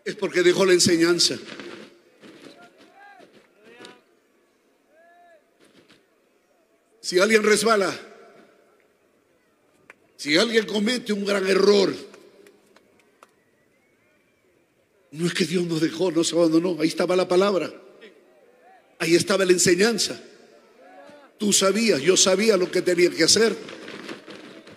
es 0.06 0.16
porque 0.16 0.44
dejó 0.44 0.66
la 0.66 0.74
enseñanza. 0.74 1.38
Si 7.04 7.20
alguien 7.20 7.44
resbala, 7.44 7.94
si 10.16 10.38
alguien 10.38 10.66
comete 10.66 11.12
un 11.12 11.26
gran 11.26 11.46
error, 11.46 11.94
no 15.12 15.28
es 15.28 15.34
que 15.34 15.44
Dios 15.46 15.66
nos 15.66 15.82
dejó, 15.82 16.12
nos 16.12 16.32
abandonó. 16.32 16.78
Ahí 16.80 16.88
estaba 16.88 17.18
la 17.18 17.28
palabra. 17.28 17.74
Ahí 19.00 19.16
estaba 19.16 19.44
la 19.44 19.52
enseñanza. 19.52 20.18
Tú 21.38 21.52
sabías, 21.52 22.02
yo 22.02 22.16
sabía 22.16 22.56
lo 22.56 22.72
que 22.72 22.82
tenía 22.82 23.10
que 23.10 23.26
hacer. 23.26 23.54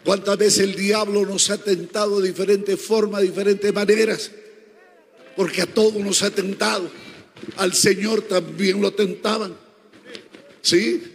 ¿Cuántas 0.04 0.36
veces 0.36 0.58
el 0.64 0.74
diablo 0.74 1.24
nos 1.24 1.48
ha 1.50 1.58
tentado 1.58 2.20
de 2.20 2.30
diferentes 2.30 2.80
formas, 2.80 3.20
de 3.20 3.28
diferentes 3.28 3.72
maneras? 3.72 4.32
Porque 5.36 5.62
a 5.62 5.66
todos 5.66 5.94
nos 5.94 6.24
ha 6.24 6.32
tentado. 6.32 6.90
Al 7.56 7.72
Señor 7.72 8.22
también 8.22 8.82
lo 8.82 8.92
tentaban. 8.92 9.56
¿Sí? 10.60 11.12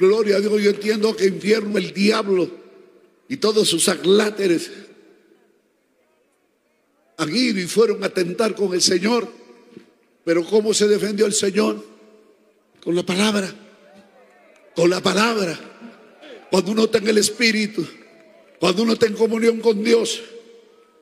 Gloria 0.00 0.36
a 0.36 0.40
Dios. 0.40 0.62
Yo 0.62 0.70
entiendo 0.70 1.14
que 1.14 1.26
infierno, 1.26 1.76
el 1.76 1.92
diablo 1.92 2.50
y 3.28 3.36
todos 3.36 3.68
sus 3.68 3.86
acláteres 3.86 4.70
han 7.18 7.36
ido 7.36 7.60
y 7.60 7.66
fueron 7.66 8.02
a 8.02 8.08
tentar 8.08 8.54
con 8.54 8.72
el 8.72 8.80
Señor. 8.80 9.28
Pero 10.24 10.42
¿cómo 10.46 10.72
se 10.72 10.88
defendió 10.88 11.26
el 11.26 11.34
Señor? 11.34 11.84
Con 12.82 12.96
la 12.96 13.04
palabra. 13.04 13.54
Con 14.74 14.88
la 14.88 15.02
palabra. 15.02 15.58
Cuando 16.50 16.72
uno 16.72 16.84
está 16.84 16.96
en 16.96 17.08
el 17.08 17.18
Espíritu, 17.18 17.86
cuando 18.58 18.84
uno 18.84 18.94
está 18.94 19.04
en 19.04 19.14
comunión 19.14 19.60
con 19.60 19.84
Dios 19.84 20.22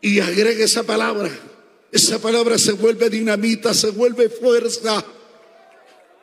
y 0.01 0.19
agrega 0.19 0.65
esa 0.65 0.83
palabra, 0.83 1.31
esa 1.93 2.21
palabra 2.21 2.59
se 2.59 2.73
vuelve 2.73 3.09
dinamita, 3.11 3.73
se 3.75 3.91
vuelve 3.91 4.29
fuerza. 4.29 5.05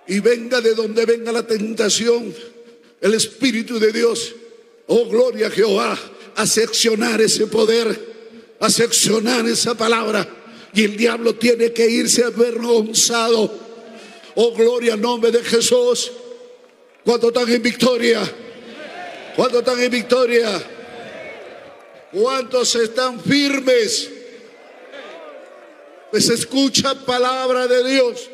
Y 0.08 0.20
venga 0.20 0.60
de 0.60 0.76
donde 0.76 1.06
venga 1.06 1.32
la 1.32 1.48
tentación, 1.48 2.36
el 3.06 3.14
Espíritu 3.14 3.78
de 3.78 3.92
Dios, 3.92 4.34
oh 4.88 5.08
gloria 5.08 5.46
a 5.46 5.52
Jehová, 5.52 5.96
hace 6.36 6.64
accionar 6.64 7.22
ese 7.22 7.46
poder 7.46 8.16
a 8.60 8.68
seccionar 8.68 9.46
esa 9.46 9.76
palabra 9.76 10.28
y 10.74 10.86
el 10.86 10.98
diablo 10.98 11.36
tiene 11.36 11.72
que 11.72 11.88
irse 11.88 12.24
avergonzado. 12.24 13.60
Oh, 14.34 14.56
gloria 14.56 14.94
al 14.94 15.02
nombre 15.02 15.30
de 15.30 15.44
Jesús. 15.44 16.12
¿Cuántos 17.04 17.30
están 17.30 17.54
en 17.54 17.62
victoria? 17.62 18.22
¿Cuántos 19.36 19.60
están 19.60 19.80
en 19.82 19.92
victoria? 19.92 20.64
¿Cuántos 22.12 22.76
están 22.76 23.20
firmes? 23.22 24.10
Pues 26.10 26.28
escucha 26.30 26.96
palabra 27.06 27.68
de 27.68 27.88
Dios. 27.88 28.32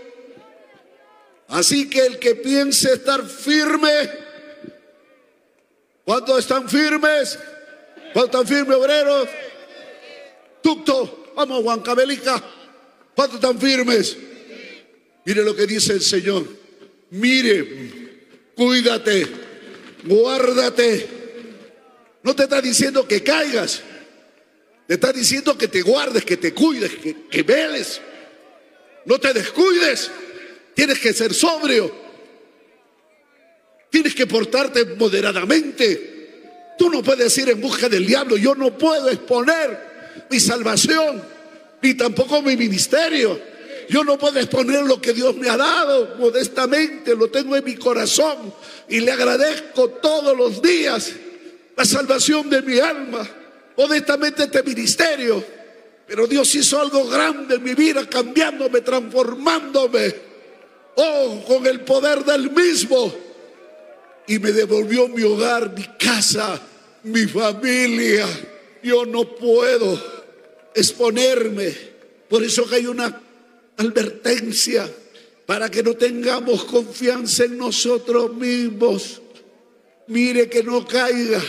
Así 1.50 1.90
que 1.90 2.06
el 2.06 2.20
que 2.20 2.36
piense 2.36 2.94
estar 2.94 3.28
firme, 3.28 4.31
¿cuántos 6.06 6.40
están 6.40 6.70
firmes? 6.70 7.38
¿Cuántos 8.14 8.42
están 8.42 8.48
firmes, 8.48 8.78
obreros? 8.78 9.30
Tucto, 10.62 11.32
vamos, 11.36 11.64
Huancabelica. 11.64 12.42
¿Cuántos 13.16 13.36
están 13.36 13.60
firmes? 13.60 14.18
Mire 15.26 15.44
lo 15.44 15.56
que 15.56 15.68
dice 15.68 15.94
el 15.94 16.02
Señor. 16.02 16.46
Mire, 17.12 18.20
cuídate, 18.56 19.28
guárdate 20.06 21.10
No 22.24 22.34
te 22.36 22.44
está 22.44 22.62
diciendo 22.62 23.08
que 23.08 23.22
caigas. 23.24 23.82
Te 24.88 24.96
está 24.96 25.14
diciendo 25.14 25.58
que 25.58 25.68
te 25.68 25.82
guardes, 25.82 26.26
que 26.26 26.38
te 26.38 26.54
cuides, 26.54 26.92
que, 26.96 27.28
que 27.30 27.44
veles. 27.44 28.02
No 29.06 29.20
te 29.20 29.34
descuides. 29.34 30.12
Tienes 30.74 31.00
que 31.00 31.14
ser 31.14 31.34
sobrio. 31.34 32.11
Tienes 33.92 34.16
que 34.16 34.26
portarte 34.26 34.86
moderadamente. 34.98 36.74
Tú 36.78 36.90
no 36.90 37.04
puedes 37.04 37.38
ir 37.38 37.50
en 37.50 37.60
busca 37.60 37.90
del 37.90 38.08
diablo. 38.08 38.38
Yo 38.38 38.56
no 38.56 38.76
puedo 38.76 39.10
exponer 39.10 39.92
mi 40.30 40.40
salvación, 40.40 41.22
ni 41.82 41.94
tampoco 41.94 42.42
mi 42.42 42.56
ministerio. 42.56 43.38
Yo 43.90 44.06
no 44.06 44.18
puedo 44.18 44.40
exponer 44.40 44.84
lo 44.84 45.02
que 45.02 45.12
Dios 45.12 45.36
me 45.36 45.50
ha 45.50 45.58
dado 45.58 46.16
modestamente, 46.18 47.14
lo 47.14 47.30
tengo 47.30 47.58
en 47.58 47.66
mi 47.66 47.76
corazón 47.76 48.54
y 48.88 49.02
le 49.02 49.12
agradezco 49.12 49.90
todos 49.90 50.38
los 50.38 50.62
días 50.62 51.12
la 51.76 51.84
salvación 51.84 52.50
de 52.50 52.62
mi 52.62 52.80
alma, 52.80 53.28
modestamente 53.76 54.44
este 54.44 54.64
ministerio. 54.64 55.44
Pero 56.08 56.26
Dios 56.28 56.56
hizo 56.56 56.80
algo 56.80 57.06
grande 57.10 57.56
en 57.56 57.64
mi 57.64 57.74
vida, 57.74 58.08
cambiándome, 58.08 58.80
transformándome. 58.80 60.16
Oh, 60.96 61.44
con 61.46 61.68
el 61.68 61.82
poder 61.82 62.24
del 62.24 62.52
mismo. 62.52 63.31
Y 64.32 64.40
me 64.40 64.54
devolvió 64.54 65.10
mi 65.10 65.24
hogar, 65.24 65.74
mi 65.76 65.84
casa, 66.00 66.58
mi 67.04 67.26
familia. 67.26 68.26
Yo 68.82 69.06
no 69.06 69.36
puedo 69.36 70.02
exponerme. 70.74 71.76
Por 72.30 72.42
eso 72.42 72.66
que 72.66 72.76
hay 72.76 72.88
una 72.88 73.22
advertencia 73.76 74.90
para 75.46 75.70
que 75.70 75.84
no 75.84 75.96
tengamos 75.96 76.64
confianza 76.64 77.44
en 77.44 77.58
nosotros 77.58 78.34
mismos. 78.34 79.22
Mire 80.08 80.48
que 80.48 80.64
no 80.64 80.88
caiga. 80.88 81.44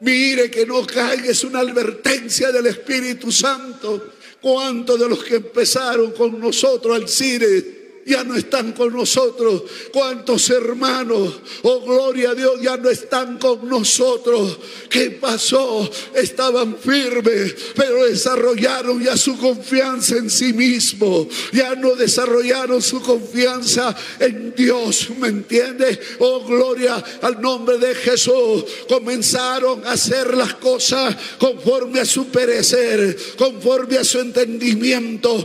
Mire 0.00 0.50
que 0.50 0.64
no 0.64 0.86
caiga, 0.86 1.26
es 1.26 1.44
una 1.44 1.58
advertencia 1.58 2.50
del 2.50 2.68
Espíritu 2.68 3.30
Santo. 3.30 4.14
¿Cuántos 4.40 4.98
de 4.98 5.10
los 5.10 5.22
que 5.22 5.36
empezaron 5.36 6.12
con 6.12 6.40
nosotros 6.40 6.96
al 6.96 7.06
cine 7.06 7.77
ya 8.08 8.24
no 8.24 8.34
están 8.34 8.72
con 8.72 8.92
nosotros. 8.92 9.62
¿Cuántos 9.92 10.48
hermanos, 10.50 11.40
oh 11.62 11.80
gloria 11.82 12.30
a 12.30 12.34
Dios, 12.34 12.60
ya 12.60 12.76
no 12.76 12.88
están 12.88 13.38
con 13.38 13.68
nosotros? 13.68 14.58
¿Qué 14.88 15.10
pasó? 15.10 15.88
Estaban 16.14 16.76
firmes, 16.78 17.54
pero 17.76 18.06
desarrollaron 18.06 19.02
ya 19.02 19.16
su 19.16 19.36
confianza 19.38 20.16
en 20.16 20.30
sí 20.30 20.52
mismo. 20.52 21.28
Ya 21.52 21.74
no 21.74 21.94
desarrollaron 21.94 22.80
su 22.80 23.02
confianza 23.02 23.94
en 24.18 24.54
Dios, 24.56 25.10
¿me 25.18 25.28
entiende? 25.28 26.00
Oh 26.18 26.44
gloria 26.46 27.02
al 27.20 27.40
nombre 27.40 27.78
de 27.78 27.94
Jesús. 27.94 28.64
Comenzaron 28.88 29.86
a 29.86 29.92
hacer 29.92 30.36
las 30.36 30.54
cosas 30.54 31.14
conforme 31.38 32.00
a 32.00 32.06
su 32.06 32.28
perecer, 32.28 33.16
conforme 33.36 33.98
a 33.98 34.04
su 34.04 34.20
entendimiento. 34.20 35.44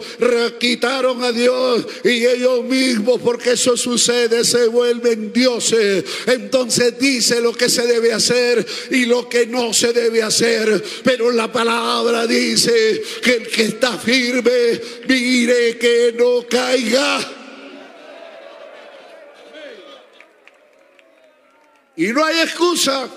Quitaron 0.60 1.24
a 1.24 1.32
Dios 1.32 1.86
y 2.04 2.26
ellos 2.26 2.53
mismo 2.62 3.18
porque 3.18 3.54
eso 3.54 3.76
sucede, 3.76 4.44
se 4.44 4.68
vuelven 4.68 5.34
dioses. 5.34 6.04
Entonces 6.28 7.00
dice 7.00 7.42
lo 7.42 7.54
que 7.54 7.70
se 7.70 7.88
debe 7.88 8.14
hacer 8.14 8.66
y 8.92 9.06
lo 9.06 9.28
que 9.28 9.48
no 9.48 9.74
se 9.74 9.94
debe 9.94 10.22
hacer. 10.22 10.84
Pero 11.04 11.32
la 11.32 11.52
palabra 11.52 12.28
dice 12.28 13.02
que 13.24 13.36
el 13.38 13.48
que 13.48 13.64
está 13.64 13.98
firme, 13.98 14.80
mire 15.08 15.78
que 15.78 16.14
no 16.18 16.46
caiga. 16.48 17.40
Y 21.96 22.08
no 22.08 22.26
hay 22.26 22.40
excusa. 22.42 23.10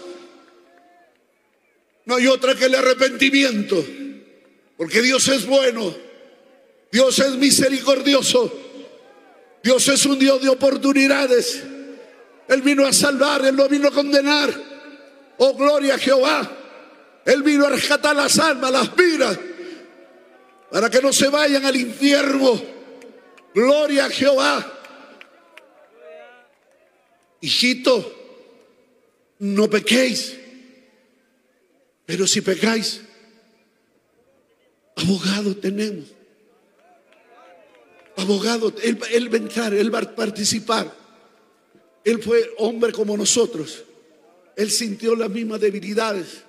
No 2.05 2.15
hay 2.15 2.27
otra 2.29 2.55
que 2.55 2.67
el 2.67 2.75
arrepentimiento. 2.75 3.85
Porque 4.77 5.03
Dios 5.03 5.27
es 5.29 5.47
bueno. 5.47 5.95
Dios 6.93 7.19
es 7.19 7.33
misericordioso. 7.33 8.66
Dios 9.67 9.89
es 9.89 10.07
un 10.07 10.17
Dios 10.17 10.41
de 10.41 10.49
oportunidades. 10.49 11.61
Él 12.47 12.63
vino 12.63 12.87
a 12.87 12.93
salvar, 12.93 13.45
Él 13.45 13.57
no 13.57 13.69
vino 13.69 13.89
a 13.89 13.91
condenar. 13.91 14.49
Oh, 15.39 15.55
gloria 15.57 15.97
a 15.97 15.99
Jehová. 15.99 16.49
Él 17.25 17.43
vino 17.43 17.67
a 17.67 17.71
rescatar 17.71 18.15
las 18.15 18.39
almas, 18.39 18.71
las 18.71 18.95
vidas, 18.95 19.37
para 20.71 20.89
que 20.89 21.03
no 21.03 21.13
se 21.13 21.27
vayan 21.31 21.65
al 21.65 21.75
infierno. 21.75 22.63
Gloria 23.53 24.05
a 24.05 24.09
Jehová. 24.09 24.73
Hijito, 27.41 28.15
no 29.41 29.69
pequéis. 29.69 30.37
Pero 32.05 32.29
si 32.29 32.41
pecáis, 32.41 33.01
abogado 34.95 35.57
tenemos 35.57 36.16
abogado, 38.17 38.73
él, 38.83 38.99
él 39.13 39.33
va 39.33 39.35
a 39.35 39.41
entrar, 39.41 39.75
él 39.75 39.95
va 39.95 40.01
a 40.01 40.15
participar. 40.15 40.93
Él 42.05 42.23
fue 42.23 42.51
hombre 42.59 42.93
como 42.93 43.17
nosotros. 43.17 43.85
Él 44.57 44.71
sintió 44.71 45.15
las 45.15 45.29
mismas 45.29 45.61
debilidades. 45.61 46.43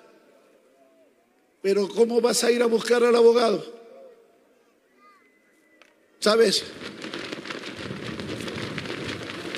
Pero 1.61 1.89
¿cómo 1.89 2.22
vas 2.22 2.43
a 2.43 2.51
ir 2.51 2.61
a 2.61 2.68
buscar 2.68 3.03
al 3.03 3.15
abogado? 3.15 3.65
¿Sabes? 6.20 6.63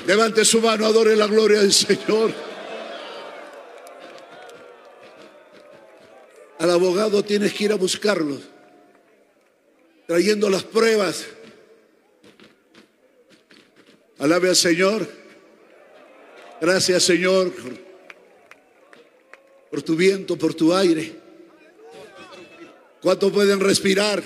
Levante 0.06 0.44
su 0.44 0.60
mano, 0.60 0.86
adore 0.86 1.14
la 1.14 1.26
gloria 1.26 1.60
del 1.60 1.72
Señor. 1.72 2.32
Al 6.58 6.70
abogado 6.70 7.22
tienes 7.22 7.54
que 7.54 7.64
ir 7.64 7.72
a 7.72 7.76
buscarlo, 7.76 8.38
trayendo 10.06 10.50
las 10.50 10.64
pruebas 10.64 11.26
Alabe 14.20 14.50
al 14.50 14.56
Señor. 14.56 15.08
Gracias 16.60 17.02
Señor 17.02 17.52
por 19.70 19.82
tu 19.82 19.96
viento, 19.96 20.36
por 20.36 20.52
tu 20.52 20.74
aire. 20.74 21.12
¿Cuántos 23.00 23.32
pueden 23.32 23.60
respirar? 23.60 24.22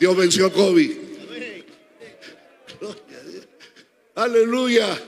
Dios 0.00 0.16
venció 0.16 0.46
a 0.46 0.52
COVID. 0.52 0.92
Aleluya. 4.16 5.00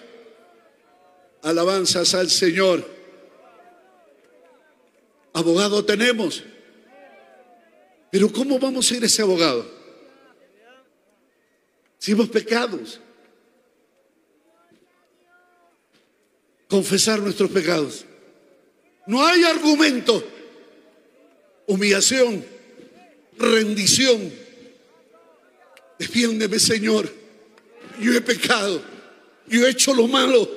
Alabanzas 1.43 2.15
al 2.15 2.31
Señor. 2.31 2.89
Abogado 5.33 5.85
tenemos. 5.85 6.45
Pero 8.13 8.33
¿cómo 8.33 8.61
vamos 8.61 8.91
a 8.93 8.97
ir 8.97 9.05
ese 9.05 9.23
abogado? 9.23 9.76
Si 12.07 12.13
hemos 12.13 12.29
pecados. 12.29 13.01
Confesar 16.69 17.19
nuestros 17.19 17.51
pecados. 17.51 18.05
No 19.09 19.27
hay 19.27 19.43
argumento. 19.43 20.23
Humillación, 21.67 22.45
rendición. 23.37 24.33
Defiéndeme, 25.99 26.61
Señor. 26.61 27.13
Yo 28.01 28.13
he 28.13 28.21
pecado. 28.21 28.81
Yo 29.49 29.67
he 29.67 29.71
hecho 29.71 29.93
lo 29.93 30.07
malo. 30.07 30.49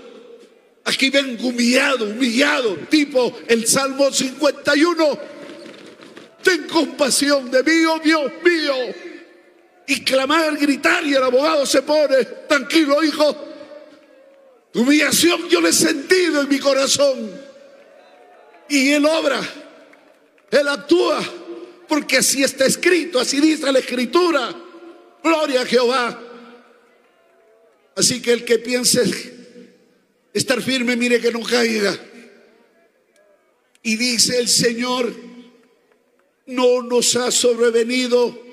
Aquí 0.84 1.10
vengo 1.10 1.48
humillado, 1.48 2.06
humillado, 2.06 2.76
tipo 2.92 3.36
el 3.48 3.66
Salmo 3.66 4.12
51. 4.12 5.20
Ten 6.44 6.68
compasión 6.68 7.50
de 7.50 7.64
mí, 7.64 7.86
oh 7.86 8.00
Dios 8.04 8.32
mío 8.46 9.09
y 9.90 10.02
clamar, 10.02 10.56
gritar 10.56 11.04
y 11.04 11.16
el 11.16 11.24
abogado 11.24 11.66
se 11.66 11.82
pone, 11.82 12.24
tranquilo 12.48 13.04
hijo, 13.04 13.36
humillación 14.76 15.50
yo 15.50 15.60
la 15.60 15.70
he 15.70 15.74
sentido 15.74 16.42
en 16.42 16.48
mi 16.48 16.60
corazón. 16.60 17.42
Y 18.70 18.92
él 18.92 19.04
obra, 19.04 19.42
él 20.52 20.68
actúa, 20.68 21.24
porque 21.88 22.18
así 22.18 22.44
está 22.44 22.66
escrito, 22.66 23.20
así 23.20 23.42
dice 23.42 23.72
la 23.72 23.80
escritura. 23.80 24.56
Gloria 25.24 25.62
a 25.62 25.66
Jehová. 25.66 26.22
Así 27.96 28.22
que 28.22 28.34
el 28.34 28.46
que 28.46 28.60
piense 28.60 29.02
estar 30.32 30.62
firme, 30.62 30.98
mire 30.98 31.20
que 31.20 31.32
no 31.32 31.42
caiga. 31.42 31.98
Y 33.82 33.96
dice 33.96 34.38
el 34.38 34.50
Señor, 34.50 35.12
no 36.46 36.84
nos 36.84 37.16
ha 37.16 37.32
sobrevenido 37.32 38.49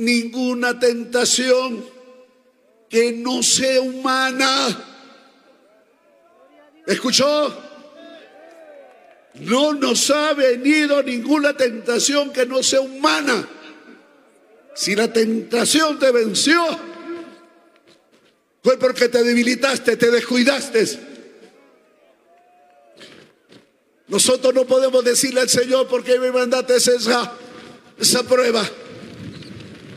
ninguna 0.00 0.78
tentación 0.78 1.84
que 2.88 3.12
no 3.12 3.42
sea 3.42 3.80
humana. 3.82 4.86
¿Escuchó? 6.86 7.56
No 9.34 9.74
nos 9.74 10.10
ha 10.10 10.32
venido 10.32 11.02
ninguna 11.02 11.56
tentación 11.56 12.32
que 12.32 12.46
no 12.46 12.62
sea 12.62 12.80
humana. 12.80 13.46
Si 14.74 14.96
la 14.96 15.12
tentación 15.12 15.98
te 15.98 16.10
venció, 16.10 16.64
fue 18.62 18.78
porque 18.78 19.08
te 19.08 19.22
debilitaste, 19.22 19.96
te 19.96 20.10
descuidaste. 20.10 20.84
Nosotros 24.08 24.54
no 24.54 24.64
podemos 24.64 25.04
decirle 25.04 25.42
al 25.42 25.48
Señor, 25.48 25.86
¿por 25.86 26.02
qué 26.02 26.18
me 26.18 26.32
mandaste 26.32 26.76
esa, 26.76 27.32
esa 27.98 28.22
prueba? 28.24 28.68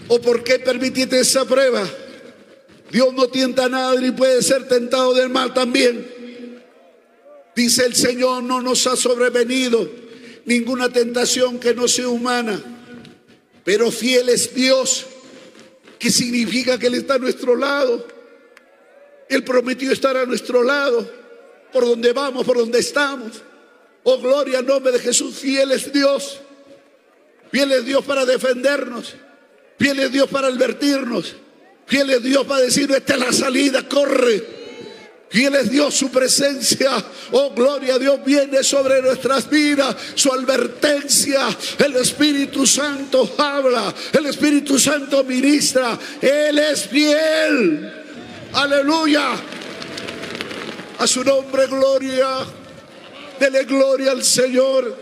¿O 0.07 0.19
por 0.21 0.43
qué 0.43 0.59
permitiste 0.59 1.19
esa 1.19 1.45
prueba? 1.45 1.87
Dios 2.91 3.13
no 3.13 3.27
tienta 3.27 3.65
a 3.65 3.69
nadie 3.69 4.01
ni 4.01 4.11
puede 4.11 4.41
ser 4.41 4.67
tentado 4.67 5.13
del 5.13 5.29
mal 5.29 5.53
también. 5.53 6.13
Dice 7.55 7.85
el 7.85 7.95
Señor, 7.95 8.43
no 8.43 8.61
nos 8.61 8.85
ha 8.87 8.95
sobrevenido 8.95 9.89
ninguna 10.45 10.89
tentación 10.91 11.59
que 11.59 11.73
no 11.73 11.87
sea 11.87 12.07
humana, 12.07 12.61
pero 13.63 13.91
fiel 13.91 14.29
es 14.29 14.53
Dios, 14.53 15.05
que 15.99 16.09
significa 16.09 16.77
que 16.77 16.87
Él 16.87 16.95
está 16.95 17.15
a 17.15 17.19
nuestro 17.19 17.55
lado. 17.55 18.05
Él 19.29 19.43
prometió 19.43 19.91
estar 19.91 20.17
a 20.17 20.25
nuestro 20.25 20.63
lado, 20.63 21.09
por 21.71 21.85
donde 21.85 22.11
vamos, 22.13 22.45
por 22.45 22.57
donde 22.57 22.79
estamos. 22.79 23.41
Oh, 24.03 24.19
gloria 24.19 24.59
al 24.59 24.65
nombre 24.65 24.91
de 24.91 24.99
Jesús. 24.99 25.35
Fiel 25.35 25.71
es 25.71 25.91
Dios. 25.93 26.41
Fiel 27.51 27.71
es 27.71 27.85
Dios 27.85 28.03
para 28.03 28.25
defendernos. 28.25 29.15
Fiel 29.83 29.99
es 29.99 30.13
Dios 30.13 30.29
para 30.29 30.47
advertirnos. 30.47 31.35
Fiel 31.85 32.09
es 32.11 32.23
Dios 32.23 32.47
para 32.47 32.61
decirnos, 32.61 32.95
esta 32.95 33.15
es 33.15 33.19
la 33.19 33.33
salida, 33.33 33.85
corre. 33.89 34.41
Fiel 35.29 35.55
es 35.55 35.69
Dios, 35.69 35.93
su 35.93 36.09
presencia. 36.09 36.89
Oh, 37.33 37.53
gloria 37.53 37.95
a 37.95 37.99
Dios 37.99 38.23
viene 38.23 38.63
sobre 38.63 39.01
nuestras 39.01 39.49
vidas. 39.49 39.93
Su 40.15 40.31
advertencia. 40.31 41.49
El 41.79 41.97
Espíritu 41.97 42.65
Santo 42.65 43.29
habla. 43.37 43.93
El 44.13 44.27
Espíritu 44.27 44.79
Santo 44.79 45.25
ministra. 45.25 45.99
Él 46.21 46.59
es 46.59 46.87
fiel. 46.87 48.05
Aleluya. 48.53 49.31
A 50.97 51.05
su 51.05 51.25
nombre, 51.25 51.67
gloria. 51.67 52.37
Dele 53.37 53.65
gloria 53.65 54.11
al 54.11 54.23
Señor. 54.23 54.97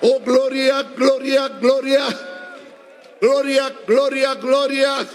Oh, 0.00 0.20
gloria, 0.20 0.82
gloria, 0.96 1.48
gloria. 1.60 2.35
Gloria, 3.20 3.74
gloria, 3.86 4.34
gloria. 4.34 5.08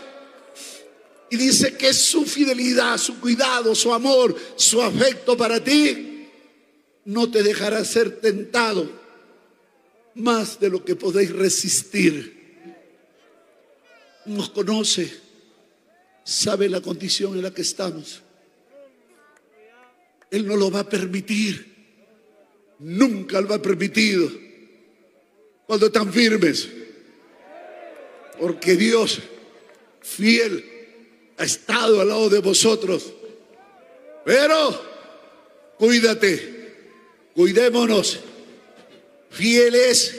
Y 1.30 1.38
dice 1.38 1.78
que 1.78 1.94
su 1.94 2.26
fidelidad, 2.26 2.98
su 2.98 3.20
cuidado, 3.20 3.74
su 3.74 3.94
amor, 3.94 4.36
su 4.58 4.82
afecto 4.82 5.38
para 5.38 5.64
ti 5.64 6.28
no 7.06 7.32
te 7.32 7.42
dejará 7.42 7.84
ser 7.86 8.20
tentado 8.20 8.90
más 10.16 10.60
de 10.60 10.70
lo 10.70 10.84
que 10.84 10.96
podéis 10.96 11.32
resistir. 11.32 12.42
Nos 14.26 14.50
conoce, 14.50 15.12
sabe 16.24 16.70
la 16.70 16.82
condición 16.82 17.36
en 17.36 17.44
la 17.44 17.54
que 17.54 17.62
estamos. 17.62 18.22
Él 20.30 20.46
no 20.46 20.56
lo 20.56 20.70
va 20.70 20.82
a 20.82 20.90
permitir. 20.90 21.72
Nunca 22.80 23.42
lo 23.42 23.54
ha 23.54 23.62
permitido. 23.62 24.30
Cuando 25.66 25.88
están 25.88 26.12
firmes. 26.12 26.68
Porque 28.42 28.76
Dios, 28.76 29.20
fiel, 30.02 30.66
ha 31.38 31.44
estado 31.44 32.02
al 32.02 32.08
lado 32.08 32.28
de 32.28 32.40
vosotros. 32.40 33.14
Pero, 34.26 34.82
cuídate, 35.78 36.74
cuidémonos, 37.36 38.20
fieles, 39.30 40.16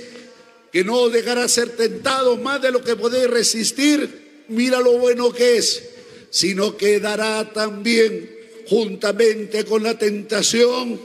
que 0.70 0.84
no 0.84 1.08
dejará 1.08 1.48
ser 1.48 1.70
tentado 1.70 2.36
más 2.36 2.62
de 2.62 2.70
lo 2.70 2.84
que 2.84 2.94
podéis 2.94 3.26
resistir. 3.26 4.44
Mira 4.46 4.78
lo 4.78 4.98
bueno 4.98 5.32
que 5.32 5.56
es, 5.56 5.82
sino 6.30 6.76
que 6.76 7.00
dará 7.00 7.52
también 7.52 8.38
juntamente 8.68 9.64
con 9.64 9.82
la 9.82 9.98
tentación 9.98 11.00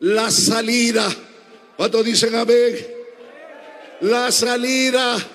la 0.00 0.30
salida. 0.30 1.08
¿Cuántos 1.78 2.04
dicen 2.04 2.34
amén? 2.34 2.86
La 4.02 4.30
salida. 4.30 5.30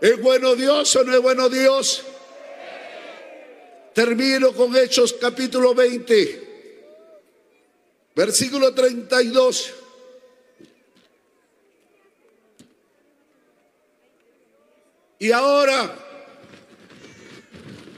¿Es 0.00 0.20
bueno 0.20 0.54
Dios 0.54 0.94
o 0.96 1.04
no 1.04 1.14
es 1.14 1.20
bueno 1.20 1.48
Dios? 1.48 2.04
Termino 3.94 4.52
con 4.52 4.76
Hechos 4.76 5.14
capítulo 5.14 5.74
20, 5.74 6.94
versículo 8.14 8.72
32. 8.72 9.74
Y 15.20 15.32
ahora, 15.32 15.98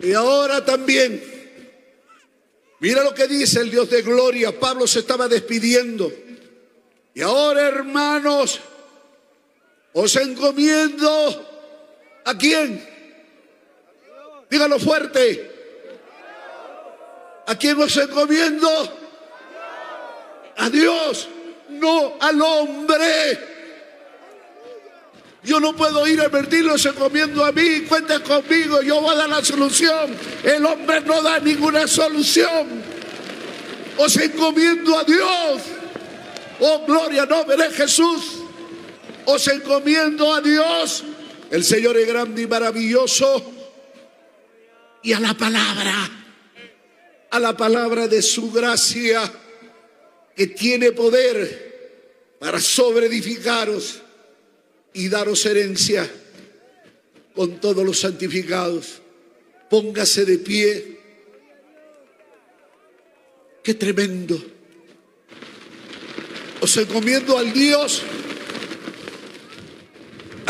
y 0.00 0.12
ahora 0.14 0.64
también, 0.64 1.30
Mira 2.80 3.04
lo 3.04 3.14
que 3.14 3.28
dice 3.28 3.60
el 3.60 3.70
Dios 3.70 3.90
de 3.90 4.00
gloria. 4.02 4.58
Pablo 4.58 4.86
se 4.86 5.00
estaba 5.00 5.28
despidiendo. 5.28 6.10
Y 7.14 7.20
ahora, 7.20 7.68
hermanos, 7.68 8.58
os 9.92 10.16
encomiendo 10.16 11.49
a 12.24 12.36
quién. 12.36 12.86
Dígalo 14.50 14.78
fuerte. 14.78 15.50
¿A 17.46 17.56
quién 17.56 17.80
os 17.80 17.96
encomiendo? 17.96 18.68
A 20.56 20.70
Dios, 20.70 21.28
no 21.70 22.16
al 22.20 22.40
hombre. 22.40 23.50
Yo 25.42 25.58
no 25.58 25.74
puedo 25.74 26.06
ir 26.06 26.20
a 26.20 26.26
invertirlo, 26.26 26.76
se 26.76 26.92
comiendo 26.92 27.44
a 27.44 27.50
mí, 27.50 27.80
cuenta 27.88 28.20
conmigo, 28.20 28.82
yo 28.82 29.00
voy 29.00 29.14
a 29.14 29.18
dar 29.18 29.28
la 29.30 29.44
solución. 29.44 30.14
El 30.44 30.66
hombre 30.66 31.00
no 31.00 31.22
da 31.22 31.38
ninguna 31.40 31.88
solución. 31.88 32.82
Os 33.96 34.16
encomiendo 34.18 34.98
a 34.98 35.04
Dios. 35.04 35.62
Oh, 36.60 36.84
gloria, 36.86 37.24
nombre 37.24 37.56
de 37.56 37.70
Jesús. 37.70 38.42
Os 39.24 39.48
encomiendo 39.48 40.32
a 40.34 40.40
Dios. 40.40 41.04
El 41.50 41.64
Señor 41.64 41.96
es 41.96 42.06
grande 42.06 42.42
y 42.42 42.46
maravilloso. 42.46 43.52
Y 45.02 45.12
a 45.12 45.20
la 45.20 45.34
palabra, 45.34 46.10
a 47.30 47.40
la 47.40 47.56
palabra 47.56 48.06
de 48.06 48.22
su 48.22 48.52
gracia, 48.52 49.30
que 50.36 50.46
tiene 50.48 50.92
poder 50.92 52.36
para 52.38 52.60
sobreedificaros 52.60 54.00
y 54.92 55.08
daros 55.08 55.44
herencia 55.44 56.08
con 57.34 57.60
todos 57.60 57.84
los 57.84 58.00
santificados. 58.00 59.00
Póngase 59.68 60.24
de 60.24 60.38
pie. 60.38 61.00
Qué 63.62 63.74
tremendo. 63.74 64.42
Os 66.60 66.76
encomiendo 66.76 67.38
al 67.38 67.52
Dios, 67.52 68.02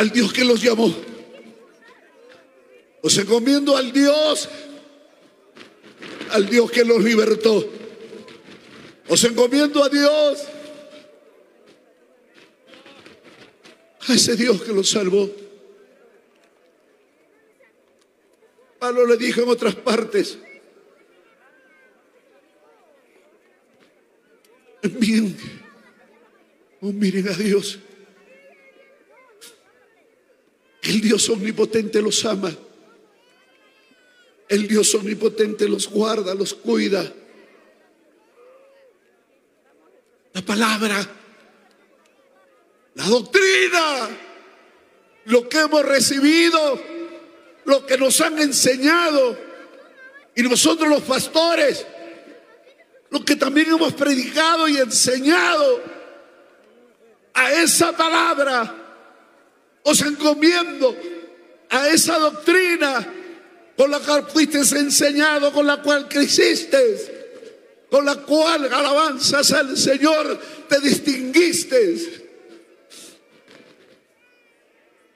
al 0.01 0.11
Dios 0.11 0.33
que 0.33 0.45
los 0.45 0.63
llamó. 0.63 0.95
Os 3.03 3.19
encomiendo 3.19 3.77
al 3.77 3.93
Dios, 3.93 4.49
al 6.31 6.49
Dios 6.49 6.71
que 6.71 6.87
los 6.87 7.05
libertó. 7.05 7.71
Os 9.09 9.23
encomiendo 9.25 9.85
a 9.85 9.91
Dios 9.91 10.39
a 14.09 14.15
ese 14.15 14.37
Dios 14.37 14.63
que 14.63 14.73
los 14.73 14.89
salvó. 14.89 15.31
Pablo 18.79 19.05
le 19.05 19.19
dijo 19.19 19.43
en 19.43 19.51
otras 19.51 19.75
partes, 19.75 20.39
envíen 24.81 25.37
oh, 26.81 26.87
miren 26.87 27.29
a 27.29 27.33
Dios. 27.33 27.81
El 30.91 31.01
Dios 31.01 31.29
omnipotente 31.29 32.03
los 32.03 32.25
ama. 32.25 32.53
El 34.49 34.67
Dios 34.67 34.93
omnipotente 34.97 35.69
los 35.69 35.89
guarda, 35.89 36.35
los 36.35 36.53
cuida. 36.53 37.13
La 40.33 40.43
palabra 40.43 41.09
la 42.95 43.05
doctrina, 43.05 44.09
lo 45.27 45.49
que 45.49 45.61
hemos 45.61 45.85
recibido, 45.85 46.83
lo 47.67 47.87
que 47.87 47.97
nos 47.97 48.21
han 48.21 48.41
enseñado. 48.41 49.39
Y 50.35 50.43
nosotros 50.43 50.89
los 50.89 51.03
pastores, 51.03 51.87
lo 53.11 53.25
que 53.25 53.37
también 53.37 53.69
hemos 53.69 53.93
predicado 53.93 54.67
y 54.67 54.79
enseñado, 54.79 55.81
a 57.33 57.53
esa 57.53 57.97
palabra 57.97 58.80
os 59.83 60.01
encomiendo, 60.03 60.97
a 61.71 61.89
esa 61.89 62.19
doctrina 62.19 63.15
con 63.77 63.91
la 63.91 64.01
cual 64.01 64.29
fuiste 64.29 64.59
enseñado, 64.59 65.53
con 65.53 65.67
la 65.67 65.81
cual 65.81 66.09
creciste, 66.09 67.87
con 67.89 68.05
la 68.05 68.17
cual 68.17 68.73
alabanzas 68.73 69.53
al 69.53 69.77
Señor 69.77 70.39
te 70.69 70.81
distinguiste 70.81 72.29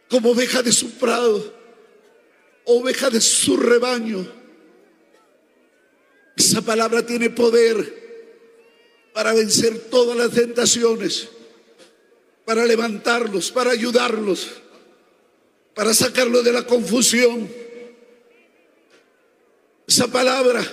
como 0.09 0.31
oveja 0.31 0.63
de 0.63 0.73
su 0.73 0.93
prado, 0.93 1.55
oveja 2.65 3.11
de 3.11 3.21
su 3.21 3.57
rebaño. 3.57 4.27
Esa 6.37 6.63
palabra 6.63 7.05
tiene 7.05 7.31
poder 7.31 8.05
para 9.13 9.33
vencer 9.33 9.91
todas 9.91 10.17
las 10.17 10.31
tentaciones, 10.31 11.29
para 12.45 12.65
levantarlos, 12.65 13.51
para 13.51 13.71
ayudarlos, 13.71 14.51
para 15.75 15.95
sacarlos 15.95 16.45
de 16.45 16.53
la 16.53 16.67
confusión. 16.67 17.49
Esa 19.87 20.09
palabra 20.09 20.65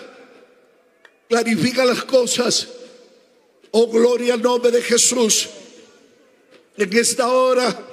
clarifica 1.27 1.85
las 1.85 2.03
cosas. 2.03 2.67
Oh, 3.71 3.87
gloria 3.87 4.33
al 4.33 4.41
nombre 4.41 4.71
de 4.71 4.81
Jesús. 4.81 5.49
En 6.77 6.97
esta 6.97 7.29
hora 7.29 7.87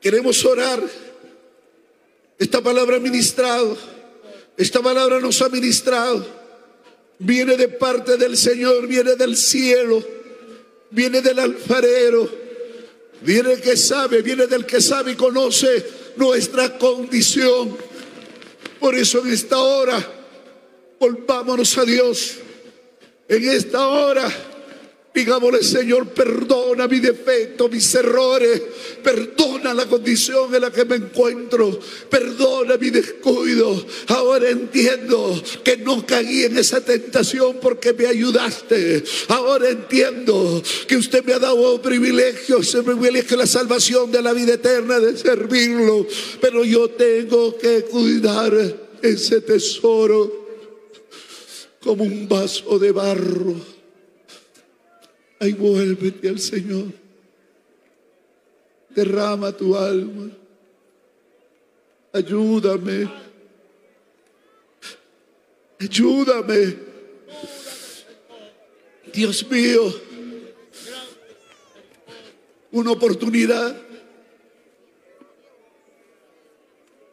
queremos 0.00 0.44
orar. 0.44 0.82
Esta 2.38 2.60
palabra 2.60 2.96
ha 2.96 3.00
ministrado. 3.00 3.76
Esta 4.56 4.80
palabra 4.80 5.20
nos 5.20 5.40
ha 5.42 5.48
ministrado. 5.48 6.26
Viene 7.18 7.56
de 7.56 7.68
parte 7.68 8.16
del 8.16 8.36
Señor, 8.36 8.86
viene 8.86 9.16
del 9.16 9.36
cielo, 9.36 10.04
viene 10.90 11.22
del 11.22 11.38
alfarero, 11.38 12.45
viene 13.22 13.50
del 13.50 13.60
que 13.60 13.76
sabe, 13.76 14.22
viene 14.22 14.46
del 14.46 14.66
que 14.66 14.80
sabe 14.80 15.12
y 15.12 15.16
conoce 15.16 15.84
nuestra 16.16 16.78
condición. 16.78 17.76
Por 18.80 18.94
eso 18.94 19.20
en 19.20 19.32
esta 19.32 19.58
hora, 19.58 20.04
volvámonos 20.98 21.76
a 21.78 21.84
Dios. 21.84 22.36
En 23.28 23.48
esta 23.48 23.88
hora 23.88 24.28
Digámosle, 25.16 25.62
Señor, 25.62 26.08
perdona 26.08 26.86
mi 26.86 27.00
defecto, 27.00 27.70
mis 27.70 27.94
errores, 27.94 28.60
perdona 29.02 29.72
la 29.72 29.86
condición 29.86 30.54
en 30.54 30.60
la 30.60 30.70
que 30.70 30.84
me 30.84 30.96
encuentro, 30.96 31.80
perdona 32.10 32.76
mi 32.76 32.90
descuido. 32.90 33.82
Ahora 34.08 34.50
entiendo 34.50 35.42
que 35.64 35.78
no 35.78 36.04
caí 36.04 36.42
en 36.42 36.58
esa 36.58 36.82
tentación 36.82 37.56
porque 37.62 37.94
me 37.94 38.06
ayudaste. 38.06 39.04
Ahora 39.28 39.70
entiendo 39.70 40.62
que 40.86 40.98
usted 40.98 41.24
me 41.24 41.32
ha 41.32 41.38
dado 41.38 41.80
privilegio, 41.80 42.58
ese 42.58 42.82
privilegio 42.82 43.38
la 43.38 43.46
salvación 43.46 44.12
de 44.12 44.20
la 44.20 44.34
vida 44.34 44.52
eterna, 44.52 45.00
de 45.00 45.16
servirlo. 45.16 46.06
Pero 46.42 46.62
yo 46.62 46.90
tengo 46.90 47.56
que 47.56 47.84
cuidar 47.84 48.52
ese 49.00 49.40
tesoro 49.40 50.46
como 51.80 52.04
un 52.04 52.28
vaso 52.28 52.78
de 52.78 52.92
barro 52.92 53.75
Ay, 55.38 55.52
vuélvete 55.52 56.28
al 56.28 56.38
Señor. 56.38 56.86
Derrama 58.90 59.52
tu 59.52 59.76
alma. 59.76 60.30
Ayúdame. 62.12 63.10
Ayúdame. 65.78 66.76
Dios 69.12 69.50
mío. 69.50 69.94
Una 72.72 72.92
oportunidad. 72.92 73.76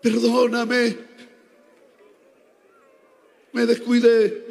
Perdóname. 0.01 0.97
Me 3.51 3.65
descuidé. 3.65 4.42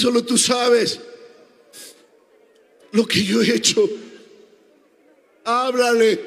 Solo 0.00 0.24
tú 0.24 0.38
sabes 0.38 0.98
lo 2.92 3.06
que 3.06 3.22
yo 3.22 3.42
he 3.42 3.54
hecho. 3.54 3.86
Háblale. 5.44 6.18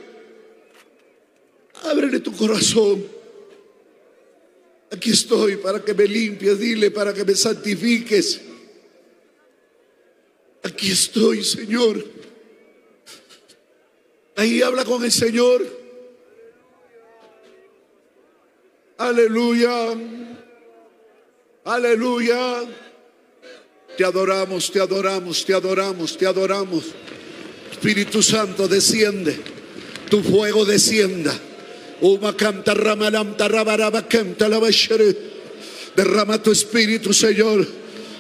Ábrele 1.82 2.20
tu 2.20 2.32
corazón. 2.38 3.04
Aquí 4.92 5.10
estoy 5.10 5.58
para 5.58 5.84
que 5.84 5.96
me 5.96 6.08
limpies, 6.08 6.60
dile 6.60 6.92
para 6.92 7.16
que 7.16 7.26
me 7.26 7.34
santifiques. 7.34 8.42
Aquí 10.62 10.92
estoy, 10.92 11.44
Señor. 11.44 12.06
Ahí 14.36 14.62
habla 14.62 14.86
con 14.86 15.04
el 15.04 15.12
Señor. 15.12 15.66
Aleluya. 19.00 19.98
Aleluya. 21.64 22.83
Te 23.98 24.04
adoramos, 24.04 24.72
te 24.72 24.80
adoramos, 24.80 25.46
te 25.46 25.54
adoramos, 25.54 26.18
te 26.18 26.26
adoramos. 26.26 26.84
Espíritu 27.72 28.24
Santo, 28.24 28.68
desciende. 28.68 29.38
Tu 30.10 30.22
fuego 30.22 30.66
descienda. 30.66 31.34
Derrama 35.96 36.42
tu 36.42 36.52
espíritu, 36.52 37.14
Señor. 37.14 37.68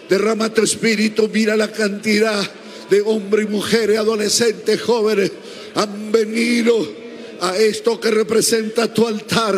Derrama 0.10 0.54
tu 0.54 0.62
espíritu. 0.62 1.30
Mira 1.34 1.56
la 1.56 1.72
cantidad 1.72 2.50
de 2.90 3.02
hombres 3.02 3.48
y 3.48 3.52
mujeres, 3.52 3.98
adolescentes, 3.98 4.82
jóvenes 4.82 5.32
han 5.76 6.12
venido 6.12 7.03
a 7.44 7.58
esto 7.58 8.00
que 8.00 8.10
representa 8.10 8.88
tu 8.94 9.06
altar 9.06 9.54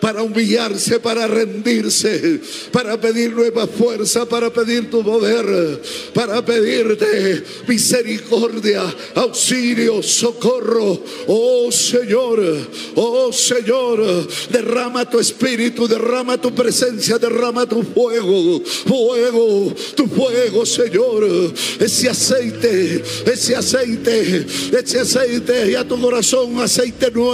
para 0.00 0.22
humillarse, 0.24 0.98
para 0.98 1.28
rendirse, 1.28 2.40
para 2.72 3.00
pedir 3.00 3.32
nueva 3.32 3.68
fuerza, 3.68 4.26
para 4.26 4.50
pedir 4.50 4.90
tu 4.90 5.04
poder, 5.04 5.80
para 6.12 6.44
pedirte 6.44 7.44
misericordia, 7.68 8.82
auxilio, 9.14 10.02
socorro. 10.02 11.00
Oh 11.28 11.70
Señor, 11.70 12.40
oh 12.96 13.32
Señor, 13.32 14.28
derrama 14.50 15.08
tu 15.08 15.20
espíritu, 15.20 15.86
derrama 15.86 16.40
tu 16.40 16.52
presencia, 16.52 17.18
derrama 17.18 17.66
tu 17.66 17.84
fuego, 17.84 18.60
fuego, 18.64 19.72
tu 19.94 20.08
fuego, 20.08 20.66
Señor. 20.66 21.52
Ese 21.78 22.08
aceite, 22.08 23.02
ese 23.26 23.54
aceite, 23.54 24.44
ese 24.72 24.98
aceite 24.98 25.70
y 25.70 25.74
a 25.76 25.86
tu 25.86 26.00
corazón 26.00 26.60
aceite 26.60 27.12
nuevo, 27.12 27.27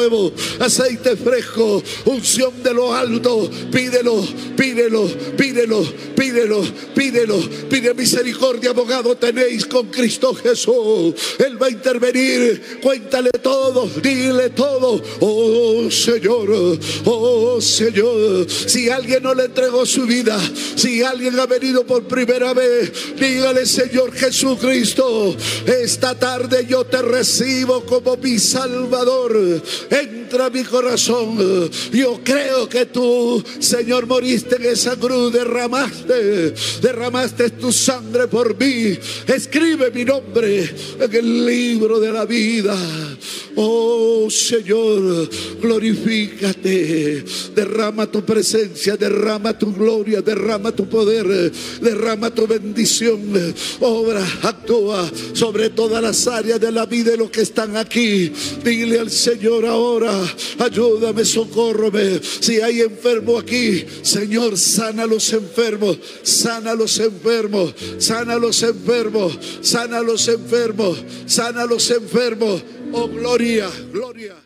aceite 0.61 1.17
fresco, 1.17 1.83
unción 2.07 2.63
de 2.63 2.75
lo 2.75 2.95
alto. 2.95 3.51
Pídelo, 3.71 4.27
pídelo, 4.57 5.07
pídelo, 5.37 5.83
pídelo, 6.17 6.63
pídelo. 6.95 7.39
Pide 7.69 7.95
misericordia, 7.95 8.71
abogado 8.71 9.17
tenéis 9.17 9.67
con 9.67 9.87
Cristo 9.89 10.35
Jesús. 10.35 11.15
Él 11.39 11.61
va 11.61 11.67
a 11.67 11.71
intervenir. 11.71 12.79
Cuéntale 12.83 13.31
todo, 13.43 13.89
dile 14.03 14.51
todo. 14.51 15.01
Oh 15.21 15.91
Señor, 15.91 16.79
oh 17.05 17.61
Señor. 17.61 18.47
Si 18.49 18.89
alguien 18.89 19.23
no 19.23 19.35
le 19.35 19.47
entregó 19.47 19.85
su 19.87 20.07
vida, 20.07 20.39
si 20.77 21.03
alguien 21.03 21.39
ha 21.39 21.47
venido 21.47 21.85
por 21.85 22.05
primera 22.05 22.53
vez, 22.55 22.93
dígale 23.19 23.67
Señor 23.67 24.13
Jesucristo, 24.13 25.35
esta 25.67 26.19
tarde 26.19 26.67
yo 26.69 26.85
te 26.85 27.03
recibo 27.03 27.85
como 27.85 28.17
mi 28.17 28.39
Salvador. 28.39 29.63
Entra 29.91 30.47
a 30.47 30.51
mi 30.51 30.65
corazón. 30.65 31.71
Yo 31.93 32.21
creo 32.23 32.69
que 32.69 32.87
tú, 32.87 33.43
Señor, 33.59 34.07
moriste 34.07 34.57
en 34.57 34.67
esa 34.67 34.97
cruz, 34.97 35.33
derramaste, 35.33 36.55
derramaste 36.81 37.51
tu 37.51 37.73
sangre 37.73 38.27
por 38.29 38.59
mí. 38.59 38.99
Escribe 39.27 39.91
mi 39.91 40.05
nombre 40.05 40.71
en 41.01 41.15
el 41.15 41.47
libro 41.47 42.01
de 42.01 42.13
la 42.13 42.25
vida. 42.25 42.77
Oh 43.57 44.29
Señor, 44.31 45.29
glorifícate. 45.61 47.25
Derrama 47.55 48.07
tu 48.07 48.25
presencia, 48.25 48.97
derrama 48.97 49.57
tu 49.57 49.73
gloria, 49.73 50.21
derrama 50.21 50.73
tu 50.73 50.89
poder, 50.89 51.53
derrama 51.81 52.35
tu 52.35 52.47
bendición. 52.47 53.21
Obra, 53.81 54.27
actúa 54.43 55.09
sobre 55.33 55.71
todas 55.71 56.03
las 56.03 56.27
áreas 56.27 56.61
de 56.61 56.73
la 56.73 56.87
vida 56.87 57.13
de 57.13 57.17
los 57.19 57.31
que 57.31 57.43
están 57.43 57.77
aquí. 57.77 58.33
Dile 58.65 58.99
al 58.99 59.11
Ahora, 59.67 60.13
ayúdame, 60.59 61.25
socórrome. 61.25 62.21
Si 62.23 62.61
hay 62.61 62.81
enfermo 62.81 63.39
aquí, 63.39 63.85
Señor, 64.03 64.59
sana 64.59 65.05
a 65.05 65.07
los 65.07 65.33
enfermos, 65.33 65.99
sana 66.23 66.73
a 66.73 66.75
los 66.75 66.99
enfermos, 66.99 67.75
sana 67.99 68.35
a 68.35 68.39
los 68.39 68.63
enfermos, 68.63 69.39
sana 69.63 69.99
a 69.99 70.03
los 70.03 70.29
enfermos, 70.29 70.99
sana 71.27 71.63
a 71.63 71.67
los 71.67 71.91
enfermos. 71.91 72.63
Oh, 72.93 73.09
gloria, 73.09 73.71
gloria. 73.93 74.44